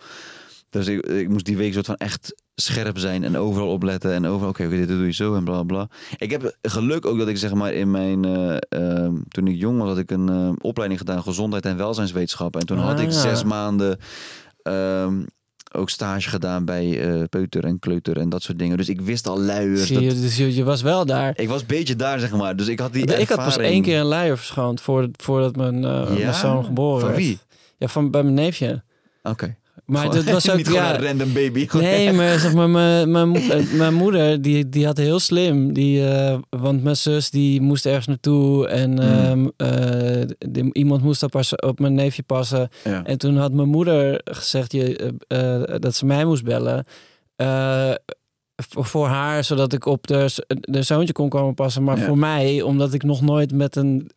Dus 0.78 0.88
ik, 0.88 1.06
ik 1.06 1.30
moest 1.30 1.46
die 1.46 1.58
week 1.58 1.74
soort 1.74 1.86
van 1.86 1.96
echt 1.96 2.36
scherp 2.56 2.98
zijn 2.98 3.24
en 3.24 3.38
overal 3.38 3.68
opletten. 3.72 4.14
En 4.14 4.26
overal, 4.26 4.50
oké, 4.50 4.66
oké, 4.66 4.76
dit 4.78 4.88
doe 4.88 5.06
je 5.06 5.12
zo 5.14 5.36
en 5.36 5.44
bla 5.44 5.64
bla. 5.64 5.88
Ik 6.18 6.32
heb 6.32 6.58
geluk 6.62 7.06
ook 7.06 7.18
dat 7.18 7.28
ik 7.28 7.38
zeg 7.38 7.54
maar 7.54 7.74
in 7.74 7.92
mijn... 7.92 8.26
eh, 8.26 8.58
ehm, 8.70 9.14
toen 9.28 9.48
ik 9.48 9.56
jong 9.56 9.80
was, 9.80 9.88
had 9.88 9.98
ik 9.98 10.12
een 10.12 10.30
eh, 10.30 10.50
opleiding 10.62 11.00
gedaan... 11.00 11.22
Gezondheid 11.24 11.66
en 11.66 11.78
welzijnswetenschappen. 11.78 12.60
En 12.62 12.66
toen 12.68 12.78
had 12.78 13.00
ik 13.00 13.08
Ah. 13.08 13.14
zes 13.14 13.44
maanden... 13.44 13.98
ehm, 14.62 15.14
ook 15.72 15.90
stage 15.90 16.30
gedaan 16.30 16.66
bij 16.66 17.02
eh, 17.02 17.24
peuter 17.30 17.64
en 17.66 17.80
kleuter 17.80 18.18
en 18.18 18.30
dat 18.30 18.44
soort 18.44 18.60
dingen. 18.60 18.78
Dus 18.78 18.90
ik 18.90 19.02
wist 19.02 19.28
al 19.28 19.40
luiers. 19.42 19.88
Zie 19.88 20.00
je, 20.02 20.08
Dat, 20.10 20.18
dus 20.18 20.38
je, 20.38 20.56
je 20.56 20.64
was 20.64 20.82
wel 20.82 21.06
daar. 21.06 21.34
ik 21.40 21.48
was 21.50 21.62
een 21.62 21.68
beetje 21.68 21.96
daar, 21.96 22.20
zeg 22.20 22.32
maar. 22.32 22.56
Dus 22.56 22.68
ik 22.68 22.80
had 22.80 22.94
die 22.94 23.06
ik 23.16 23.30
had 23.30 23.38
pas 23.38 23.58
één 23.58 23.82
keer 23.82 24.00
een 24.00 24.06
luier 24.06 24.38
verschoond 24.38 24.82
voordat, 24.82 25.10
voordat 25.24 25.56
mijn, 25.56 25.82
Ja? 25.82 26.06
mijn 26.10 26.34
zoon 26.34 26.66
geboren 26.66 27.00
Van 27.00 27.10
werd. 27.10 27.22
wie? 27.22 27.40
Ja, 27.78 27.88
van 27.88 28.12
bij 28.12 28.24
mijn 28.24 28.36
neefje. 28.36 28.84
Oké. 29.24 29.56
Maar 29.86 30.02
Gewoon- 30.02 30.16
dat 30.26 30.34
was 30.34 30.50
ook... 30.50 30.56
Niet 30.58 30.68
gewoon 30.68 30.82
ja, 30.84 30.96
een 30.98 31.04
random 31.06 31.34
baby. 31.34 31.68
gewoon 31.70 31.86
Nee, 31.86 32.12
maar 32.14 32.40
zeg 32.40 32.54
maar, 32.54 32.70
mijn, 32.70 33.36
eh, 33.36 33.72
mijn 33.72 33.94
moeder, 33.94 34.42
die, 34.42 34.70
die 34.70 34.86
had 34.86 34.98
heel 34.98 35.20
slim. 35.20 35.74
Die, 35.74 36.08
eh, 36.10 36.38
want 36.50 36.84
mijn 36.84 36.96
zus, 36.96 37.30
die 37.30 37.62
moest 37.62 37.86
ergens 37.86 38.08
naartoe. 38.08 38.68
En 38.68 39.00
ehm, 39.00 39.48
eh, 39.58 40.22
die- 40.50 40.74
iemand 40.74 41.04
moest 41.04 41.24
op, 41.24 41.34
haar, 41.34 41.52
op 41.52 41.80
mijn 41.80 41.94
neefje 41.94 42.24
passen. 42.24 42.70
Ja. 42.84 43.04
En 43.04 43.18
toen 43.18 43.38
had 43.38 43.54
mijn 43.54 43.70
moeder 43.70 44.22
gezegd 44.24 44.72
je, 44.72 45.14
dat 45.80 45.96
ze 45.96 46.06
mij 46.06 46.26
moest 46.26 46.44
bellen. 46.44 46.86
Voor, 48.68 49.08
haar, 49.08 49.44
zodat 49.44 49.74
ik 49.74 49.86
op 49.86 50.08
de, 50.08 50.44
de 50.62 50.82
zoontje 50.82 51.14
kon 51.14 51.30
komen 51.30 51.54
passen. 51.54 51.84
Maar 51.84 51.98
Ja. 51.98 52.06
voor 52.06 52.18
mij, 52.18 52.62
omdat 52.62 52.94
ik 52.94 53.04
nog 53.04 53.22
nooit 53.22 53.54
met 53.54 53.76
een, 53.76 54.10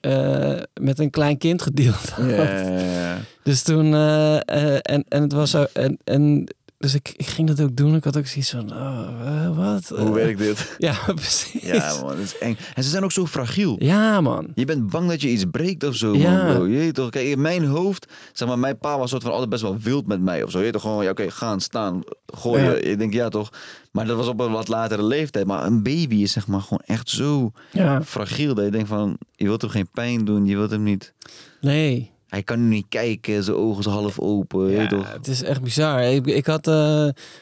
eh, 0.00 0.60
met 0.80 0.98
een 0.98 1.10
klein 1.10 1.38
kind 1.38 1.62
gedeeld 1.62 2.10
had. 2.10 2.30
Ja, 2.30 2.36
ja, 2.58 2.78
ja. 2.80 3.18
Dus 3.42 3.62
toen, 3.62 3.94
eh, 3.94 4.36
eh, 4.36 4.78
en, 4.82 5.04
en 5.08 5.22
het 5.22 5.32
was 5.32 5.50
zo, 5.50 5.66
en, 5.72 5.98
en 6.04 6.46
dus 6.78 6.94
ik, 6.94 7.12
ik 7.16 7.26
ging 7.26 7.48
dat 7.48 7.60
ook 7.60 7.76
doen. 7.76 7.94
Ik 7.94 8.04
had 8.04 8.16
ook 8.16 8.26
zoiets 8.26 8.50
van, 8.50 8.72
oh, 8.72 9.08
eh, 9.24 9.56
wat? 9.56 9.88
Hoe 9.88 9.98
Eh, 9.98 10.12
werkt 10.12 10.38
dit? 10.38 10.74
Ja, 10.78 10.96
precies. 11.14 11.62
Ja, 11.62 11.94
man, 12.00 12.08
dat 12.08 12.18
is 12.18 12.38
eng. 12.38 12.56
En 12.74 12.82
ze 12.84 12.90
zijn 12.90 13.04
ook 13.04 13.12
zo 13.12 13.26
fragiel. 13.26 13.76
Ja, 13.78 14.20
man. 14.20 14.46
Je 14.54 14.64
bent 14.64 14.90
bang 14.90 15.08
dat 15.08 15.20
je 15.20 15.28
iets 15.28 15.44
breekt 15.50 15.84
of 15.84 15.94
zo, 15.94 16.14
Ja. 16.16 16.44
man, 16.44 16.54
bro. 16.54 16.66
Je 16.66 16.92
toch, 16.92 17.10
kijk, 17.10 17.26
in 17.26 17.40
mijn 17.40 17.64
hoofd, 17.64 18.06
zeg 18.32 18.48
maar, 18.48 18.58
mijn 18.58 18.78
pa 18.78 18.98
was 18.98 19.10
soort 19.10 19.22
van 19.22 19.30
altijd 19.32 19.50
best 19.50 19.62
wel 19.62 19.78
wild 19.78 20.06
met 20.06 20.20
mij 20.20 20.42
of 20.42 20.50
zo. 20.50 20.60
Je 20.60 20.70
toch 20.72 20.82
gewoon, 20.82 21.04
ja, 21.04 21.10
oké, 21.10 21.30
gaan, 21.30 21.60
staan, 21.60 22.02
gooien. 22.26 22.64
Ja. 22.64 22.72
Ik 22.90 22.98
denk, 22.98 23.12
ja, 23.12 23.28
toch. 23.28 23.50
Maar 23.92 24.06
dat 24.06 24.16
was 24.16 24.26
op 24.26 24.40
een 24.40 24.52
wat 24.52 24.68
latere 24.68 25.02
leeftijd. 25.04 25.46
Maar 25.46 25.66
een 25.66 25.82
baby 25.82 26.16
is 26.16 26.32
zeg 26.32 26.46
maar 26.46 26.60
gewoon 26.60 26.82
echt 26.86 27.08
zo 27.08 27.52
Ja. 27.72 28.02
fragiel 28.02 28.54
dat 28.54 28.64
je 28.64 28.70
denkt 28.70 28.88
van, 28.88 29.18
je 29.34 29.44
wilt 29.44 29.60
hem 29.62 29.70
geen 29.70 29.88
pijn 29.92 30.24
doen, 30.24 30.46
je 30.46 30.56
wilt 30.56 30.70
hem 30.70 30.82
niet... 30.82 31.12
Nee. 31.60 32.14
Hij 32.36 32.44
kan 32.44 32.62
nu 32.62 32.74
niet 32.74 32.86
kijken, 32.88 33.44
zijn 33.44 33.56
ogen 33.56 33.82
zijn 33.82 33.94
half 33.94 34.18
open, 34.18 34.70
Ja, 34.70 34.86
toch. 34.86 35.12
het 35.12 35.28
is 35.28 35.42
echt 35.42 35.62
bizar. 35.62 36.02
Ik, 36.02 36.26
ik 36.26 36.46
had, 36.46 36.66
eh, 36.66 36.74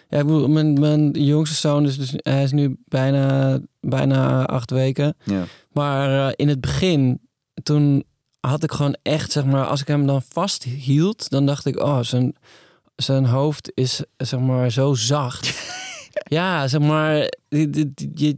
ja, 0.09 0.19
ik 0.19 0.27
bedoel, 0.27 0.49
mijn, 0.49 0.81
mijn 0.81 1.11
jongste 1.11 1.57
zoon 1.57 1.85
is 1.87 1.99
dus, 1.99 2.13
hij 2.17 2.43
is 2.43 2.53
nu 2.53 2.77
bijna, 2.85 3.59
bijna 3.81 4.47
acht 4.47 4.71
weken. 4.71 5.17
Ja. 5.25 5.45
Maar 5.73 6.27
eh, 6.29 6.33
in 6.37 6.49
het 6.49 6.61
begin, 6.61 7.21
toen 7.63 8.05
had 8.41 8.63
ik 8.63 8.73
gewoon 8.73 8.97
echt, 9.03 9.33
zeg 9.33 9.45
maar, 9.45 9.67
als 9.67 9.81
ik 9.81 9.87
hem 9.87 10.07
dan 10.07 10.23
vasthield, 10.29 11.31
dan 11.31 11.47
dacht 11.47 11.67
ik, 11.67 11.81
oh, 11.81 12.01
zijn, 12.01 12.35
zijn 12.97 13.25
hoofd 13.25 13.71
is, 13.75 14.03
zeg 14.17 14.41
maar, 14.41 14.71
zo 14.71 14.95
zacht. 14.95 15.53
ja, 16.25 16.69
zeg 16.69 16.81
maar, 16.81 17.15
je- 17.49 18.37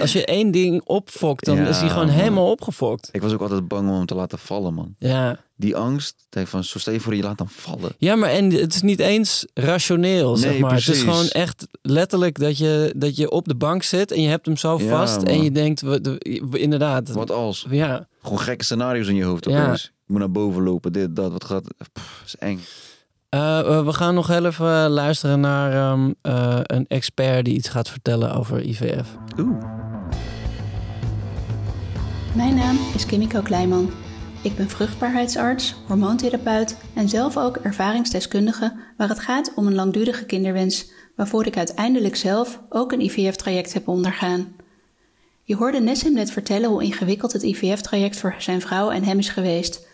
als 0.00 0.12
je 0.12 0.24
één 0.24 0.50
ding 0.50 0.82
opfokt, 0.84 1.44
dan 1.44 1.56
Ja, 1.56 1.68
is 1.68 1.78
hij 1.80 1.88
gewoon 1.88 2.06
man. 2.06 2.14
helemaal 2.14 2.50
opgefokt. 2.50 3.08
Ik 3.12 3.22
was 3.22 3.32
ook 3.32 3.40
altijd 3.40 3.68
bang 3.68 3.88
om 3.88 3.94
hem 3.96 4.06
te 4.06 4.14
laten 4.14 4.38
vallen, 4.38 4.74
man. 4.74 4.94
Ja. 4.98 5.40
Die 5.56 5.76
angst, 5.76 6.26
van, 6.30 6.64
zo 6.64 6.78
stel 6.78 6.92
je 6.92 7.00
voor 7.00 7.14
je 7.14 7.22
laat 7.22 7.38
hem 7.38 7.48
vallen. 7.48 7.90
Ja, 7.98 8.16
maar 8.16 8.30
en 8.30 8.50
het 8.52 8.74
is 8.74 8.82
niet 8.82 9.00
eens 9.00 9.46
rationeel, 9.54 10.36
zeg 10.36 10.58
maar. 10.58 10.74
Het 10.74 10.88
is 10.88 11.00
gewoon 11.02 11.28
echt 11.28 11.66
letterlijk 11.82 12.38
dat 12.38 12.58
je, 12.58 12.92
dat 12.96 13.16
je 13.16 13.30
op 13.30 13.48
de 13.48 13.54
bank 13.56 13.82
zit 13.82 14.12
en 14.12 14.22
je 14.22 14.28
hebt 14.28 14.46
hem 14.46 14.56
zo 14.56 14.78
Ja, 14.78 14.88
vast 14.88 15.22
en 15.22 15.42
je 15.42 15.50
denkt, 15.52 15.82
inderdaad. 16.52 17.08
Wat 17.10 17.30
als? 17.30 17.66
Ja, 17.70 18.06
Gewoon 18.22 18.40
gekke 18.40 18.64
scenario's 18.64 19.06
in 19.08 19.14
je 19.14 19.24
hoofd 19.24 19.44
Ja. 19.44 19.62
opeens. 19.64 19.82
Je 19.82 20.12
moet 20.12 20.18
naar 20.18 20.30
boven 20.30 20.62
lopen, 20.62 20.92
dit, 20.92 21.16
dat, 21.16 21.32
wat 21.32 21.44
gaat... 21.44 21.64
Pff, 21.92 22.22
is 22.26 22.36
eng. 22.36 22.60
Eh, 23.28 23.58
eh, 23.58 23.84
we 23.84 23.92
gaan 23.92 24.14
nog 24.14 24.26
heel 24.26 24.44
even 24.44 24.88
luisteren 24.88 25.40
naar 25.40 25.72
ehm, 25.72 26.12
eh, 26.22 26.58
een 26.62 26.86
expert 26.86 27.44
die 27.44 27.54
iets 27.54 27.68
gaat 27.68 27.88
vertellen 27.88 28.34
over 28.34 28.68
IVF. 28.68 29.16
Oeh. 29.38 29.64
Mijn 32.34 32.54
naam 32.54 32.78
is 32.94 33.06
Kimiko 33.06 33.40
Kleiman. 33.40 33.90
Ik 34.42 34.56
ben 34.56 34.68
vruchtbaarheidsarts, 34.68 35.76
hormoontherapeut 35.86 36.76
en 36.94 37.08
zelf 37.08 37.36
ook 37.36 37.56
ervaringsdeskundige 37.56 38.76
waar 38.96 39.08
het 39.08 39.20
gaat 39.20 39.52
om 39.54 39.66
een 39.66 39.74
langdurige 39.74 40.24
kinderwens, 40.24 40.90
waarvoor 41.16 41.46
ik 41.46 41.56
uiteindelijk 41.56 42.16
zelf 42.16 42.60
ook 42.68 42.92
een 42.92 43.00
IVF-traject 43.00 43.72
heb 43.72 43.88
ondergaan. 43.88 44.56
Je 45.42 45.56
hoorde 45.56 45.80
Nessim 45.80 46.12
net 46.12 46.30
vertellen 46.30 46.70
hoe 46.70 46.82
ingewikkeld 46.82 47.32
het 47.32 47.42
IVF-traject 47.42 48.16
voor 48.16 48.34
zijn 48.38 48.60
vrouw 48.60 48.90
en 48.90 49.04
hem 49.04 49.18
is 49.18 49.28
geweest. 49.28 49.87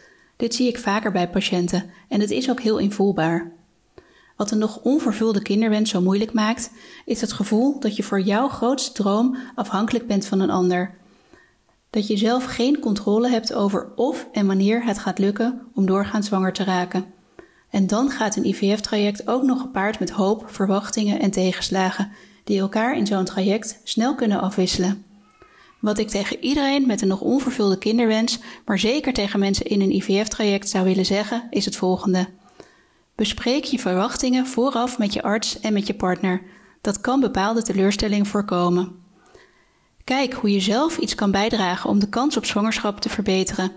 Dit 0.45 0.55
zie 0.55 0.69
ik 0.69 0.79
vaker 0.79 1.13
bij 1.13 1.29
patiënten 1.31 1.91
en 2.09 2.21
het 2.21 2.31
is 2.31 2.51
ook 2.51 2.61
heel 2.61 2.79
invoelbaar. 2.79 3.53
Wat 4.37 4.51
een 4.51 4.59
nog 4.59 4.81
onvervulde 4.83 5.43
kinderwens 5.43 5.91
zo 5.91 6.01
moeilijk 6.01 6.33
maakt, 6.33 6.71
is 7.05 7.21
het 7.21 7.33
gevoel 7.33 7.81
dat 7.81 7.97
je 7.97 8.03
voor 8.03 8.21
jouw 8.21 8.49
grootste 8.49 8.93
droom 8.93 9.37
afhankelijk 9.55 10.07
bent 10.07 10.27
van 10.27 10.41
een 10.41 10.51
ander 10.51 10.95
dat 11.91 12.07
je 12.07 12.17
zelf 12.17 12.45
geen 12.45 12.79
controle 12.79 13.29
hebt 13.29 13.55
over 13.55 13.93
of 13.95 14.29
en 14.33 14.47
wanneer 14.47 14.85
het 14.85 14.99
gaat 14.99 15.19
lukken 15.19 15.61
om 15.75 15.87
doorgaans 15.87 16.27
zwanger 16.27 16.53
te 16.53 16.65
raken. 16.65 17.05
En 17.71 17.87
dan 17.87 18.11
gaat 18.11 18.37
een 18.37 18.47
IVF-traject 18.47 19.29
ook 19.29 19.43
nog 19.43 19.61
gepaard 19.61 19.99
met 19.99 20.11
hoop, 20.11 20.45
verwachtingen 20.47 21.21
en 21.21 21.31
tegenslagen, 21.31 22.13
die 22.45 22.61
elkaar 22.61 22.97
in 22.97 23.07
zo'n 23.07 23.25
traject 23.25 23.81
snel 23.85 24.15
kunnen 24.15 24.41
afwisselen. 24.41 25.05
Wat 25.85 25.99
ik 25.99 26.09
tegen 26.09 26.45
iedereen 26.45 26.87
met 26.87 27.03
een 27.03 27.09
nog 27.09 27.21
onvervulde 27.21 27.79
kinderwens, 27.79 28.39
maar 28.65 28.79
zeker 28.79 29.13
tegen 29.13 29.41
mensen 29.41 29.67
in 29.67 29.81
een 29.81 29.95
IVF-traject 29.95 30.69
zou 30.69 30.85
willen 30.85 31.07
zeggen, 31.07 31.47
is 31.51 31.65
het 31.65 31.77
volgende. 31.77 32.29
Bespreek 33.15 33.65
je 33.65 33.79
verwachtingen 33.79 34.47
vooraf 34.47 34.99
met 34.99 35.13
je 35.13 35.23
arts 35.23 35.61
en 35.61 35.73
met 35.73 35.87
je 35.87 35.95
partner. 35.95 36.43
Dat 36.81 37.01
kan 37.01 37.21
bepaalde 37.21 37.63
teleurstellingen 37.63 38.27
voorkomen. 38.27 38.93
Kijk 40.05 40.33
hoe 40.33 40.53
je 40.53 40.61
zelf 40.61 40.99
iets 40.99 41.15
kan 41.15 41.31
bijdragen 41.31 41.91
om 41.91 41.99
de 41.99 42.09
kans 42.09 42.37
op 42.37 42.45
zwangerschap 42.45 43.01
te 43.01 43.09
verbeteren, 43.09 43.73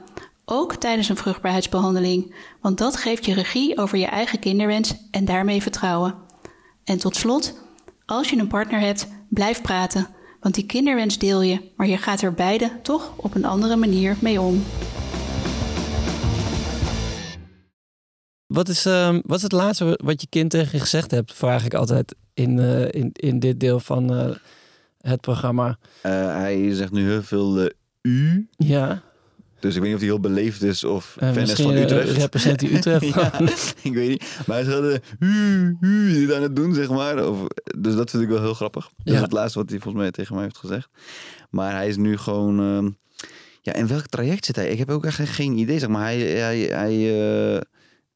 ook 0.45 0.75
tijdens 0.75 1.09
een 1.09 1.17
vruchtbaarheidsbehandeling, 1.17 2.35
want 2.61 2.77
dat 2.77 2.95
geeft 2.95 3.25
je 3.25 3.33
regie 3.33 3.77
over 3.77 3.97
je 3.97 4.07
eigen 4.07 4.39
kinderwens 4.39 4.95
en 5.11 5.25
daarmee 5.25 5.61
vertrouwen. 5.61 6.15
En 6.83 6.97
tot 6.97 7.15
slot, 7.15 7.53
als 8.05 8.29
je 8.29 8.37
een 8.37 8.47
partner 8.47 8.79
hebt, 8.79 9.07
blijf 9.29 9.61
praten, 9.61 10.15
want 10.39 10.55
die 10.55 10.65
kinderwens 10.65 11.17
deel 11.17 11.41
je, 11.41 11.61
maar 11.75 11.87
je 11.87 11.97
gaat 11.97 12.21
er 12.21 12.33
beide 12.33 12.71
toch 12.81 13.13
op 13.15 13.35
een 13.35 13.45
andere 13.45 13.75
manier 13.75 14.17
mee 14.21 14.41
om. 14.41 14.63
Wat 18.47 18.69
is, 18.69 18.85
ehm, 18.85 19.21
wat 19.25 19.37
is 19.37 19.43
het 19.43 19.51
laatste 19.51 19.99
wat 20.03 20.21
je 20.21 20.27
kind 20.29 20.49
tegen 20.49 20.71
je 20.71 20.79
gezegd 20.79 21.11
hebt? 21.11 21.33
Vraag 21.33 21.65
ik 21.65 21.73
altijd 21.73 22.15
in, 22.33 22.59
eh, 22.59 22.91
in, 22.91 23.09
in 23.13 23.39
dit 23.39 23.59
deel 23.59 23.79
van 23.79 24.13
eh, 24.13 24.35
het 25.01 25.21
programma. 25.21 25.77
Eh, 26.01 26.11
hij 26.11 26.73
zegt 26.73 26.91
nu 26.91 27.09
heel 27.09 27.23
veel 27.23 27.71
u. 28.01 28.47
Ja, 28.57 29.01
Dus 29.59 29.75
ik 29.75 29.81
weet 29.81 29.89
niet 29.89 29.93
of 29.93 29.99
hij 29.99 30.09
heel 30.09 30.19
beleefd 30.19 30.63
is 30.63 30.83
of 30.83 31.15
eh, 31.19 31.31
fan 31.31 31.41
is 31.41 31.53
van 31.53 31.73
eh, 31.73 31.81
Utrecht. 31.81 32.11
represent 32.17 32.61
hij 32.61 32.71
Utrecht. 32.71 33.05
ja, 33.15 33.39
ik 33.81 33.93
weet 33.93 34.09
niet. 34.09 34.43
Maar 34.45 34.57
hij 34.57 34.65
is 34.65 34.73
gewoon 34.73 34.91
uh, 35.19 35.29
u, 35.29 35.77
u, 35.81 36.13
dit 36.13 36.33
aan 36.35 36.41
het 36.41 36.55
doen, 36.55 36.73
zeg 36.73 36.89
maar. 36.89 37.27
Of, 37.27 37.39
dus 37.77 37.95
dat 37.95 38.09
vind 38.09 38.23
ik 38.23 38.29
wel 38.29 38.41
heel 38.41 38.53
grappig. 38.53 38.89
Dat 39.03 39.15
is 39.15 39.21
het 39.21 39.31
laatste 39.31 39.59
wat 39.59 39.69
hij 39.69 39.79
volgens 39.79 40.03
mij 40.03 40.11
tegen 40.11 40.35
mij 40.35 40.43
heeft 40.43 40.57
gezegd. 40.57 40.89
Maar 41.49 41.71
hij 41.71 41.87
is 41.87 41.97
nu 41.97 42.17
gewoon... 42.17 42.59
ehm, 42.59 42.89
ja, 43.61 43.73
in 43.73 43.87
welk 43.87 44.05
traject 44.07 44.45
zit 44.45 44.55
hij? 44.55 44.69
Ik 44.69 44.77
heb 44.77 44.89
ook 44.89 45.05
echt 45.05 45.29
geen 45.29 45.57
idee, 45.57 45.79
zeg 45.79 45.89
maar. 45.89 46.01
Hij, 46.03 46.17
hij, 46.19 46.59
hij 46.59 47.55
eh, 47.55 47.61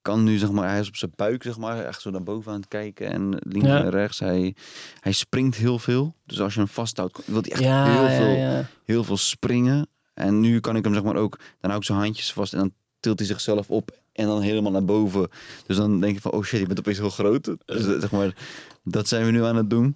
kan 0.01 0.23
nu, 0.23 0.37
zeg 0.37 0.51
maar, 0.51 0.69
hij 0.69 0.79
is 0.79 0.87
op 0.87 0.95
zijn 0.95 1.11
buik, 1.15 1.43
zeg 1.43 1.57
maar, 1.57 1.85
echt 1.85 2.01
zo 2.01 2.09
naar 2.09 2.23
boven 2.23 2.51
aan 2.51 2.59
het 2.59 2.67
kijken. 2.67 3.11
En 3.11 3.37
links 3.39 3.67
Ja. 3.67 3.83
en 3.83 3.89
rechts. 3.89 4.19
Hij, 4.19 4.55
hij 4.99 5.11
springt 5.11 5.55
heel 5.55 5.79
veel. 5.79 6.15
Dus 6.25 6.41
als 6.41 6.53
je 6.53 6.59
hem 6.59 6.69
vasthoudt, 6.69 7.19
wil 7.25 7.41
hij 7.41 7.51
echt 7.51 7.61
ja, 7.61 7.85
heel, 7.85 8.03
ja, 8.03 8.53
veel, 8.55 8.65
heel 8.85 9.03
veel 9.03 9.17
springen. 9.17 9.87
En 10.21 10.39
nu 10.39 10.59
kan 10.59 10.75
ik 10.75 10.83
hem, 10.83 10.93
zeg 10.93 11.03
maar, 11.03 11.15
ook... 11.15 11.37
Dan 11.37 11.69
hou 11.69 11.77
ik 11.77 11.83
zijn 11.87 11.97
handjes 11.97 12.33
vast 12.33 12.53
en 12.53 12.59
dan 12.59 12.73
tilt 12.99 13.19
hij 13.19 13.27
zichzelf 13.27 13.69
op 13.69 13.99
en 14.13 14.25
dan 14.25 14.41
helemaal 14.41 14.71
naar 14.71 14.85
boven. 14.85 15.29
Dus 15.65 15.77
dan 15.77 15.99
denk 15.99 16.15
je 16.15 16.21
van, 16.21 16.31
oh 16.31 16.43
shit, 16.43 16.59
je 16.59 16.65
bent 16.65 16.79
opeens 16.79 16.97
heel 16.97 17.09
groot. 17.09 17.43
Dus 17.43 17.57
eh, 17.85 17.99
zeg 17.99 18.11
maar, 18.11 18.35
dat 18.83 19.07
zijn 19.07 19.25
we 19.25 19.31
nu 19.31 19.43
aan 19.43 19.55
het 19.55 19.69
doen. 19.69 19.95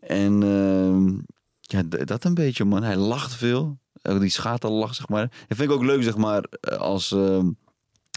En 0.00 0.42
ehm, 0.42 1.18
ja, 1.60 2.04
dat 2.04 2.24
een 2.24 2.34
beetje, 2.34 2.64
man. 2.64 2.82
Hij 2.82 2.96
lacht 2.96 3.34
veel. 3.34 3.78
Ook 4.02 4.20
die 4.20 4.30
schaterlach, 4.30 4.94
zeg 4.94 5.08
maar. 5.08 5.28
Dat 5.48 5.58
vind 5.58 5.70
ik 5.70 5.76
ook 5.76 5.84
leuk, 5.84 6.02
zeg 6.02 6.16
maar, 6.16 6.44
eh, 6.60 6.78
als... 6.78 7.12
ehm, 7.12 7.46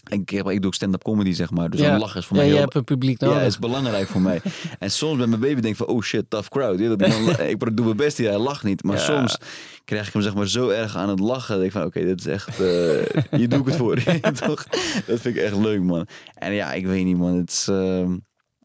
ik, 0.10 0.32
ik 0.32 0.44
doe 0.44 0.65
ook 0.65 0.74
stand-up 0.74 1.04
comedy, 1.04 1.32
zeg 1.32 1.52
maar. 1.52 1.70
Dus 1.70 1.80
ja. 1.80 1.89
dan 1.89 2.00
lachen 2.00 2.20
is 2.20 2.26
voor 2.26 2.36
ja, 2.36 2.41
mij 2.41 2.52
je 2.52 2.58
heel... 2.58 2.63
hebt 2.63 2.76
een 2.76 2.84
publiek 2.84 3.20
nodig. 3.20 3.38
Ja, 3.38 3.44
is 3.44 3.60
belangrijk 3.60 4.08
voor 4.08 4.22
mij. 4.22 4.41
En 4.80 4.91
soms 4.91 5.18
met 5.18 5.30
mijn 5.30 5.41
baby 5.41 5.54
denk 5.54 5.65
ik 5.65 5.76
van, 5.76 5.88
oh 5.88 6.02
shit, 6.02 6.30
tough 6.30 6.50
crowd. 6.50 6.80
Ja, 6.80 6.96
dat 6.96 7.02
ik, 7.02 7.60
ik 7.70 7.76
doe 7.76 7.86
mijn 7.86 7.98
best 7.98 8.18
hij 8.18 8.38
lacht 8.38 8.63
niet. 8.63 8.84
Maar 8.84 9.00
soms 9.00 9.38
krijg 9.86 10.08
ik 10.08 10.13
hem 10.13 10.22
zeg 10.22 10.36
maar 10.36 10.48
zo 10.48 10.70
erg 10.70 10.98
aan 10.98 11.10
het 11.10 11.20
lachen. 11.20 11.56
Dat 11.56 11.65
ik 11.65 11.72
van, 11.72 11.84
oké, 11.84 12.06
dit 12.06 12.20
is 12.20 12.26
echt, 12.26 12.60
eh, 12.60 13.22
hier 13.32 13.50
doe 13.50 13.60
ik 13.60 13.65
het 13.65 13.76
voor. 13.76 14.04
Toch? 14.46 14.63
Dat 15.06 15.20
vind 15.20 15.36
ik 15.36 15.38
echt 15.38 15.56
leuk, 15.56 15.82
man. 15.82 16.08
En 16.34 16.54
ja, 16.54 16.74
ik 16.74 16.86
weet 16.86 17.06
niet, 17.06 17.18
man. 17.18 17.36
Het 17.36 17.52
is, 17.52 17.68
ehm, 17.68 18.13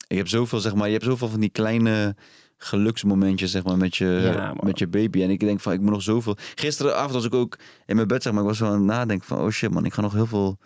ik 0.06 0.16
heb 0.16 0.28
zoveel, 0.28 0.60
zeg 0.60 0.74
maar, 0.74 0.86
je 0.86 0.92
hebt 0.92 1.04
zoveel 1.04 1.28
van 1.28 1.40
die 1.40 1.50
kleine 1.50 2.14
geluksmomentjes, 2.62 3.50
zeg 3.50 3.64
maar, 3.64 3.76
met 3.76 3.96
je, 3.96 4.06
Ja, 4.06 4.54
met 4.60 4.78
je 4.78 4.86
baby. 4.86 5.22
En 5.22 5.30
ik 5.30 5.40
denk 5.40 5.60
van, 5.60 5.72
ik 5.72 5.80
moet 5.80 5.90
nog 5.90 6.02
zoveel... 6.02 6.36
Gisteravond 6.54 7.12
was 7.12 7.24
ik 7.24 7.34
ook 7.34 7.58
in 7.86 7.96
mijn 7.96 8.08
bed, 8.08 8.22
zeg 8.22 8.32
maar, 8.32 8.42
ik 8.42 8.48
was 8.48 8.58
zo 8.58 8.66
aan 8.66 8.72
het 8.72 8.82
nadenken 8.82 9.26
van, 9.26 9.38
oh 9.38 9.50
shit, 9.50 9.70
man, 9.70 9.84
ik 9.84 9.94
ga 9.94 10.00
nog 10.00 10.12
heel 10.12 10.26
veel... 10.26 10.58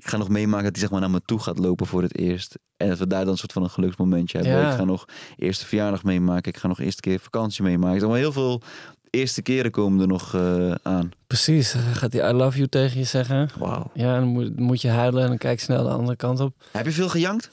Ik 0.00 0.08
ga 0.08 0.16
nog 0.16 0.28
meemaken 0.28 0.64
dat 0.64 0.72
hij 0.72 0.80
zeg 0.80 0.90
maar 0.90 1.00
naar 1.00 1.10
me 1.10 1.20
toe 1.24 1.38
gaat 1.38 1.58
lopen 1.58 1.86
voor 1.86 2.02
het 2.02 2.18
eerst. 2.18 2.58
En 2.76 2.88
dat 2.88 2.98
we 2.98 3.06
daar 3.06 3.20
dan 3.20 3.32
een 3.32 3.38
soort 3.38 3.52
van 3.52 3.62
een 3.62 3.70
geluksmomentje 3.70 4.38
hebben. 4.38 4.56
Ja. 4.56 4.70
Ik 4.70 4.76
ga 4.76 4.84
nog 4.84 5.04
eerste 5.36 5.66
verjaardag 5.66 6.04
meemaken. 6.04 6.52
Ik 6.52 6.58
ga 6.58 6.68
nog 6.68 6.80
eerste 6.80 7.00
keer 7.00 7.20
vakantie 7.20 7.62
meemaken. 7.62 8.00
Zeg 8.00 8.08
maar 8.08 8.18
heel 8.18 8.32
veel 8.32 8.62
eerste 9.10 9.42
keren 9.42 9.70
komen 9.70 10.00
er 10.00 10.06
nog 10.06 10.34
eh, 10.34 10.74
aan. 10.82 11.10
Precies, 11.26 11.72
dan 11.72 11.82
gaat 11.82 12.12
hij 12.12 12.30
I 12.30 12.32
love 12.32 12.56
you 12.56 12.68
tegen 12.68 12.98
je 12.98 13.04
zeggen. 13.04 13.48
Wauw. 13.58 13.90
Ja, 13.94 14.18
dan 14.18 14.28
moet, 14.28 14.58
moet 14.58 14.80
je 14.80 14.88
huilen 14.88 15.22
en 15.22 15.28
dan 15.28 15.38
kijk 15.38 15.58
je 15.58 15.64
snel 15.64 15.82
de 15.82 15.90
andere 15.90 16.16
kant 16.16 16.40
op. 16.40 16.54
Heb 16.72 16.84
je 16.84 16.92
veel 16.92 17.08
gejankt? 17.08 17.50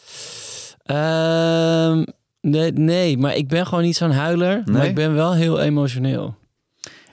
Ehm, 0.84 2.04
nee, 2.42 2.72
nee, 2.72 3.18
maar 3.18 3.36
ik 3.36 3.48
ben 3.48 3.68
gewoon 3.68 3.84
niet 3.84 3.96
zo'n 3.96 4.12
huiler. 4.12 4.62
Maar 4.66 4.86
ik 4.86 4.96
ben 4.96 5.14
wel 5.14 5.34
heel 5.34 5.60
emotioneel. 5.60 6.36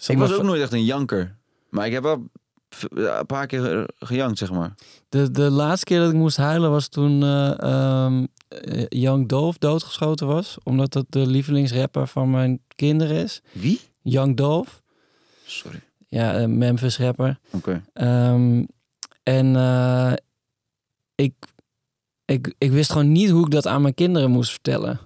Ik 0.07 0.19
was 0.19 0.33
ook 0.33 0.43
nooit 0.43 0.63
echt 0.63 0.73
een 0.73 0.85
janker. 0.85 1.37
Maar 1.71 1.87
ik 1.87 1.93
heb 1.93 2.03
wel 2.03 2.31
een 2.89 3.27
paar 3.27 3.47
keer 3.47 3.61
ge- 3.61 3.89
gejankt, 3.99 4.39
zeg 4.39 4.51
maar. 4.53 4.75
de, 5.09 5.31
de 5.31 5.51
laatste 5.51 5.85
keer 5.85 5.99
dat 5.99 6.09
ik 6.11 6.15
moest 6.17 6.37
huilen 6.37 6.71
was 6.71 6.89
toen 6.89 7.23
eh, 7.23 7.61
ehm, 7.63 8.27
eh, 8.49 8.85
Young 8.89 9.29
Dolph 9.29 9.59
doodgeschoten 9.59 10.27
was. 10.27 10.57
Omdat 10.63 10.93
dat 10.93 11.07
de 11.09 11.27
lievelingsrapper 11.27 12.07
van 12.07 12.31
mijn 12.31 12.61
kinderen 12.77 13.17
is. 13.17 13.43
Wie? 13.53 13.81
Young 14.03 14.37
Dolph. 14.37 14.83
Sorry. 15.47 15.81
Ja, 16.09 16.39
een 16.39 16.59
Memphis 16.59 16.99
rapper. 16.99 17.39
Oké. 17.51 17.83
Ehm, 17.93 18.65
en 19.23 19.57
eh, 19.57 20.13
ik, 21.15 21.35
ik, 22.25 22.55
ik 22.59 22.71
wist 22.71 22.93
gewoon 22.93 23.13
niet 23.13 23.31
hoe 23.31 23.45
ik 23.45 23.51
dat 23.51 23.67
aan 23.67 23.83
mijn 23.83 23.95
kinderen 23.95 24.31
moest 24.31 24.51
vertellen. 24.51 25.01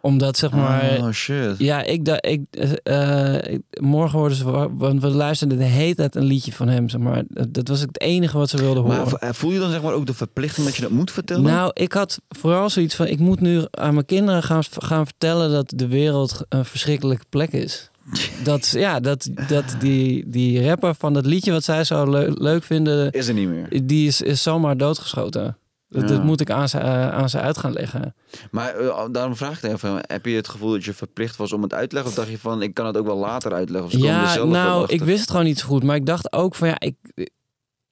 Omdat 0.00 0.36
zeg 0.36 0.50
maar... 0.50 0.96
Oh, 0.98 1.10
shit. 1.10 1.54
Ja, 1.58 1.82
ik, 1.82 2.04
da, 2.04 2.22
ik, 2.22 2.40
eh, 2.82 3.34
ik- 3.52 3.80
morgen 3.80 4.18
worden 4.18 4.36
ze... 4.36 4.44
wa- 4.50 4.74
Want 4.74 5.02
we 5.02 5.08
luisterden 5.08 5.58
de 5.58 5.64
hele 5.64 5.94
tijd 5.94 6.14
een 6.14 6.24
liedje 6.24 6.52
van 6.52 6.68
hem, 6.68 6.88
zeg 6.88 7.00
maar. 7.00 7.22
Dat 7.48 7.68
was 7.68 7.80
het 7.80 8.00
enige 8.00 8.38
wat 8.38 8.48
ze 8.50 8.56
wilden 8.56 8.82
horen. 8.82 9.16
Maar 9.20 9.34
voel 9.34 9.50
je 9.52 9.58
dan 9.58 9.70
zeg 9.70 9.82
maar 9.82 9.92
ook 9.92 10.06
de 10.06 10.14
verplichting 10.14 10.66
dat 10.66 10.76
je 10.76 10.82
dat 10.82 10.90
moet 10.90 11.10
vertellen? 11.10 11.42
Nou, 11.42 11.70
ik 11.74 11.92
had 11.92 12.20
vooral 12.28 12.70
zoiets 12.70 12.94
van... 12.94 13.06
Ik 13.06 13.18
moet 13.18 13.40
nu 13.40 13.64
aan 13.70 13.94
mijn 13.94 14.06
kinderen 14.06 14.42
gaan, 14.42 14.62
gaan 14.70 15.04
vertellen 15.04 15.50
dat 15.50 15.72
de 15.76 15.86
wereld 15.88 16.44
een 16.48 16.64
verschrikkelijke 16.64 17.24
plek 17.28 17.52
is. 17.52 17.90
Dat, 18.44 18.68
ja, 18.68 19.00
dat, 19.00 19.28
dat 19.48 19.64
die, 19.80 20.24
die 20.28 20.66
rapper 20.68 20.94
van 20.94 21.12
dat 21.12 21.26
liedje 21.26 21.52
wat 21.52 21.64
zij 21.64 21.84
zo 21.84 22.10
leu- 22.10 22.32
leuk 22.34 22.62
vinden... 22.64 23.10
Is 23.12 23.28
er 23.28 23.34
niet 23.34 23.48
meer. 23.48 23.86
Die 23.86 24.06
is, 24.06 24.22
is 24.22 24.42
zomaar 24.42 24.76
doodgeschoten. 24.76 25.56
Dat, 25.88 26.02
Ja. 26.02 26.08
dat 26.08 26.22
moet 26.24 26.40
ik 26.40 26.50
aan 26.50 26.68
ze, 26.68 26.78
eh, 26.78 27.08
aan 27.10 27.28
ze 27.28 27.40
uit 27.40 27.58
gaan 27.58 27.72
leggen. 27.72 28.14
Maar 28.50 28.74
eh, 28.74 29.04
daarom 29.12 29.36
vraag 29.36 29.62
ik 29.62 29.70
even, 29.72 29.98
heb 30.06 30.26
je 30.26 30.36
het 30.36 30.48
gevoel 30.48 30.70
dat 30.70 30.84
je 30.84 30.92
verplicht 30.94 31.36
was 31.36 31.52
om 31.52 31.62
het 31.62 31.74
uit 31.74 31.88
te 31.88 31.94
leggen? 31.94 32.12
Of 32.12 32.18
dacht 32.18 32.30
je 32.30 32.38
van, 32.38 32.62
ik 32.62 32.74
kan 32.74 32.86
het 32.86 32.96
ook 32.96 33.06
wel 33.06 33.16
later 33.16 33.52
uitleggen? 33.52 33.90
Of 33.90 34.02
Ja, 34.02 34.44
nou, 34.44 34.86
ik 34.88 35.02
wist 35.02 35.20
het 35.20 35.30
gewoon 35.30 35.44
niet 35.44 35.58
zo 35.58 35.66
goed. 35.66 35.82
Maar 35.82 35.96
ik 35.96 36.06
dacht 36.06 36.32
ook 36.32 36.54
van 36.54 36.68
ja, 36.68 36.80
ik, 36.80 36.94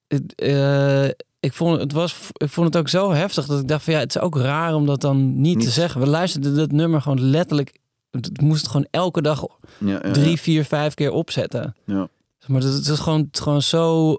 het, 0.09 0.35
eh, 0.35 1.05
ik, 1.41 1.53
vond, 1.53 1.81
het 1.81 1.93
was, 1.93 2.17
ik 2.33 2.49
vond 2.49 2.67
het 2.67 2.77
ook 2.77 2.89
zo 2.89 3.13
heftig 3.13 3.47
dat 3.47 3.61
ik 3.61 3.69
dacht 3.69 3.85
van 3.85 3.93
ja, 3.93 3.99
het 3.99 4.15
is 4.15 4.21
ook 4.21 4.37
raar 4.37 4.75
om 4.75 4.87
dat 4.87 5.01
dan 5.01 5.41
niet, 5.41 5.61
te 5.61 5.71
zeggen. 5.71 6.01
We 6.01 6.07
luisterden 6.07 6.57
dat 6.57 6.73
nummer 6.73 7.03
gewoon 7.03 7.21
letterlijk. 7.21 7.79
Het 8.11 8.41
moest 8.41 8.67
gewoon 8.67 8.87
elke 8.91 9.23
dag 9.23 9.47
Ja, 9.79 10.01
ja, 10.03 10.11
drie, 10.11 10.41
vier, 10.41 10.65
vijf 10.65 10.95
keer 10.95 11.11
opzetten. 11.11 11.77
Ja. 11.85 12.09
Maar 12.47 12.61
het, 12.63 12.73
het 12.75 12.87
is 12.89 12.99
gewoon, 12.99 13.21
het 13.21 13.35
is 13.35 13.41
gewoon 13.41 13.63
zo. 13.63 14.17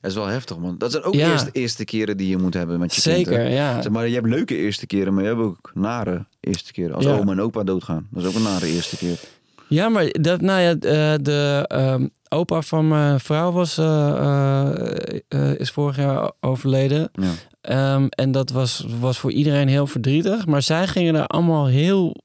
Dat 0.00 0.10
is 0.10 0.14
wel 0.14 0.26
heftig, 0.26 0.58
man. 0.58 0.78
Dat 0.78 0.90
zijn 0.90 1.02
ook 1.02 1.14
Ja. 1.14 1.30
eerst, 1.32 1.48
eerste 1.52 1.84
keren 1.84 2.16
die 2.16 2.28
je 2.28 2.36
moet 2.36 2.54
hebben 2.54 2.78
met 2.78 2.94
je 2.94 3.02
kind, 3.02 3.16
zeker, 3.16 3.48
ja. 3.50 3.82
Zeg 3.82 3.92
maar 3.92 4.08
je 4.08 4.14
hebt 4.14 4.26
leuke 4.26 4.56
eerste 4.56 4.86
keren, 4.86 5.14
maar 5.14 5.22
je 5.22 5.28
hebt 5.28 5.40
ook 5.40 5.70
nare 5.74 6.26
eerste 6.40 6.72
keren. 6.72 6.94
Als 6.94 7.04
Ja. 7.04 7.16
oma 7.18 7.32
en 7.32 7.40
opa 7.40 7.62
doodgaan, 7.64 8.06
dat 8.10 8.22
is 8.22 8.28
ook 8.28 8.34
een 8.34 8.42
nare 8.42 8.66
eerste 8.66 8.96
keer. 8.96 9.18
Ja, 9.68 9.88
maar 9.88 10.08
dat, 10.10 10.40
nou 10.40 10.60
ja, 10.60 10.70
eh, 10.72 11.18
de 11.22 11.64
ehm, 11.68 12.06
opa 12.28 12.62
van 12.62 12.88
mijn 12.88 13.20
vrouw 13.20 13.52
was, 13.52 13.78
eh, 13.78 14.98
eh, 15.28 15.54
is 15.58 15.70
vorig 15.70 15.96
jaar 15.96 16.30
overleden. 16.40 17.10
Ja. 17.12 17.32
Ehm, 17.60 18.06
en 18.08 18.32
dat 18.32 18.50
was, 18.50 18.86
was 19.00 19.18
voor 19.18 19.32
iedereen 19.32 19.68
heel 19.68 19.86
verdrietig. 19.86 20.46
Maar 20.46 20.62
zij 20.62 20.86
gingen 20.86 21.14
er 21.14 21.26
allemaal 21.26 21.66
heel 21.66 22.22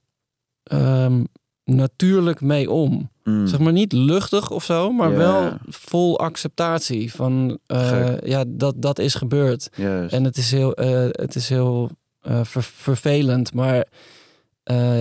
ehm, 0.63 1.23
natuurlijk 1.69 2.41
mee 2.41 2.71
om. 2.71 3.09
Mm. 3.23 3.47
Zeg 3.47 3.59
maar 3.59 3.73
niet 3.73 3.91
luchtig 3.91 4.51
of 4.51 4.63
zo, 4.63 4.91
maar 4.91 5.15
wel 5.15 5.53
vol 5.67 6.19
acceptatie 6.19 7.13
van 7.13 7.59
eh, 7.65 8.21
ja, 8.21 8.43
dat, 8.47 8.75
dat 8.77 8.99
is 8.99 9.13
gebeurd. 9.15 9.69
Juist. 9.75 10.13
En 10.13 10.23
het 10.23 10.37
is 10.37 10.51
heel, 10.51 10.73
eh, 10.73 11.07
het 11.11 11.35
is 11.35 11.49
heel 11.49 11.89
eh, 12.21 12.43
ver- 12.43 12.63
vervelend. 12.63 13.53
Maar 13.53 13.87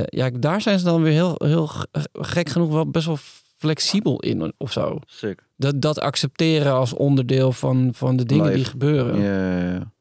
ja, 0.04 0.30
daar 0.30 0.60
zijn 0.60 0.78
ze 0.78 0.84
dan 0.84 1.02
weer 1.02 1.12
heel, 1.12 1.34
heel 1.38 1.70
gek 2.12 2.48
genoeg 2.48 2.72
wel 2.72 2.90
best 2.90 3.06
wel 3.06 3.18
flexibel 3.56 4.20
in 4.20 4.52
of 4.56 4.72
zo. 4.72 4.98
Sick. 5.06 5.44
Dat, 5.56 5.80
dat 5.80 6.00
accepteren 6.00 6.72
als 6.72 6.92
onderdeel 6.94 7.52
van, 7.52 7.90
van 7.94 8.16
de 8.16 8.24
dingen 8.24 8.52
die 8.54 8.64
gebeuren. 8.64 9.20
Ja. 9.20 9.92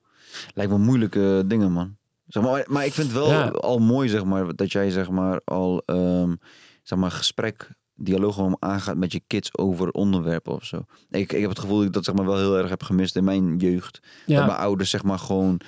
Lijkt 0.54 0.72
me 0.72 0.78
moeilijke 0.78 1.44
dingen, 1.46 1.72
man. 1.72 1.96
Zeg 2.28 2.44
maar, 2.44 2.66
maar 2.70 2.86
ik 2.86 2.94
vind 2.94 3.08
het 3.08 3.16
wel 3.18 3.30
Ja. 3.30 3.48
al 3.48 3.80
mooi, 3.80 4.10
zeg 4.10 4.24
maar, 4.26 4.56
dat 4.56 4.72
jij 4.72 4.90
zeg 4.90 5.10
maar 5.10 5.42
al 5.46 5.82
ehm, 5.86 6.36
zeg 6.84 7.00
maar 7.00 7.12
gesprek, 7.12 7.70
dialoog 7.96 8.36
gewoon 8.36 8.58
aangaat 8.60 8.98
met 8.98 9.12
je 9.12 9.22
kids 9.28 9.58
over 9.58 9.92
onderwerpen 9.92 10.54
of 10.54 10.64
zo. 10.66 10.86
Ik, 11.10 11.34
ik 11.34 11.42
heb 11.42 11.50
het 11.50 11.60
gevoel 11.60 11.78
dat 11.78 11.86
ik 11.86 11.94
dat 11.94 12.04
zeg 12.06 12.16
maar 12.16 12.26
wel 12.26 12.38
heel 12.38 12.58
erg 12.58 12.70
heb 12.70 12.84
gemist 12.84 13.16
in 13.16 13.24
mijn 13.24 13.58
jeugd. 13.58 13.94
Dat 14.02 14.02
Ja, 14.26 14.46
mijn 14.46 14.58
ouders 14.58 14.90
zeg 14.90 15.04
maar 15.04 15.20
gewoon 15.20 15.60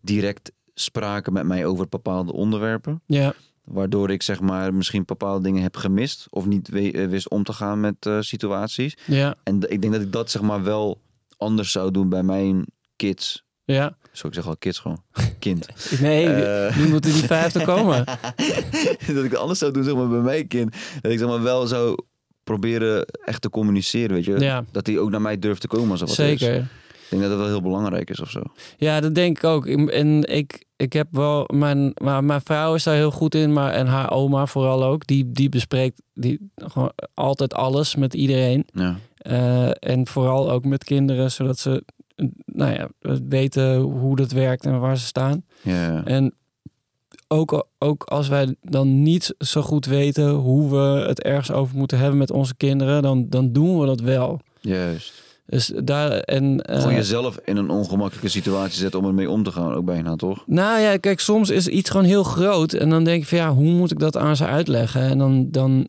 direct 0.00 0.52
spraken 0.74 1.32
met 1.32 1.44
mij 1.46 1.66
over 1.66 1.88
bepaalde 1.88 2.32
onderwerpen. 2.32 3.02
ja, 3.06 3.34
Waardoor 3.64 4.10
ik 4.10 4.22
zeg 4.22 4.40
maar 4.40 4.74
misschien 4.74 5.04
bepaalde 5.04 5.42
dingen 5.42 5.62
heb 5.62 5.76
gemist 5.76 6.26
of 6.30 6.46
niet 6.46 6.68
eh, 6.68 7.08
wist 7.08 7.28
om 7.30 7.44
te 7.44 7.52
gaan 7.52 7.80
met 7.80 7.94
eh, 8.06 8.20
situaties. 8.20 8.96
ja, 9.06 9.34
En 9.42 9.70
ik 9.70 9.80
denk 9.80 9.92
dat 9.92 10.02
ik 10.02 10.12
dat 10.12 10.30
zeg 10.30 10.42
maar 10.42 10.62
wel 10.62 11.00
anders 11.36 11.72
zou 11.72 11.90
doen 11.90 12.08
bij 12.08 12.22
mijn 12.22 12.66
kids. 12.96 13.44
Ja. 13.64 13.96
Zo, 14.12 14.26
ik 14.26 14.34
zeg 14.34 14.46
al 14.46 14.56
kids 14.56 14.78
gewoon. 14.78 15.02
Kind. 15.38 15.68
Nee, 16.00 16.26
Eh. 16.26 16.76
nu 16.76 16.88
moeten 16.88 17.12
die 17.12 17.22
vijf 17.22 17.54
er 17.54 17.64
komen. 17.64 18.04
dat 19.14 19.24
ik 19.24 19.30
het 19.30 19.36
anders 19.36 19.58
zou 19.58 19.72
doen 19.72 19.84
zeg 19.84 19.94
maar, 19.94 20.08
bij 20.08 20.20
mijn 20.20 20.46
kind. 20.48 20.74
Dat 21.00 21.12
ik 21.12 21.18
zeg 21.18 21.28
maar, 21.28 21.42
wel 21.42 21.66
zou 21.66 21.96
proberen 22.44 23.04
echt 23.24 23.42
te 23.42 23.50
communiceren, 23.50 24.14
weet 24.14 24.24
je. 24.24 24.38
Ja, 24.38 24.64
Dat 24.72 24.86
hij 24.86 24.98
ook 24.98 25.10
naar 25.10 25.20
mij 25.20 25.38
durft 25.38 25.60
te 25.60 25.68
komen 25.68 25.90
als 25.90 26.00
er 26.00 26.06
wat 26.06 26.18
is. 26.18 26.38
zeker. 26.40 26.56
Ik 26.56 27.18
denk 27.18 27.22
dat 27.22 27.30
dat 27.30 27.40
wel 27.40 27.48
heel 27.48 27.62
belangrijk 27.62 28.10
is 28.10 28.20
of 28.20 28.30
zo. 28.30 28.42
Ja, 28.76 29.00
dat 29.00 29.14
denk 29.14 29.36
ik 29.36 29.44
ook. 29.44 29.66
En 29.66 30.24
ik, 30.24 30.64
ik 30.76 30.92
heb 30.92 31.06
wel... 31.10 31.48
Mijn, 31.54 31.92
maar 32.02 32.24
mijn 32.24 32.40
vrouw 32.44 32.74
is 32.74 32.82
daar 32.82 32.94
heel 32.94 33.10
goed 33.10 33.34
in, 33.34 33.52
maar, 33.52 33.72
en 33.72 33.86
haar 33.86 34.10
oma 34.10 34.46
vooral 34.46 34.84
ook. 34.84 35.06
Die, 35.06 35.30
die 35.32 35.48
bespreekt 35.48 36.02
die, 36.14 36.50
gewoon 36.56 36.92
altijd 37.14 37.54
alles 37.54 37.96
met 37.96 38.14
iedereen. 38.14 38.66
Ja. 38.72 38.96
Eh, 39.16 39.70
en 39.92 40.06
vooral 40.06 40.50
ook 40.50 40.64
met 40.64 40.84
kinderen, 40.84 41.30
zodat 41.30 41.58
ze 41.58 41.84
nou 42.44 42.72
ja, 42.72 42.88
weten 43.28 43.76
hoe 43.76 44.16
dat 44.16 44.32
werkt 44.32 44.64
en 44.64 44.80
waar 44.80 44.96
ze 44.98 45.06
staan. 45.06 45.44
Ja. 45.62 46.04
En 46.04 46.34
ook, 47.28 47.66
ook 47.78 48.04
als 48.04 48.28
wij 48.28 48.54
dan 48.62 49.02
niet 49.02 49.34
zo 49.38 49.62
goed 49.62 49.86
weten 49.86 50.30
hoe 50.30 50.70
we 50.70 51.04
het 51.08 51.22
ergens 51.22 51.50
over 51.50 51.76
moeten 51.76 51.98
hebben 51.98 52.18
met 52.18 52.30
onze 52.30 52.54
kinderen, 52.56 53.02
dan, 53.02 53.26
dan 53.28 53.52
doen 53.52 53.78
we 53.80 53.86
dat 53.86 54.00
wel. 54.00 54.40
Juist. 54.60 55.20
Dus 55.46 55.72
daar 55.84 56.10
en. 56.10 56.60
eh, 56.60 56.80
Gewoon 56.80 56.94
jezelf 56.94 57.38
in 57.44 57.56
een 57.56 57.70
ongemakkelijke 57.70 58.28
situatie 58.28 58.78
zetten 58.78 59.00
om 59.00 59.06
ermee 59.06 59.30
om 59.30 59.42
te 59.42 59.52
gaan, 59.52 59.74
ook 59.74 59.84
bijna, 59.84 60.16
toch? 60.16 60.44
Nou 60.46 60.80
ja, 60.80 60.96
kijk, 60.96 61.20
soms 61.20 61.50
is 61.50 61.68
iets 61.68 61.90
gewoon 61.90 62.06
heel 62.06 62.22
groot. 62.22 62.72
En 62.72 62.90
dan 62.90 63.04
denk 63.04 63.22
je 63.22 63.28
van 63.28 63.38
ja, 63.38 63.54
hoe 63.54 63.70
moet 63.72 63.90
ik 63.90 63.98
dat 63.98 64.16
aan 64.16 64.36
ze 64.36 64.46
uitleggen? 64.46 65.02
En 65.02 65.18
dan, 65.18 65.50
dan 65.50 65.88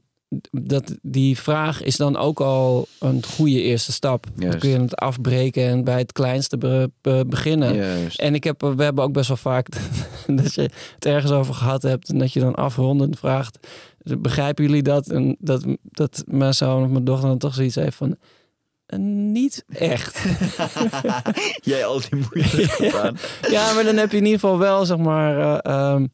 dat, 0.51 0.95
die 1.01 1.37
vraag 1.39 1.81
is 1.83 1.95
dan 1.97 2.17
ook 2.17 2.39
al 2.41 2.87
een 2.99 3.23
goede 3.25 3.61
eerste 3.61 3.91
stap. 3.91 4.25
Dan 4.35 4.57
kun 4.57 4.69
je 4.69 4.79
het 4.79 4.95
afbreken 4.95 5.63
en 5.67 5.83
bij 5.83 5.97
het 5.99 6.11
kleinste 6.11 6.57
be- 6.57 6.91
be- 7.01 7.25
beginnen. 7.27 7.75
Juist. 7.75 8.19
En 8.19 8.35
ik 8.35 8.43
heb, 8.43 8.61
we 8.61 8.83
hebben 8.83 9.03
ook 9.03 9.13
best 9.13 9.27
wel 9.27 9.37
vaak 9.37 9.67
dat 10.27 10.53
je 10.53 10.61
het 10.95 11.05
ergens 11.05 11.31
over 11.31 11.53
gehad 11.53 11.81
hebt 11.81 12.09
en 12.09 12.17
dat 12.17 12.33
je 12.33 12.39
dan 12.39 12.55
afrondend 12.55 13.19
vraagt: 13.19 13.67
begrijpen 14.17 14.63
jullie 14.65 14.83
dat? 14.83 15.07
En 15.09 15.35
dat, 15.39 15.65
dat 15.81 16.23
mijn 16.27 16.53
zoon 16.53 16.83
of 16.83 16.89
mijn 16.89 17.03
dochter 17.05 17.27
dan 17.29 17.37
toch 17.37 17.53
zoiets 17.53 17.75
heeft 17.75 17.95
van. 17.95 18.15
"Eh, 18.85 18.99
Niet 18.99 19.65
echt. 19.73 20.25
Jij 21.61 21.85
al 21.85 21.99
die 22.09 22.09
moeite 22.31 22.67
gedaan. 22.67 23.17
Ja, 23.49 23.73
maar 23.73 23.83
dan 23.83 23.97
heb 23.97 24.11
je 24.11 24.17
in 24.17 24.23
ieder 24.25 24.39
geval 24.39 24.57
wel, 24.57 24.85
zeg 24.85 24.97
maar. 24.97 25.39
eh, 25.61 25.73
ehm, 25.73 26.07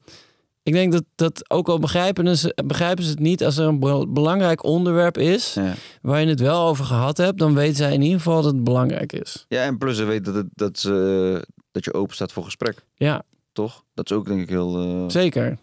ik 0.69 0.75
denk 0.75 0.91
dat, 0.91 1.03
dat 1.15 1.49
ook 1.49 1.69
al 1.69 1.79
begrijpen 1.79 2.38
ze, 2.38 2.55
begrijpen 2.65 3.03
ze 3.03 3.10
het 3.10 3.19
niet 3.19 3.43
als 3.43 3.58
er 3.58 3.67
een 3.67 3.79
be- 3.79 4.05
belangrijk 4.10 4.63
onderwerp 4.63 5.17
is. 5.17 5.53
Ja. 5.53 5.73
waar 6.01 6.21
je 6.21 6.27
het 6.27 6.39
wel 6.39 6.67
over 6.67 6.86
gehad 6.86 7.17
hebt, 7.17 7.38
dan 7.39 7.53
weten 7.53 7.75
zij 7.75 7.93
in 7.93 8.01
ieder 8.01 8.17
geval 8.17 8.41
dat 8.41 8.53
het 8.53 8.63
belangrijk 8.63 9.13
is. 9.13 9.45
ja, 9.47 9.63
en 9.63 9.77
plus 9.77 9.97
ze 9.97 10.03
weet 10.03 10.25
dat, 10.25 10.36
het, 10.36 10.47
dat, 10.53 10.79
ze, 10.79 11.45
dat 11.71 11.86
je 11.86 11.93
open 11.93 12.15
staat 12.15 12.32
voor 12.32 12.43
gesprek, 12.43 12.86
Ja, 12.95 13.23
toch? 13.51 13.84
Dat 13.93 14.10
is 14.12 14.17
ook 14.17 14.25
denk 14.25 14.41
ik 14.41 14.49
heel 14.49 14.77
eh, 14.82 15.03
zeker. 15.10 15.58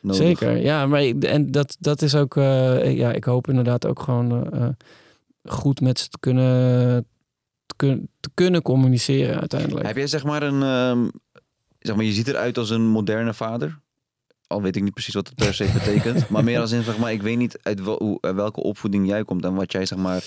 nodig. 0.00 0.20
Zeker. 0.22 0.56
Ja, 0.56 0.86
maar 0.86 1.02
ik, 1.02 1.24
en 1.24 1.50
dat, 1.50 1.76
dat 1.80 2.02
is 2.02 2.14
ook. 2.14 2.36
eh, 2.36 2.96
ja, 2.96 3.12
ik 3.12 3.24
hoop 3.24 3.48
inderdaad 3.48 3.86
ook 3.86 4.00
gewoon 4.00 4.52
eh, 4.52 4.68
goed 5.44 5.80
met 5.80 5.98
ze 5.98 6.08
te 6.08 6.18
kunnen, 6.20 7.06
te, 7.66 7.74
kun- 7.76 8.08
te 8.20 8.30
kunnen 8.34 8.62
communiceren 8.62 9.40
uiteindelijk. 9.40 9.86
Heb 9.86 9.96
jij 9.96 10.06
zeg 10.06 10.24
maar 10.24 10.42
een, 10.42 10.62
ehm, 10.62 11.08
zeg 11.78 11.96
maar, 11.96 12.04
je 12.04 12.12
ziet 12.12 12.28
eruit 12.28 12.58
als 12.58 12.70
een 12.70 12.86
moderne 12.86 13.34
vader? 13.34 13.78
Al 14.46 14.62
weet 14.62 14.76
ik 14.76 14.82
niet 14.82 14.92
precies 14.92 15.14
wat 15.14 15.26
het 15.26 15.36
per 15.36 15.54
se 15.54 15.64
betekent. 15.84 16.28
maar 16.28 16.44
meer 16.44 16.60
als 16.60 16.72
in, 16.72 16.82
zeg 16.82 16.98
maar, 16.98 17.12
ik 17.12 17.22
weet 17.22 17.36
niet 17.36 17.58
uit, 17.62 17.82
wel, 17.82 17.96
hoe, 17.98 18.34
welke 18.34 18.62
opvoeding 18.62 19.06
jij 19.08 19.24
komt 19.24 19.44
en 19.44 19.54
wat 19.54 19.72
jij, 19.72 19.86
zeg 19.86 19.98
maar... 19.98 20.24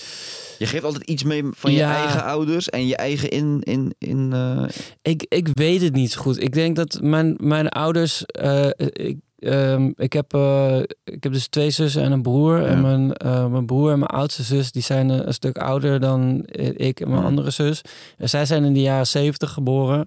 Je 0.58 0.66
geeft 0.66 0.84
altijd 0.84 1.04
iets 1.04 1.22
mee 1.22 1.42
van 1.50 1.72
je 1.72 1.78
Ja. 1.78 1.96
eigen 1.96 2.24
ouders 2.24 2.68
en 2.68 2.86
je 2.86 2.96
eigen 2.96 3.28
in... 3.28 3.60
in, 3.62 3.94
in 3.98 4.32
eh, 4.32 4.64
Ik, 5.02 5.26
ik 5.28 5.48
weet 5.52 5.80
het 5.80 5.92
niet 5.92 6.12
zo 6.12 6.20
goed. 6.20 6.42
Ik 6.42 6.52
denk 6.52 6.76
dat 6.76 6.98
mijn, 7.02 7.34
mijn 7.38 7.68
ouders. 7.68 8.26
eh, 8.26 8.68
ik, 8.92 9.18
ehm, 9.40 9.90
ik, 9.96 10.12
heb, 10.12 10.34
eh, 10.34 10.78
ik 11.04 11.22
heb 11.22 11.32
dus 11.32 11.48
twee 11.48 11.70
zussen 11.70 12.02
en 12.02 12.12
een 12.12 12.22
broer. 12.22 12.66
En 12.66 12.80
mijn, 12.80 13.12
eh, 13.12 13.46
mijn 13.46 13.66
broer 13.66 13.92
en 13.92 13.98
mijn 13.98 14.10
oudste 14.10 14.42
zus 14.42 14.72
die 14.72 14.82
zijn 14.82 15.08
een, 15.08 15.26
een 15.26 15.34
stuk 15.34 15.58
ouder 15.58 16.00
dan 16.00 16.42
ik 16.76 17.00
en 17.00 17.08
mijn 17.08 17.20
Ja. 17.20 17.26
andere 17.26 17.50
zus. 17.50 17.80
En 18.18 18.28
zij 18.28 18.44
zijn 18.46 18.64
in 18.64 18.72
de 18.72 18.80
jaren 18.80 19.06
zeventig 19.06 19.50
geboren. 19.52 20.06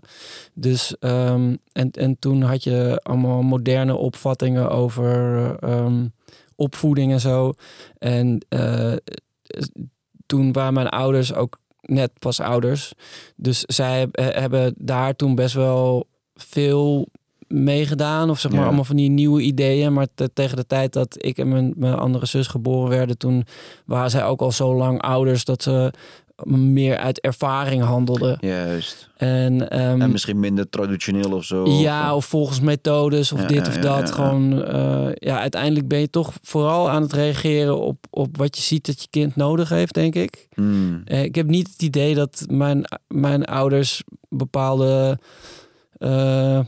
Dus, 0.54 0.96
ehm, 1.00 1.56
en, 1.72 1.92
en 1.92 2.20
toen 2.20 2.42
had 2.42 2.64
je 2.64 3.00
allemaal 3.04 3.42
moderne 3.42 3.96
opvattingen 3.96 4.70
over 4.70 5.56
ehm, 5.60 6.06
opvoeding 6.56 7.12
en 7.12 7.20
zo. 7.20 7.54
En 7.98 8.46
eh, 8.50 8.94
toen 10.26 10.52
waren 10.52 10.74
mijn 10.74 10.90
ouders 10.90 11.34
ook 11.34 11.60
net 11.82 12.12
pas 12.20 12.40
ouders. 12.40 12.94
Dus 13.36 13.62
zij 13.62 14.00
heb- 14.00 14.16
eh, 14.16 14.28
hebben 14.42 14.74
daar 14.78 15.16
toen 15.16 15.36
best 15.36 15.56
wel 15.56 16.08
veel 16.36 17.08
meegedaan. 17.54 18.30
Of 18.30 18.40
zeg 18.40 18.52
maar 18.52 18.60
Ja. 18.60 18.66
allemaal 18.68 18.84
van 18.84 18.96
die 18.96 19.10
nieuwe 19.10 19.42
ideeën. 19.42 19.94
Maar 19.94 20.08
te- 20.16 20.30
tegen 20.34 20.58
de 20.58 20.68
tijd 20.68 20.94
dat 20.94 21.16
ik 21.18 21.38
en 21.38 21.48
mijn, 21.50 21.74
mijn 21.76 21.94
andere 21.96 22.26
zus 22.26 22.48
geboren 22.48 22.90
werden... 22.90 23.18
toen 23.18 23.46
waren 23.86 24.10
zij 24.10 24.26
ook 24.26 24.42
al 24.42 24.52
zo 24.52 24.76
lang 24.76 25.02
ouders... 25.02 25.46
dat 25.46 25.64
ze 25.64 25.94
meer 26.46 26.98
uit 26.98 27.22
ervaring 27.22 27.84
handelden. 27.84 28.38
Juist. 28.42 29.10
En, 29.18 29.70
ehm, 29.70 30.02
En 30.02 30.12
misschien 30.12 30.40
minder 30.40 30.70
traditioneel 30.70 31.32
of 31.32 31.44
zo. 31.44 31.66
ja, 31.70 32.10
of, 32.10 32.16
of 32.18 32.26
volgens 32.26 32.60
methodes 32.60 33.32
of 33.32 33.42
Ja, 33.42 33.48
dit 33.48 33.68
of 33.68 33.76
ja, 33.76 33.82
dat. 33.82 34.12
Gewoon, 34.12 34.64
eh, 34.64 35.08
ja, 35.14 35.40
uiteindelijk 35.40 35.88
ben 35.88 36.00
je 36.00 36.10
toch 36.10 36.34
vooral 36.42 36.90
aan 36.90 37.02
het 37.02 37.14
reageren 37.14 37.80
op, 37.80 38.06
op 38.10 38.38
wat 38.38 38.58
je 38.58 38.64
ziet 38.64 38.86
dat 38.86 39.02
je 39.02 39.08
kind 39.10 39.36
nodig 39.36 39.70
heeft, 39.70 39.94
denk 39.94 40.16
ik. 40.16 40.48
Hmm. 40.54 41.02
Eh, 41.06 41.24
ik 41.24 41.36
heb 41.36 41.48
niet 41.48 41.68
het 41.72 41.82
idee 41.82 42.16
dat 42.16 42.46
mijn, 42.50 42.84
mijn 43.08 43.46
ouders 43.46 44.04
bepaalde 44.30 45.20
eh, 45.98 46.60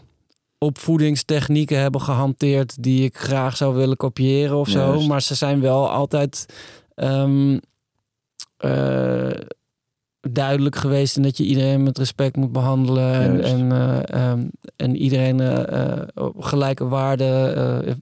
opvoedingstechnieken 0.57 1.79
hebben 1.79 2.01
gehanteerd 2.01 2.83
die 2.83 3.03
ik 3.03 3.17
graag 3.17 3.57
zou 3.57 3.75
willen 3.75 3.97
kopiëren 3.97 4.57
of 4.57 4.69
zo. 4.69 4.79
Juist. 4.79 5.07
Maar 5.07 5.21
ze 5.21 5.35
zijn 5.35 5.61
wel 5.61 5.89
altijd 5.89 6.45
ehm, 6.95 7.57
eh, 8.57 9.39
duidelijk 10.31 10.75
geweest 10.75 11.17
in 11.17 11.23
dat 11.23 11.37
je 11.37 11.43
iedereen 11.43 11.83
met 11.83 11.97
respect 11.97 12.35
moet 12.35 12.51
behandelen 12.51 13.13
en, 13.13 13.43
en, 13.43 13.71
eh, 13.71 14.29
ehm, 14.31 14.47
en 14.75 14.95
iedereen 14.95 15.39
eh, 15.39 16.01
op 16.15 16.41
gelijke 16.43 16.87
waarde 16.87 17.97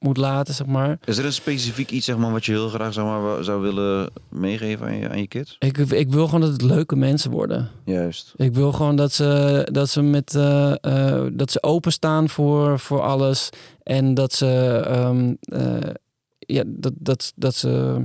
moet 0.00 0.16
laten, 0.16 0.54
zeg 0.54 0.66
maar. 0.66 0.98
Is 1.04 1.18
er 1.18 1.24
een 1.24 1.32
specifiek 1.32 1.90
iets 1.90 2.06
zeg 2.06 2.16
maar, 2.16 2.32
wat 2.32 2.44
je 2.44 2.52
heel 2.52 2.68
graag 2.68 2.92
zeg 2.92 3.04
maar, 3.04 3.44
zou 3.44 3.60
willen 3.60 4.10
meegeven 4.28 4.86
aan 4.86 4.96
je, 4.96 5.08
aan 5.08 5.18
je 5.18 5.26
kids? 5.26 5.56
Ik, 5.58 5.78
ik 5.78 6.10
wil 6.10 6.24
gewoon 6.24 6.40
dat 6.40 6.52
het 6.52 6.62
leuke 6.62 6.96
mensen 6.96 7.30
worden. 7.30 7.70
Juist. 7.84 8.32
Ik 8.36 8.54
wil 8.54 8.72
gewoon 8.72 8.96
dat 8.96 9.12
ze, 9.12 9.68
dat 9.72 9.88
ze, 9.88 10.02
met, 10.02 10.34
eh, 10.34 10.72
eh, 10.80 11.26
dat 11.32 11.50
ze 11.50 11.62
openstaan 11.62 12.28
voor, 12.28 12.78
voor 12.78 13.00
alles. 13.00 13.48
En 13.82 14.14
dat 14.14 14.32
ze, 14.32 14.82
ehm, 14.86 15.34
eh, 15.40 15.90
ja, 16.38 16.62
dat, 16.66 16.92
dat, 16.96 17.32
dat 17.36 17.54
ze 17.54 18.04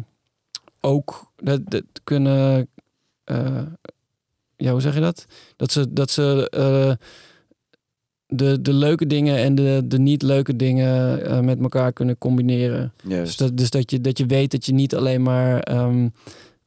ook 0.80 1.32
dat, 1.36 1.62
dat 1.64 1.84
kunnen. 2.04 2.68
ja, 4.56 4.72
hoe 4.72 4.82
zeg 4.82 4.94
je 4.94 5.00
dat? 5.00 5.26
Dat 5.56 5.72
ze, 5.72 5.94
dat 5.94 6.12
ze 6.12 6.98
de, 8.36 8.62
de 8.62 8.74
leuke 8.74 9.08
dingen 9.08 9.38
en 9.38 9.56
de, 9.56 9.82
de 9.86 10.00
niet 10.00 10.22
leuke 10.22 10.56
dingen 10.56 11.26
eh, 11.26 11.40
met 11.40 11.60
elkaar 11.60 11.94
kunnen 11.94 12.18
combineren. 12.18 12.94
Dus, 13.04 13.38
dat, 13.38 13.58
dus 13.58 13.70
dat, 13.70 13.92
je, 13.92 14.02
dat 14.02 14.18
je 14.18 14.26
weet 14.26 14.52
dat 14.52 14.66
je 14.66 14.74
niet 14.74 14.96
alleen 14.96 15.22
maar 15.22 15.60
ehm, 15.60 16.08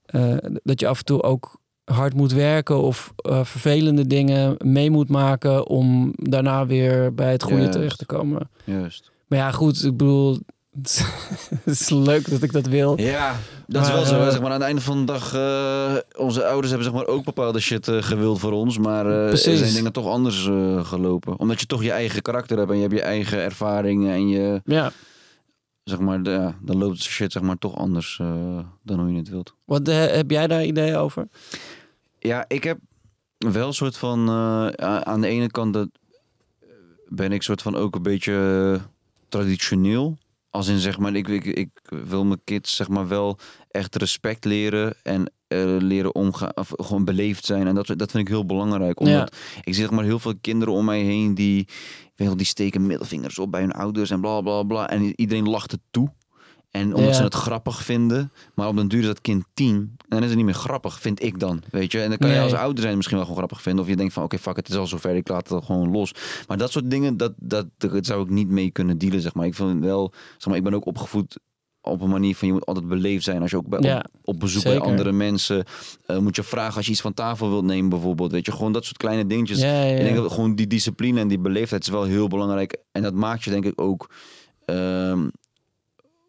eh, 0.04 0.36
dat 0.62 0.80
je 0.80 0.86
af 0.86 0.98
en 0.98 1.04
toe 1.04 1.22
ook 1.22 1.60
hard 1.84 2.14
moet 2.14 2.32
werken 2.32 2.82
of 2.82 3.12
eh, 3.16 3.44
vervelende 3.44 4.06
dingen 4.06 4.54
mee 4.58 4.90
moet 4.90 5.08
maken 5.08 5.66
om 5.66 6.12
daarna 6.14 6.66
weer 6.66 7.14
bij 7.14 7.32
het 7.32 7.42
goede 7.42 7.58
Juist. 7.58 7.72
terecht 7.72 7.98
te 7.98 8.06
komen. 8.06 8.50
Juist. 8.64 9.10
Maar 9.26 9.38
ja, 9.38 9.50
goed, 9.50 9.84
ik 9.84 9.96
bedoel, 9.96 10.38
het 11.64 11.80
is 11.80 11.90
leuk 11.90 12.30
dat 12.30 12.42
ik 12.42 12.52
dat 12.52 12.66
wil. 12.66 13.00
Ja, 13.00 13.36
dat 13.66 13.86
is 13.86 13.92
wel 13.92 14.04
zo. 14.04 14.14
hè, 14.14 14.24
eh, 14.24 14.30
Zeg 14.30 14.40
maar, 14.40 14.50
aan 14.50 14.56
het 14.56 14.62
einde 14.62 14.80
van 14.80 14.98
de 14.98 15.04
dag, 15.04 15.34
eh, 15.34 15.96
onze 16.16 16.44
ouders 16.44 16.68
hebben 16.68 16.84
zeg 16.86 16.96
maar, 16.96 17.06
ook 17.06 17.24
bepaalde 17.24 17.60
shit 17.60 17.88
eh, 17.88 18.02
gewild 18.02 18.38
voor 18.40 18.52
ons. 18.52 18.78
Maar 18.78 19.04
Precies. 19.04 19.58
zijn 19.58 19.72
dingen 19.74 19.92
toch 19.92 20.06
anders 20.06 20.42
gelopen. 20.88 21.38
Omdat 21.38 21.60
je 21.60 21.66
toch 21.66 21.82
je 21.82 21.90
eigen 21.90 22.22
karakter 22.22 22.58
hebt 22.58 22.70
en 22.70 22.76
je 22.76 22.82
hebt 22.82 22.94
je 22.94 23.02
eigen 23.02 23.38
ervaringen. 23.38 24.12
En 24.12 24.28
je, 24.28 24.60
Ja, 24.64 24.92
zeg 25.84 25.98
maar, 25.98 26.22
de, 26.22 26.30
ja, 26.30 26.54
dan 26.62 26.78
loopt 26.78 27.02
shit 27.02 27.32
zeg 27.32 27.42
maar, 27.42 27.58
toch 27.58 27.76
anders 27.76 28.16
dan 28.82 29.00
hoe 29.00 29.12
je 29.12 29.18
het 29.18 29.28
wilt. 29.28 29.54
wat 29.64 29.86
heb 29.86 30.30
jij 30.30 30.46
daar 30.46 30.64
ideeën 30.64 30.96
over? 30.96 31.28
Ja, 32.18 32.44
ik 32.48 32.64
heb 32.64 32.78
wel 33.38 33.66
een 33.66 33.72
soort 33.74 33.96
van... 33.96 34.30
aan 34.80 35.20
de 35.20 35.28
ene 35.28 35.50
kant 35.50 35.72
dat 35.72 35.88
ben 37.08 37.32
ik 37.32 37.42
soort 37.42 37.62
van 37.62 37.76
ook 37.76 37.94
een 37.94 38.02
beetje 38.02 38.80
traditioneel. 39.28 40.18
Als 40.58 40.68
in 40.68 40.78
zeg 40.78 40.98
maar, 40.98 41.14
ik, 41.14 41.28
ik, 41.28 41.44
ik 41.44 41.68
wil 41.84 42.24
mijn 42.24 42.40
kids 42.44 42.76
zeg 42.76 42.88
maar 42.88 43.08
wel 43.08 43.38
echt 43.70 43.96
respect 43.96 44.44
leren 44.44 44.94
en 45.02 45.32
eh, 45.48 45.76
leren 45.78 46.14
omgaan, 46.14 46.56
of 46.56 46.72
gewoon 46.74 47.04
beleefd 47.04 47.44
zijn. 47.44 47.66
En 47.66 47.74
dat, 47.74 47.86
dat 47.86 48.10
vind 48.10 48.14
ik 48.14 48.28
heel 48.28 48.46
belangrijk. 48.46 49.00
Omdat 49.00 49.36
ik 49.56 49.74
zie 49.74 49.82
zeg 49.82 49.90
maar 49.90 50.04
heel 50.04 50.18
veel 50.18 50.38
kinderen 50.40 50.74
om 50.74 50.84
mij 50.84 51.00
heen 51.00 51.34
die, 51.34 51.68
weet 52.16 52.38
die 52.38 52.46
steken 52.46 52.86
middelvingers 52.86 53.38
op 53.38 53.50
bij 53.50 53.60
hun 53.60 53.72
ouders 53.72 54.10
en 54.10 54.20
bla 54.20 54.40
bla 54.40 54.62
bla. 54.62 54.88
En 54.90 55.20
iedereen 55.20 55.48
lacht 55.48 55.70
het 55.70 55.80
toe. 55.90 56.12
En 56.70 56.94
omdat 56.94 57.08
Ja. 57.10 57.12
ze 57.16 57.22
het 57.22 57.34
grappig 57.34 57.82
vinden. 57.84 58.32
Maar 58.54 58.68
op 58.68 58.76
den 58.76 58.88
duur 58.88 59.00
is 59.00 59.06
dat 59.06 59.20
kind 59.20 59.44
tien. 59.54 59.74
En 59.76 60.06
dan 60.08 60.22
is 60.22 60.26
het 60.28 60.36
niet 60.36 60.44
meer 60.44 60.54
grappig, 60.54 61.00
vind 61.00 61.22
ik 61.22 61.40
dan. 61.40 61.62
Weet 61.70 61.92
je? 61.92 62.00
En 62.00 62.08
dan 62.08 62.18
kan 62.18 62.30
je 62.30 62.40
als 62.40 62.52
ouder 62.52 62.82
zijn 62.82 62.96
misschien 62.96 63.16
wel 63.16 63.26
gewoon 63.26 63.40
grappig 63.42 63.62
vinden. 63.62 63.84
Of 63.84 63.90
je 63.90 63.96
denkt 63.96 64.12
van, 64.12 64.22
oké, 64.22 64.38
fuck, 64.38 64.56
het 64.56 64.68
is 64.68 64.76
al 64.76 64.86
zover. 64.86 65.14
Ik 65.16 65.28
laat 65.28 65.48
het 65.48 65.64
gewoon 65.64 65.90
los. 65.90 66.12
Maar 66.46 66.56
dat 66.58 66.72
soort 66.72 66.90
dingen, 66.90 67.16
dat, 67.16 67.32
dat, 67.36 67.66
dat 67.78 68.06
zou 68.06 68.22
ik 68.22 68.30
niet 68.30 68.48
mee 68.48 68.70
kunnen 68.70 68.98
dealen, 68.98 69.20
zeg 69.20 69.34
maar. 69.34 69.46
Ik 69.46 69.54
vind 69.54 69.84
wel, 69.84 70.12
zeg 70.36 70.46
maar, 70.46 70.56
ik 70.56 70.62
ben 70.64 70.74
ook 70.74 70.86
opgevoed 70.86 71.38
op 71.80 72.00
een 72.00 72.08
manier 72.10 72.36
van 72.36 72.48
je 72.48 72.54
moet 72.54 72.66
altijd 72.66 72.88
beleefd 72.88 73.24
zijn. 73.24 73.42
Als 73.42 73.50
je 73.50 73.56
ook 73.56 73.68
bij, 73.68 73.80
Ja, 73.80 73.98
op, 73.98 74.04
op 74.34 74.40
bezoek 74.40 74.62
zeker. 74.62 74.78
bij 74.78 74.88
andere 74.88 75.12
mensen 75.12 75.64
eh, 76.06 76.18
moet 76.18 76.36
je 76.36 76.42
vragen 76.42 76.76
als 76.76 76.86
je 76.86 76.92
iets 76.92 77.00
van 77.00 77.14
tafel 77.14 77.48
wilt 77.48 77.64
nemen 77.64 77.88
bijvoorbeeld. 77.90 78.32
Weet 78.32 78.46
je, 78.46 78.52
gewoon 78.52 78.72
dat 78.72 78.84
soort 78.84 78.96
kleine 78.96 79.26
dingetjes. 79.26 79.60
ja, 79.60 79.82
ja, 79.82 79.96
Ik 79.96 80.02
denk 80.04 80.16
dat 80.16 80.32
gewoon 80.32 80.54
die 80.54 80.66
discipline 80.66 81.20
en 81.20 81.28
die 81.28 81.38
beleefdheid 81.38 81.82
is 81.82 81.88
wel 81.88 82.04
heel 82.04 82.28
belangrijk. 82.28 82.76
En 82.92 83.02
dat 83.02 83.14
maakt 83.14 83.44
je 83.44 83.50
denk 83.50 83.64
ik 83.64 83.80
ook 83.80 84.10
ehm, 84.64 85.28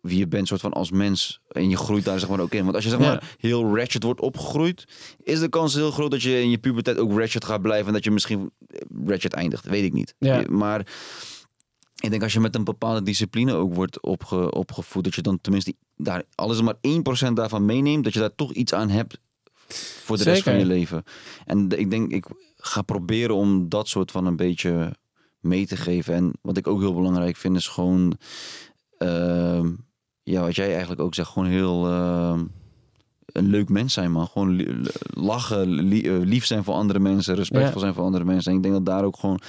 wie 0.02 0.18
je 0.18 0.28
bent 0.28 0.48
soort 0.48 0.62
van 0.62 0.74
als 0.74 0.92
mens. 0.92 1.42
En 1.48 1.70
je 1.70 1.78
groeit 1.78 2.06
daar 2.06 2.20
zeg 2.20 2.30
maar 2.30 2.40
ook 2.40 2.54
in. 2.54 2.64
Want 2.64 2.76
als 2.76 2.84
je 2.84 2.90
zeg 2.90 3.00
Ja. 3.00 3.06
maar 3.08 3.36
heel 3.38 3.76
ratchet 3.78 4.04
wordt 4.04 4.22
opgegroeid, 4.22 4.86
is 5.24 5.40
de 5.40 5.50
kans 5.50 5.74
heel 5.74 5.92
groot 5.92 6.12
dat 6.12 6.22
je 6.22 6.42
in 6.42 6.50
je 6.50 6.58
puberteit 6.58 6.98
ook 6.98 7.18
ratchet 7.20 7.46
gaat 7.46 7.62
blijven. 7.62 7.88
En 7.88 7.94
dat 7.94 8.04
je 8.04 8.12
misschien 8.12 8.52
ratchet 9.06 9.34
eindigt. 9.34 9.66
Weet 9.66 9.84
ik 9.84 9.94
niet. 9.94 10.14
Ja. 10.18 10.44
Maar 10.50 10.80
ik 12.00 12.10
denk 12.10 12.24
als 12.24 12.34
je 12.34 12.40
met 12.40 12.56
een 12.56 12.64
bepaalde 12.64 13.04
discipline 13.04 13.54
ook 13.54 13.74
wordt 13.74 14.02
opge, 14.02 14.52
opgevoed, 14.52 15.04
dat 15.04 15.16
je 15.16 15.22
dan 15.22 15.42
tenminste 15.42 15.74
daar 15.96 16.24
alles 16.36 16.62
maar 16.62 16.76
1% 17.30 17.34
daarvan 17.34 17.66
meeneemt, 17.66 18.04
dat 18.04 18.14
je 18.14 18.20
daar 18.20 18.36
toch 18.36 18.54
iets 18.54 18.74
aan 18.74 18.90
hebt 18.90 19.20
voor 20.04 20.18
de 20.18 20.24
rest 20.24 20.44
van 20.44 20.60
je 20.60 20.66
leven. 20.66 21.04
En 21.46 21.70
ik 21.80 21.90
denk, 21.90 22.12
ik 22.12 22.26
ga 22.56 22.82
proberen 22.82 23.36
om 23.36 23.70
dat 23.70 23.88
soort 23.88 24.12
van 24.12 24.26
een 24.26 24.36
beetje 24.36 24.96
mee 25.40 25.68
te 25.68 25.78
geven. 25.78 26.14
En 26.14 26.34
wat 26.42 26.58
ik 26.58 26.68
ook 26.68 26.80
heel 26.80 26.94
belangrijk 26.94 27.36
vind, 27.38 27.56
is 27.56 27.68
gewoon, 27.68 28.18
ehm, 28.98 29.72
ja, 30.32 30.42
wat 30.42 30.56
jij 30.56 30.70
eigenlijk 30.72 31.02
ook 31.02 31.14
zegt, 31.16 31.30
gewoon 31.30 31.48
heel 31.48 31.88
ehm, 31.88 32.44
een 33.26 33.48
leuk 33.48 33.70
mens 33.70 33.94
zijn, 33.94 34.12
man. 34.12 34.28
Gewoon 34.28 34.50
li- 34.50 34.82
lachen, 35.14 35.70
li- 35.70 36.08
eh, 36.08 36.20
lief 36.20 36.46
zijn 36.46 36.64
voor 36.64 36.74
andere 36.74 37.00
mensen, 37.00 37.36
respectvol 37.36 37.74
Ja. 37.74 37.80
zijn 37.80 37.94
voor 37.94 38.04
andere 38.04 38.24
mensen. 38.26 38.52
En 38.52 38.58
ik 38.58 38.64
denk 38.64 38.76
dat 38.76 38.86
daar 38.86 39.04
ook 39.04 39.18
gewoon, 39.20 39.40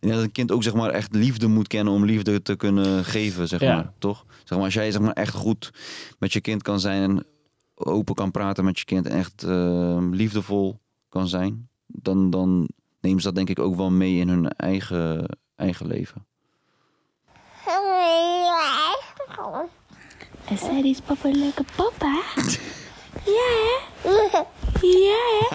denk 0.00 0.14
dat 0.14 0.22
een 0.22 0.32
kind 0.32 0.52
ook 0.52 0.62
zeg 0.62 0.74
maar 0.74 0.90
echt 0.90 1.14
liefde 1.14 1.46
moet 1.46 1.66
kennen 1.68 1.92
om 1.92 2.04
liefde 2.04 2.42
te 2.42 2.54
kunnen 2.56 3.04
geven, 3.04 3.48
zeg 3.48 3.60
Ja. 3.60 3.74
maar, 3.74 3.92
toch? 3.98 4.24
Zeg 4.44 4.56
maar, 4.58 4.66
als 4.66 4.74
jij 4.74 4.90
zeg 4.90 5.00
maar 5.00 5.12
echt 5.12 5.34
goed 5.34 5.70
met 6.18 6.32
je 6.32 6.40
kind 6.40 6.62
kan 6.62 6.80
zijn 6.80 7.02
en 7.10 7.26
open 7.74 8.14
kan 8.14 8.30
praten 8.30 8.64
met 8.64 8.78
je 8.78 8.84
kind 8.84 9.06
en 9.06 9.16
echt 9.16 9.42
ehm, 9.42 10.10
liefdevol 10.10 10.78
kan 11.08 11.28
zijn, 11.28 11.68
dan, 11.86 12.30
dan 12.30 12.68
nemen 13.00 13.20
ze 13.20 13.26
dat 13.26 13.34
denk 13.36 13.48
ik 13.50 13.58
ook 13.58 13.76
wel 13.76 13.90
mee 13.90 14.16
in 14.18 14.28
hun 14.28 14.48
eigen, 14.48 15.26
eigen 15.56 15.86
leven. 15.86 16.26
En 20.48 20.58
zei 20.58 20.90
is 20.90 21.00
papa 21.00 21.28
een 21.28 21.38
leuke 21.38 21.64
papa? 21.76 22.22
ja, 23.24 23.52
hè? 24.02 24.42
Ja, 24.82 25.48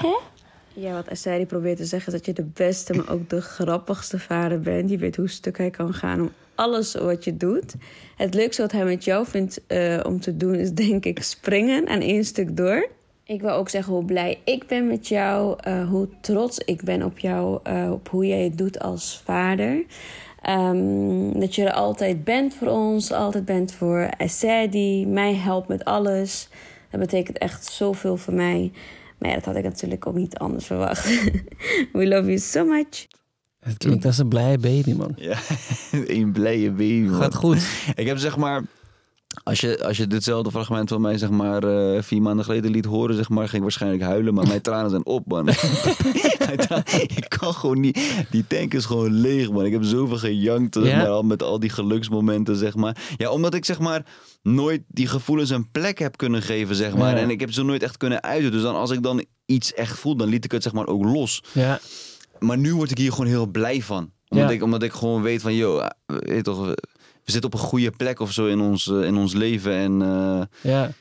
hè? 0.00 0.16
Ja, 0.72 0.92
wat 0.92 1.06
Essay 1.06 1.46
probeert 1.46 1.76
te 1.76 1.84
zeggen 1.84 2.12
is 2.12 2.18
dat 2.18 2.26
je 2.26 2.42
de 2.42 2.50
beste, 2.54 2.94
maar 2.94 3.10
ook 3.10 3.28
de 3.28 3.40
grappigste 3.40 4.18
vader 4.18 4.60
bent. 4.60 4.90
Je 4.90 4.98
weet 4.98 5.16
hoe 5.16 5.28
stuk 5.28 5.58
hij 5.58 5.70
kan 5.70 5.94
gaan 5.94 6.20
om 6.20 6.30
alles 6.54 6.94
wat 6.94 7.24
je 7.24 7.36
doet. 7.36 7.74
Het 8.16 8.34
leukste 8.34 8.62
wat 8.62 8.72
hij 8.72 8.84
met 8.84 9.04
jou 9.04 9.26
vindt 9.26 9.66
eh, 9.66 10.00
om 10.02 10.20
te 10.20 10.36
doen 10.36 10.54
is 10.54 10.72
denk 10.72 11.04
ik 11.04 11.22
springen 11.22 11.88
aan 11.88 12.00
één 12.00 12.24
stuk 12.24 12.56
door. 12.56 12.88
Ik 13.24 13.40
wil 13.40 13.50
ook 13.50 13.68
zeggen 13.68 13.92
hoe 13.92 14.04
blij 14.04 14.38
ik 14.44 14.66
ben 14.66 14.86
met 14.86 15.08
jou, 15.08 15.56
eh, 15.60 15.88
hoe 15.88 16.08
trots 16.20 16.58
ik 16.58 16.82
ben 16.82 17.02
op 17.02 17.18
jou, 17.18 17.60
eh, 17.62 17.90
op 17.92 18.08
hoe 18.08 18.26
jij 18.26 18.44
het 18.44 18.58
doet 18.58 18.78
als 18.78 19.22
vader. 19.24 19.84
Ehm, 20.42 21.40
dat 21.40 21.54
je 21.54 21.64
er 21.64 21.72
altijd 21.72 22.24
bent 22.24 22.54
voor 22.54 22.68
ons, 22.68 23.12
altijd 23.12 23.44
bent 23.44 23.72
voor 23.72 23.98
Essay 24.16 24.68
die 24.68 25.06
mij 25.06 25.34
helpt 25.34 25.68
met 25.68 25.84
alles. 25.84 26.48
Dat 26.90 27.00
betekent 27.00 27.38
echt 27.38 27.64
zoveel 27.64 28.16
voor 28.16 28.34
mij. 28.34 28.72
Maar 29.18 29.28
ja, 29.28 29.34
dat 29.34 29.44
had 29.44 29.56
ik 29.56 29.64
natuurlijk 29.64 30.06
ook 30.06 30.14
niet 30.14 30.38
anders 30.38 30.66
verwacht. 30.66 31.06
We 31.92 32.06
love 32.06 32.26
you 32.26 32.38
so 32.38 32.64
much. 32.64 33.06
Het 33.60 33.76
klinkt 33.78 34.04
als 34.04 34.18
een 34.18 34.28
blije 34.28 34.58
baby, 34.58 34.92
man. 34.92 35.12
Ja, 35.16 35.38
een 36.06 36.32
blije 36.32 36.70
baby. 36.70 37.00
man. 37.00 37.20
Gaat 37.20 37.34
goed. 37.34 37.68
Ik 37.94 38.06
heb 38.06 38.18
zeg 38.18 38.36
maar, 38.36 38.62
als 39.42 39.60
je, 39.60 39.84
als 39.84 39.96
je 39.96 40.06
ditzelfde 40.06 40.50
fragment 40.50 40.88
van 40.88 41.00
mij 41.00 41.18
zeg 41.18 41.30
maar 41.30 41.62
eh, 41.64 42.02
vier 42.02 42.22
maanden 42.22 42.44
geleden 42.44 42.70
liet 42.70 42.84
horen, 42.84 43.14
zeg 43.16 43.28
maar, 43.28 43.44
ging 43.44 43.56
ik 43.56 43.62
waarschijnlijk 43.62 44.02
huilen, 44.02 44.34
maar 44.34 44.46
mijn 44.46 44.60
tranen 44.60 44.90
zijn 44.90 45.06
op, 45.06 45.26
man. 45.26 45.48
Ik 47.16 47.26
kan 47.38 47.54
gewoon 47.54 47.80
niet, 47.80 48.00
die 48.30 48.44
tank 48.46 48.74
is 48.74 48.84
gewoon 48.84 49.12
leeg, 49.12 49.50
man. 49.50 49.64
Ik 49.64 49.72
heb 49.72 49.84
zoveel 49.84 50.16
gejankt, 50.18 50.74
zeg 50.74 50.84
Ja? 50.86 50.96
maar, 50.96 51.08
al 51.08 51.22
met 51.22 51.42
al 51.42 51.60
die 51.60 51.70
geluksmomenten, 51.70 52.56
zeg 52.56 52.74
maar. 52.74 52.96
Ja, 53.16 53.30
omdat 53.30 53.54
ik 53.54 53.64
zeg 53.64 53.78
maar 53.78 54.06
nooit 54.42 54.82
die 54.88 55.06
gevoelens 55.06 55.50
een 55.50 55.70
plek 55.70 55.98
heb 55.98 56.16
kunnen 56.16 56.42
geven, 56.42 56.74
zeg 56.74 56.96
maar. 56.96 57.14
Ja. 57.16 57.22
En 57.22 57.30
ik 57.30 57.40
heb 57.40 57.52
ze 57.52 57.62
nooit 57.62 57.82
echt 57.82 57.96
kunnen 57.96 58.22
uiten. 58.22 58.52
Dus 58.52 58.62
dan 58.62 58.74
als 58.74 58.90
ik 58.90 59.02
dan 59.02 59.24
iets 59.46 59.74
echt 59.74 59.98
voel, 59.98 60.16
dan 60.16 60.28
liet 60.28 60.44
ik 60.44 60.52
het 60.52 60.62
zeg 60.62 60.72
maar 60.72 60.86
ook 60.86 61.04
los. 61.04 61.42
Ja, 61.52 61.80
Maar 62.38 62.58
nu 62.58 62.74
word 62.74 62.90
ik 62.90 62.98
hier 62.98 63.10
gewoon 63.10 63.26
heel 63.26 63.46
blij 63.46 63.82
van. 63.82 64.10
Omdat, 64.28 64.48
Ja. 64.48 64.54
ik, 64.54 64.62
omdat 64.62 64.82
ik 64.82 64.92
gewoon 64.92 65.22
weet 65.22 65.42
van, 65.42 65.54
joh, 65.54 65.84
eh, 65.84 65.88
weet 66.06 66.44
toch, 66.44 66.74
we, 67.32 67.38
zitten 67.40 67.52
op 67.52 67.60
een 67.60 67.66
goede 67.66 67.90
plek 67.90 68.20
of 68.20 68.32
zo 68.32 68.46
in 68.46 68.60
ons, 68.60 68.88
eh, 68.88 69.02
in 69.02 69.16
ons 69.16 69.32
leven. 69.32 69.72
En 69.72 70.02
eh, 70.02 70.42
ja. 70.72 70.92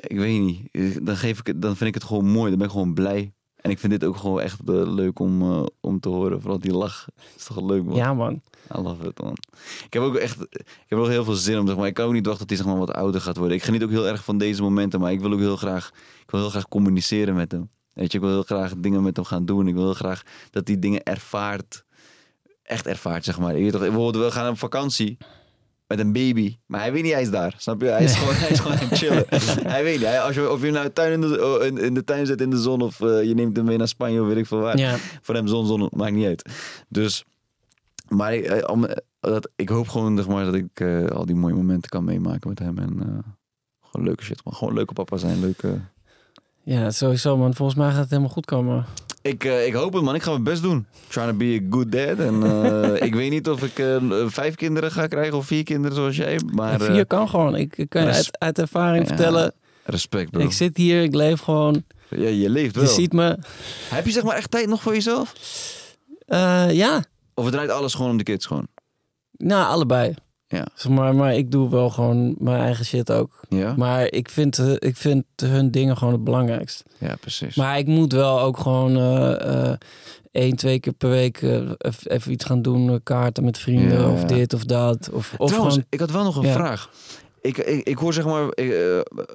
ik 0.00 0.18
weet 0.18 0.40
niet, 0.40 0.68
eh, 0.70 0.96
dan, 1.02 1.16
geef 1.16 1.38
ik 1.38 1.46
het, 1.46 1.62
dan 1.62 1.76
vind 1.76 1.88
ik 1.88 1.94
het 1.94 2.04
gewoon 2.04 2.26
mooi. 2.26 2.48
Dan 2.48 2.58
ben 2.58 2.66
ik 2.66 2.72
gewoon 2.72 2.94
blij. 2.94 3.32
En 3.64 3.70
ik 3.70 3.78
vind 3.78 3.92
dit 3.92 4.04
ook 4.04 4.16
gewoon 4.16 4.40
echt 4.40 4.60
eh, 4.60 4.94
leuk 4.94 5.18
om, 5.18 5.42
eh, 5.42 5.66
om 5.80 6.00
te 6.00 6.08
horen. 6.08 6.40
Vooral 6.40 6.58
die 6.58 6.72
lach. 6.72 7.04
Dat 7.14 7.24
is 7.36 7.44
toch 7.44 7.60
leuk, 7.60 7.84
man. 7.84 7.96
Ja, 7.96 8.14
man. 8.14 8.42
I 8.76 8.80
love 8.80 9.06
it, 9.06 9.22
man. 9.22 9.36
Ik 9.84 9.92
heb 9.92 10.02
ook 10.02 10.14
echt, 10.14 10.40
ik 10.50 10.84
heb 10.86 10.98
ook 10.98 11.06
heel 11.08 11.24
veel 11.24 11.34
zin 11.34 11.58
om, 11.58 11.66
zeg 11.66 11.76
maar. 11.76 11.86
Ik 11.86 11.94
kan 11.94 12.06
ook 12.06 12.12
niet 12.12 12.26
wachten 12.26 12.46
tot 12.46 12.56
hij 12.56 12.66
zeg 12.66 12.74
maar, 12.74 12.86
wat 12.86 12.96
ouder 12.96 13.20
gaat 13.20 13.36
worden. 13.36 13.56
Ik 13.56 13.62
geniet 13.62 13.82
ook 13.82 13.90
heel 13.90 14.08
erg 14.08 14.24
van 14.24 14.38
deze 14.38 14.62
momenten. 14.62 15.00
Maar 15.00 15.12
ik 15.12 15.20
wil 15.20 15.32
ook 15.32 15.38
heel 15.38 15.56
graag, 15.56 15.90
ik 16.22 16.30
wil 16.30 16.40
heel 16.40 16.50
graag 16.50 16.68
communiceren 16.68 17.34
met 17.34 17.52
hem. 17.52 17.70
Weet 17.92 18.12
je, 18.12 18.18
ik 18.18 18.24
wil 18.24 18.32
heel 18.32 18.42
graag 18.42 18.74
dingen 18.76 19.02
met 19.02 19.16
hem 19.16 19.24
gaan 19.24 19.44
doen. 19.44 19.68
Ik 19.68 19.74
wil 19.74 19.84
heel 19.84 19.94
graag 19.94 20.22
dat 20.50 20.68
hij 20.68 20.78
dingen 20.78 21.02
ervaart. 21.02 21.83
Echt 22.64 22.86
ervaart, 22.86 23.24
zeg 23.24 23.38
maar. 23.38 23.58
Je 23.58 23.70
toch, 23.70 23.80
bijvoorbeeld, 23.80 24.24
we 24.24 24.30
gaan 24.30 24.50
op 24.50 24.58
vakantie 24.58 25.18
met 25.86 25.98
een 25.98 26.12
baby. 26.12 26.56
Maar 26.66 26.80
hij 26.80 26.92
weet 26.92 27.02
niet, 27.02 27.12
hij 27.12 27.22
is 27.22 27.30
daar. 27.30 27.54
Snap 27.56 27.80
je? 27.80 27.86
Hij 27.86 28.04
is 28.04 28.14
gewoon, 28.14 28.34
hij 28.34 28.48
is 28.48 28.58
gewoon 28.58 28.78
aan 28.78 28.88
het 28.88 28.98
chillen. 28.98 29.24
hij 29.72 29.82
weet 29.82 29.96
niet. 29.98 30.06
Hij, 30.06 30.20
als 30.20 30.34
je, 30.34 30.50
of 30.50 30.62
je 30.62 30.70
nou 30.70 30.90
tuin 30.90 31.12
in, 31.12 31.20
de, 31.20 31.44
oh, 31.44 31.64
in, 31.64 31.78
in 31.78 31.94
de 31.94 32.04
tuin 32.04 32.26
zit 32.26 32.40
in 32.40 32.50
de 32.50 32.58
zon... 32.58 32.82
of 32.82 33.00
eh, 33.00 33.24
je 33.24 33.34
neemt 33.34 33.56
hem 33.56 33.64
mee 33.64 33.76
naar 33.76 33.88
Spanje 33.88 34.20
of 34.20 34.26
weet 34.26 34.36
ik 34.36 34.46
veel 34.46 34.58
waar. 34.58 34.78
Ja. 34.78 34.96
Voor 35.22 35.34
hem 35.34 35.46
zon, 35.46 35.66
zon, 35.66 35.90
maakt 35.94 36.12
niet 36.12 36.26
uit. 36.26 36.50
Dus, 36.88 37.24
maar 38.08 38.34
ik, 38.34 38.44
eh, 38.44 38.68
om, 38.70 38.84
eh, 38.84 38.96
dat, 39.20 39.50
ik 39.56 39.68
hoop 39.68 39.88
gewoon 39.88 40.16
zeg 40.16 40.26
maar, 40.28 40.44
dat 40.44 40.54
ik 40.54 40.82
al 41.10 41.26
die 41.26 41.36
mooie 41.36 41.54
momenten 41.54 41.90
kan 41.90 42.04
meemaken 42.04 42.48
met 42.48 42.58
hem. 42.58 42.78
En 42.78 43.24
gewoon 43.80 44.06
leuke 44.06 44.24
shit. 44.24 44.44
Maar 44.44 44.54
gewoon 44.54 44.74
leuke 44.74 44.92
papa 44.92 45.16
zijn. 45.16 45.40
Leuke... 45.40 45.80
ja, 46.62 46.90
sowieso, 46.90 47.36
man. 47.36 47.54
Volgens 47.54 47.78
mij 47.78 47.90
gaat 47.90 48.00
het 48.00 48.10
helemaal 48.10 48.32
goed 48.32 48.46
komen. 48.46 48.86
Ik, 49.24 49.44
eh, 49.44 49.66
ik 49.66 49.72
hoop 49.72 49.92
het, 49.92 50.02
man. 50.02 50.14
Ik 50.14 50.22
ga 50.22 50.30
mijn 50.30 50.42
best 50.42 50.62
doen. 50.62 50.86
Trying 51.08 51.30
to 51.30 51.36
be 51.36 51.60
a 51.62 51.66
good 51.70 51.92
dad. 51.92 52.18
En 52.18 52.42
eh, 52.42 53.02
ik 53.08 53.14
weet 53.14 53.30
niet 53.30 53.48
of 53.48 53.62
ik 53.62 53.78
eh, 53.78 53.96
vijf 54.26 54.54
kinderen 54.54 54.90
ga 54.90 55.06
krijgen 55.06 55.36
of 55.36 55.46
vier 55.46 55.64
kinderen 55.64 55.96
zoals 55.96 56.16
jij. 56.16 56.40
Maar 56.52 56.80
vier 56.80 57.06
kan 57.06 57.28
gewoon. 57.28 57.56
Ik, 57.56 57.76
ik 57.76 57.88
kan 57.88 58.02
je 58.02 58.08
uit, 58.12 58.38
uit 58.38 58.58
ervaring 58.58 59.02
Ja, 59.02 59.08
vertellen. 59.08 59.52
respect, 59.84 60.30
bro. 60.30 60.40
Ik 60.40 60.52
zit 60.52 60.76
hier, 60.76 61.02
ik 61.02 61.14
leef 61.14 61.40
gewoon. 61.40 61.84
ja, 62.08 62.28
je 62.28 62.50
leeft 62.50 62.74
wel. 62.74 62.84
Je 62.84 62.90
ziet 62.90 63.12
me. 63.12 63.38
Heb 63.88 64.04
je 64.06 64.12
zeg 64.12 64.22
maar 64.22 64.36
echt 64.36 64.50
tijd 64.50 64.66
nog 64.68 64.82
voor 64.82 64.92
jezelf? 64.94 65.32
Ja, 66.70 67.04
Of 67.34 67.44
het 67.44 67.52
draait 67.52 67.70
alles 67.70 67.94
gewoon 67.94 68.10
om 68.10 68.16
de 68.16 68.22
kids 68.24 68.46
gewoon? 68.46 68.66
nou, 69.36 69.66
allebei. 69.66 70.14
Ja. 70.54 70.66
Zeg 70.74 70.92
maar, 70.92 71.14
maar 71.14 71.34
ik 71.34 71.50
doe 71.50 71.70
wel 71.70 71.90
gewoon 71.90 72.34
mijn 72.38 72.60
eigen 72.60 72.84
shit 72.84 73.12
ook. 73.12 73.40
Ja? 73.48 73.74
Maar 73.76 74.12
ik 74.12 74.30
vind, 74.30 74.58
eh, 74.58 74.72
ik 74.78 74.96
vind 74.96 75.24
hun 75.42 75.70
dingen 75.70 75.96
gewoon 75.96 76.12
het 76.12 76.24
belangrijkst. 76.24 76.82
Ja, 76.98 77.16
precies. 77.20 77.54
Maar 77.56 77.78
ik 77.78 77.86
moet 77.86 78.12
wel 78.12 78.40
ook 78.40 78.58
gewoon 78.58 78.96
eh, 78.96 79.72
één, 80.32 80.56
twee 80.56 80.80
keer 80.80 80.92
per 80.92 81.08
week 81.10 81.42
even 82.04 82.32
iets 82.32 82.44
gaan 82.44 82.62
doen. 82.62 83.00
Kaarten 83.02 83.44
met 83.44 83.58
vrienden 83.58 84.00
Ja, 84.00 84.08
of 84.10 84.24
dit 84.24 84.54
of 84.54 84.64
dat. 84.64 85.10
Of, 85.12 85.34
of 85.38 85.48
Trouwens, 85.48 85.74
gewoon, 85.74 85.86
ik 85.90 86.00
had 86.00 86.10
wel 86.10 86.24
nog 86.24 86.36
een 86.36 86.46
Ja. 86.46 86.52
vraag. 86.52 86.90
Ik, 87.40 87.58
ik, 87.58 87.86
ik 87.86 87.98
hoor 87.98 88.12
zeg 88.12 88.24
maar, 88.24 88.42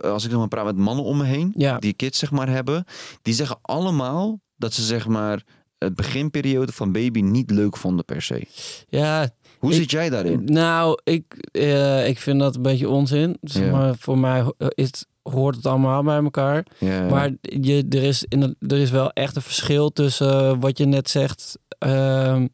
als 0.01 0.23
ik 0.23 0.29
zeg 0.29 0.39
maar 0.39 0.47
praat 0.47 0.65
met 0.65 0.77
mannen 0.77 1.05
om 1.05 1.17
me 1.17 1.23
heen, 1.25 1.53
Ja. 1.57 1.77
die 1.77 1.93
kids 1.93 2.19
zeg 2.19 2.31
maar 2.31 2.49
hebben, 2.49 2.85
die 3.21 3.33
zeggen 3.33 3.57
allemaal 3.61 4.39
dat 4.55 4.73
ze 4.73 4.81
zeg 4.83 5.07
maar 5.07 5.43
het 5.77 5.95
beginperiode 5.95 6.71
van 6.71 6.91
baby 6.91 7.21
niet 7.21 7.51
leuk 7.51 7.77
vonden 7.77 8.05
per 8.05 8.21
se. 8.21 8.47
ja, 8.87 9.29
Hoe 9.59 9.69
Ik- 9.71 9.75
zit 9.75 9.91
jij 9.91 10.09
daarin? 10.09 10.41
nou, 10.45 10.99
ik, 11.03 11.23
eh, 11.51 12.07
ik 12.07 12.19
vind 12.19 12.39
dat 12.39 12.55
een 12.55 12.61
beetje 12.61 12.89
onzin. 12.89 13.37
Zeg 13.41 13.71
maar, 13.71 13.95
voor 13.99 14.17
mij 14.17 14.41
ho- 14.41 14.53
is, 14.69 15.05
hoort 15.23 15.55
het 15.55 15.65
allemaal 15.65 16.03
bij 16.03 16.23
elkaar. 16.23 16.65
Maar 17.09 17.31
je, 17.41 17.85
er, 17.89 18.03
is 18.03 18.25
in 18.27 18.55
er 18.67 18.77
is 18.77 18.91
wel 18.91 19.11
echt 19.11 19.35
een 19.35 19.41
verschil 19.41 19.89
tussen 19.89 20.29
eh, 20.39 20.53
wat 20.59 20.77
je 20.77 20.85
net 20.85 21.09
zegt. 21.09 21.57
ehm, 21.79 22.47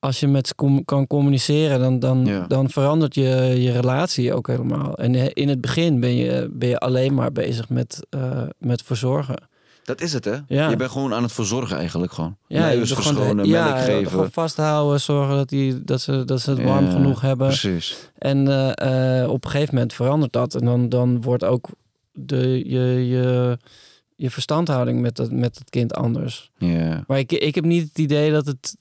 als 0.00 0.20
je 0.20 0.26
met 0.26 0.46
ze 0.46 0.54
com- 0.54 0.84
kan 0.84 1.06
communiceren, 1.06 1.80
dan, 1.80 1.98
dan, 1.98 2.44
dan 2.48 2.70
verandert 2.70 3.14
je, 3.14 3.54
je 3.58 3.72
relatie 3.72 4.34
ook 4.34 4.46
helemaal. 4.46 4.94
En 4.98 5.14
eh, 5.14 5.26
in 5.32 5.48
het 5.48 5.60
begin 5.60 6.00
ben 6.00 6.14
je, 6.16 6.48
ben 6.52 6.68
je 6.68 6.78
alleen 6.78 7.14
maar 7.14 7.32
bezig 7.32 7.68
met, 7.68 8.06
eh, 8.10 8.42
met 8.58 8.82
verzorgen. 8.82 9.47
Dat 9.88 10.00
is 10.00 10.12
het 10.12 10.24
hè? 10.24 10.36
Ja. 10.48 10.68
Je 10.68 10.76
bent 10.76 10.90
gewoon 10.90 11.14
aan 11.14 11.22
het 11.22 11.32
verzorgen 11.32 11.76
eigenlijk 11.76 12.12
gewoon. 12.12 12.36
Ja, 12.46 12.60
Luiers 12.60 12.88
je 12.88 12.96
gewoon- 12.96 13.14
verschonen, 13.14 13.46
ja, 13.46 13.64
melk 13.64 13.78
geven. 13.84 14.10
gewoon 14.10 14.30
vasthouden, 14.32 15.00
zorgen 15.00 15.36
dat, 15.36 15.48
die, 15.48 15.84
dat, 15.84 16.00
ze, 16.00 16.24
dat 16.24 16.40
ze 16.40 16.50
het 16.50 16.62
warm 16.62 16.84
Ja, 16.84 16.90
genoeg 16.90 17.20
hebben. 17.20 17.46
Precies. 17.46 18.10
En 18.18 18.48
eh, 18.48 19.22
eh, 19.22 19.30
op 19.30 19.44
een 19.44 19.50
gegeven 19.50 19.74
moment 19.74 19.92
verandert 19.92 20.32
dat. 20.32 20.54
En 20.54 20.64
dan, 20.64 20.88
dan 20.88 21.22
wordt 21.22 21.44
ook 21.44 21.68
de, 22.12 22.68
je, 22.68 23.08
je, 23.08 23.58
je 24.16 24.30
verstandhouding 24.30 25.00
met 25.00 25.18
het, 25.18 25.32
met 25.32 25.58
het 25.58 25.70
kind 25.70 25.94
anders. 25.94 26.50
Ja. 26.58 27.04
Maar 27.06 27.18
ik, 27.18 27.32
ik 27.32 27.54
heb 27.54 27.64
niet 27.64 27.88
het 27.88 27.98
idee 27.98 28.30
dat 28.32 28.46
het, 28.46 28.76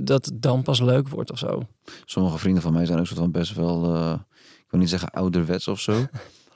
dat 0.00 0.24
het 0.24 0.42
dan 0.42 0.62
pas 0.62 0.80
leuk 0.80 1.08
wordt 1.08 1.30
of 1.30 1.38
zo. 1.38 1.62
Sommige 2.04 2.38
vrienden 2.38 2.62
van 2.62 2.72
mij 2.72 2.86
zijn 2.86 2.98
ook 2.98 3.06
soort 3.06 3.18
van 3.18 3.30
best 3.30 3.54
wel, 3.54 3.94
eh, 3.94 4.14
ik 4.58 4.70
wil 4.70 4.80
niet 4.80 4.88
zeggen 4.90 5.10
ouderwets 5.10 5.68
of 5.68 5.80
zo. 5.80 5.92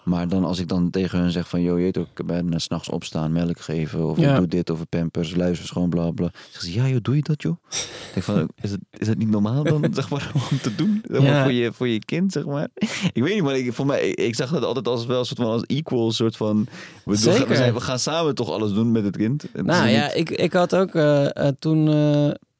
Maar 0.07 0.29
dan 0.29 0.45
als 0.45 0.59
ik 0.59 0.69
dan 0.69 0.91
tegen 0.91 1.19
hun 1.19 1.31
zeg 1.31 1.49
van, 1.49 1.63
joh, 1.63 1.77
je 1.79 1.83
weet 1.85 1.99
ook, 1.99 2.07
ik 2.19 2.27
ben 2.27 2.53
eh, 2.53 2.59
's 2.59 2.63
s'nachts 2.63 2.89
opstaan, 2.89 3.33
melk 3.33 3.61
geven, 3.61 4.05
of 4.09 4.19
Ja. 4.19 4.31
ik 4.33 4.37
doe 4.37 4.47
dit, 4.47 4.71
of 4.71 4.89
pampers, 4.89 5.35
luister 5.35 5.69
gewoon, 5.69 5.89
bla 5.89 6.11
bla. 6.11 6.31
Zeggen 6.51 6.73
ze, 6.73 6.79
ja 6.79 6.89
joh, 6.89 6.99
doe 7.03 7.17
je 7.17 7.23
dat 7.23 7.43
joh? 7.43 7.57
Ik 7.71 8.11
denk 8.15 8.27
van, 8.27 8.49
is 8.61 8.71
het, 8.71 8.81
is 8.99 9.07
het 9.07 9.19
niet 9.19 9.29
normaal 9.31 9.63
dan, 9.65 9.89
zeg 9.95 10.11
maar, 10.11 10.31
om 10.51 10.59
te 10.59 10.75
doen? 10.75 11.03
Zeg 11.11 11.21
maar, 11.23 11.31
Ja. 11.31 11.43
voor, 11.43 11.53
je, 11.53 11.73
voor 11.73 11.89
je 11.89 11.99
kind, 11.99 12.33
zeg 12.33 12.45
maar. 12.45 12.69
Ik 13.13 13.23
weet 13.23 13.35
niet, 13.35 13.43
maar 13.43 13.57
ik, 13.57 13.73
voor 13.73 13.87
mij, 13.87 14.09
ik, 14.09 14.19
ik 14.21 14.35
zag 14.35 14.51
dat 14.51 14.65
altijd 14.65 14.89
als 14.89 15.07
wel 15.07 15.19
een 15.19 15.25
soort 15.25 15.39
van, 15.41 15.49
als 15.51 15.63
equal, 15.67 16.13
soort 16.13 16.37
van, 16.37 16.67
we, 17.05 17.21
doen- 17.21 17.47
we, 17.49 17.55
zijn, 17.57 17.75
we 17.75 17.81
gaan 17.81 17.99
samen 17.99 18.35
toch 18.35 18.51
alles 18.51 18.73
doen 18.73 18.93
met 18.93 19.05
het 19.05 19.17
kind. 19.17 19.43
Het 19.53 19.67
Nou 19.67 19.89
ja, 19.89 20.07
niet- 20.07 20.17
ik, 20.17 20.31
ik 20.31 20.53
had 20.53 20.75
ook 20.75 20.95
eh, 20.95 21.37
eh, 21.47 21.53
toen... 21.59 21.89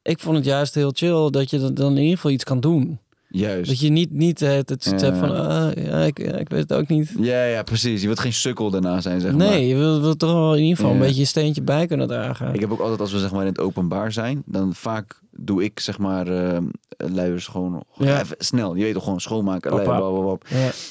ik 0.01 0.19
vond 0.19 0.35
het 0.35 0.45
juist 0.45 0.75
heel 0.75 0.91
chill 0.93 1.29
dat 1.29 1.49
je 1.49 1.73
dan 1.73 1.91
in 1.91 1.97
ieder 2.01 2.15
geval 2.15 2.31
iets 2.31 2.43
kan 2.43 2.59
doen. 2.59 2.99
Juist. 3.37 3.69
Dat 3.69 3.79
je 3.79 3.89
niet, 3.89 4.11
niet 4.11 4.41
eh, 4.41 4.49
het, 4.51 4.69
het 4.69 4.83
Ja. 4.83 4.91
hebt 4.97 5.17
van... 5.17 5.31
ah, 5.47 5.71
ja, 5.85 5.99
ik, 5.99 6.17
ja, 6.17 6.33
ik 6.35 6.49
weet 6.49 6.69
het 6.69 6.73
ook 6.73 6.87
niet. 6.87 7.11
Ja, 7.19 7.43
ja, 7.45 7.63
precies. 7.63 7.99
Je 8.01 8.07
wilt 8.07 8.19
geen 8.19 8.33
sukkel 8.33 8.69
daarna 8.69 9.01
zijn, 9.01 9.21
zeg 9.21 9.31
maar. 9.33 9.47
Nee, 9.49 9.67
je 9.67 9.75
wil, 9.75 10.01
wil 10.01 10.15
toch 10.15 10.31
wel 10.33 10.55
in 10.55 10.61
ieder 10.61 10.75
geval 10.75 10.91
Ja. 10.91 10.97
een 10.97 11.05
beetje 11.05 11.19
je 11.19 11.25
steentje 11.27 11.61
bij 11.61 11.87
kunnen 11.87 12.07
dragen. 12.07 12.53
Ik 12.53 12.59
heb 12.59 12.71
ook 12.71 12.79
altijd, 12.79 12.99
als 12.99 13.11
we 13.11 13.19
zeg 13.19 13.31
maar 13.31 13.41
in 13.41 13.47
het 13.47 13.59
openbaar 13.59 14.11
zijn, 14.11 14.43
dan 14.45 14.73
vaak 14.75 15.19
doe 15.31 15.63
ik 15.63 15.79
zeg 15.79 15.97
maar 15.97 16.27
eh 16.27 16.57
luiers 16.97 17.47
gewoon, 17.47 17.83
gewoon 17.93 18.11
Ja. 18.11 18.21
even 18.21 18.35
snel. 18.39 18.75
Je 18.75 18.83
weet 18.83 18.93
toch 18.93 19.03
gewoon 19.03 19.21
schoonmaken, 19.21 19.71
luier. 19.71 20.37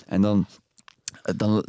En 0.06 0.20
dan, 0.22 0.46
dan, 1.36 1.64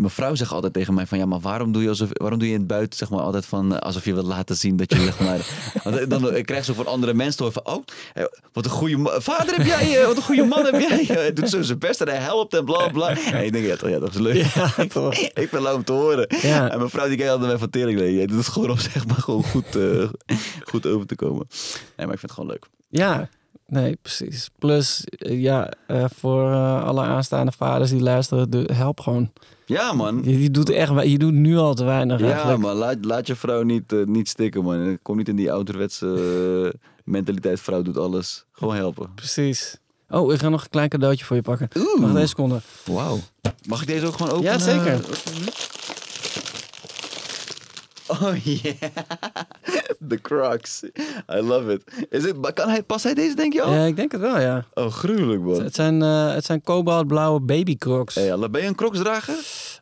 mijn 0.00 0.12
vrouw 0.12 0.34
zegt 0.34 0.52
altijd 0.52 0.72
tegen 0.72 0.94
mij 0.94 1.06
van 1.06 1.18
ja, 1.18 1.26
maar 1.26 1.40
waarom 1.40 1.72
doe 1.72 1.82
je 1.82 1.88
alsof, 1.88 2.08
waarom 2.12 2.38
doe 2.38 2.48
je 2.48 2.54
in 2.54 2.60
het 2.60 2.68
buiten 2.68 2.98
zeg 2.98 3.10
maar 3.10 3.20
altijd 3.20 3.46
van 3.46 3.74
eh, 3.74 3.78
alsof 3.78 4.04
je 4.04 4.14
wilt 4.14 4.26
laten 4.26 4.56
zien 4.56 4.76
dat 4.76 4.92
je 4.92 5.00
zeg 5.00 5.20
maar, 5.20 5.46
want 5.84 6.10
dan 6.10 6.34
ik 6.34 6.46
krijg 6.46 6.64
zo 6.64 6.74
van 6.74 6.86
andere 6.86 7.14
mensen 7.14 7.36
te 7.36 7.42
horen 7.42 7.62
van 7.64 7.74
oh, 7.74 7.84
eh, 8.14 8.24
wat 8.52 8.64
een 8.64 8.70
goede 8.70 9.20
vader 9.20 9.56
heb 9.56 9.66
jij, 9.66 10.00
eh, 10.00 10.06
wat 10.06 10.16
een 10.16 10.22
goede 10.22 10.44
man 10.44 10.64
heb 10.64 10.80
jij. 10.80 11.04
Hij 11.20 11.32
doet 11.32 11.48
zo 11.48 11.62
zijn 11.62 11.78
best 11.78 12.00
en 12.00 12.08
hij 12.08 12.18
helpt 12.18 12.54
en 12.54 12.64
bla 12.64 12.88
bla. 12.88 13.08
En 13.08 13.44
ik 13.44 13.52
denk 13.52 13.66
ja, 13.66 13.76
toch, 13.76 13.88
ja, 13.88 13.98
dat 13.98 14.10
is 14.10 14.18
leuk. 14.18 14.46
Ja, 14.54 14.86
toch. 14.86 15.14
ik 15.44 15.48
ben 15.50 15.62
leuk 15.62 15.74
om 15.74 15.84
te 15.84 15.92
horen. 15.92 16.34
Ja. 16.42 16.70
En 16.70 16.78
mijn 16.78 16.90
vrouw 16.90 17.08
die 17.08 17.16
kijkt 17.16 17.32
altijd 17.32 17.50
mij 17.50 17.58
van 17.58 17.70
tering. 17.70 17.98
Nee, 17.98 18.14
jij 18.14 18.26
doet 18.26 18.38
het 18.38 18.48
gewoon 18.48 18.70
om 18.70 18.78
zeg 18.78 19.06
maar 19.06 19.16
gewoon 19.16 19.44
goed, 19.44 19.76
eh, 19.76 20.08
goed 20.62 20.86
over 20.86 21.06
te 21.06 21.14
komen. 21.14 21.46
Nee, 21.96 22.06
maar 22.06 22.14
ik 22.14 22.20
vind 22.20 22.22
het 22.22 22.32
gewoon 22.32 22.50
leuk. 22.50 22.66
Ja, 22.88 23.28
nee, 23.66 23.96
precies. 24.02 24.50
Plus, 24.58 25.04
eh, 25.04 25.40
ja, 25.40 25.70
eh, 25.86 26.04
voor 26.14 26.50
eh, 26.50 26.84
alle 26.84 27.02
aanstaande 27.02 27.52
vaders 27.52 27.90
die 27.90 28.00
luisteren, 28.00 28.74
help 28.74 29.00
gewoon. 29.00 29.32
Ja, 29.70 29.92
man. 29.92 30.20
Je, 30.24 30.42
je 30.42 30.50
doet 30.50 30.70
echt, 30.70 30.92
je 31.02 31.18
doet 31.18 31.32
nu 31.32 31.56
al 31.56 31.74
te 31.74 31.84
weinig 31.84 32.20
Ja, 32.20 32.30
eigenlijk. 32.30 32.58
maar 32.60 32.74
laat, 32.74 32.96
laat 33.04 33.26
je 33.26 33.36
vrouw 33.36 33.62
niet, 33.62 33.92
eh, 33.92 34.04
niet 34.04 34.28
stikken, 34.28 34.64
man. 34.64 34.98
Kom 35.02 35.16
niet 35.16 35.28
in 35.28 35.36
die 35.36 35.52
ouderwetse 35.52 36.06
eh, 36.74 36.80
mentaliteit. 37.04 37.60
Vrouw 37.60 37.82
doet 37.82 37.96
alles. 37.98 38.44
Gewoon 38.52 38.74
helpen. 38.74 39.10
Precies. 39.14 39.76
Oh, 40.08 40.32
ik 40.32 40.38
ga 40.40 40.48
nog 40.48 40.62
een 40.62 40.70
klein 40.70 40.88
cadeautje 40.88 41.24
voor 41.24 41.36
je 41.36 41.42
pakken. 41.42 41.68
Oeh. 41.76 42.00
Wacht 42.00 42.16
één 42.16 42.28
seconde. 42.28 42.60
Wauw. 42.84 43.18
Mag 43.68 43.80
ik 43.80 43.86
deze 43.86 44.06
ook 44.06 44.16
gewoon 44.16 44.32
openen? 44.32 44.52
Ja, 44.52 44.58
zeker. 44.58 45.00
Oh, 48.10 48.34
yeah. 48.44 48.74
De 49.98 50.20
Crocs. 50.20 50.82
I 51.34 51.40
love 51.40 51.72
it. 51.72 52.06
Is 52.10 52.22
het 52.24 52.52
kan 52.54 52.68
hij, 52.68 52.82
past 52.82 53.04
hij 53.04 53.14
deze, 53.14 53.34
denk 53.34 53.52
je 53.52 53.62
al? 53.62 53.72
Ja, 53.72 53.84
ik 53.84 53.96
denk 53.96 54.12
het 54.12 54.20
wel, 54.20 54.40
ja. 54.40 54.64
Oh, 54.74 54.92
gruwelijk, 54.92 55.42
man. 55.42 55.62
Het 55.62 55.74
zijn, 55.74 56.02
eh 56.02 56.32
het 56.34 56.44
zijn 56.44 56.62
kobaltblauwe 56.62 57.40
babycrocs. 57.40 58.14
Hey, 58.14 58.32
Allah, 58.32 58.50
ben 58.50 58.60
je 58.62 58.66
een 58.66 58.74
Crocs 58.74 58.98
drager? 58.98 59.34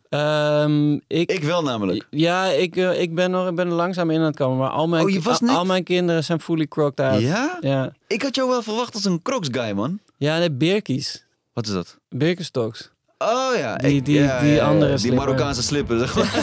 Ehm, 0.09 0.93
ik, 1.07 1.31
Ik 1.33 1.43
wel 1.43 1.63
namelijk. 1.63 2.07
ja, 2.11 2.45
ik, 2.47 2.77
eh, 2.77 3.01
ik 3.01 3.15
ben, 3.15 3.31
nog, 3.31 3.49
ik 3.49 3.55
ben 3.55 3.67
er 3.67 3.73
langzaam 3.73 4.11
in 4.11 4.19
aan 4.21 4.25
het 4.27 4.37
komen. 4.37 4.59
Maar 4.59 4.71
al 4.71 4.89
mijn, 4.89 5.05
Oh, 5.27 5.49
al, 5.57 5.65
mijn 5.65 5.85
kinderen 5.85 6.25
zijn 6.25 6.41
fully 6.41 6.67
crocked 6.67 7.01
out. 7.07 7.21
Ja? 7.21 7.59
Ja, 7.61 7.93
Ik 8.07 8.23
had 8.23 8.35
jou 8.35 8.49
wel 8.49 8.63
verwacht 8.63 8.95
als 8.95 9.05
een 9.05 9.23
Crocs 9.23 9.49
guy, 9.53 9.71
man. 9.73 9.99
ja 10.17 10.39
nee, 10.39 10.51
Birkies. 10.51 11.27
Wat 11.53 11.67
is 11.67 11.73
dat? 11.73 11.99
Birkenstocks. 12.09 12.91
Oh 13.25 13.57
ja. 13.57 13.77
Die- 13.77 13.97
ik- 13.97 14.05
die- 14.05 14.15
ja, 14.21 14.41
die 14.41 14.49
ja, 14.49 14.55
ja. 14.55 14.67
andere 14.67 14.91
Die 14.91 14.99
slipper. 14.99 15.19
Marokkaanse 15.21 15.63
slipper, 15.63 15.99
zeg 15.99 16.15
maar. 16.15 16.25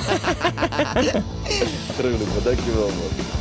Gruwelijk, 1.97 2.27
man. 2.33 2.43
Dankjewel, 2.43 2.87
man. 2.87 3.34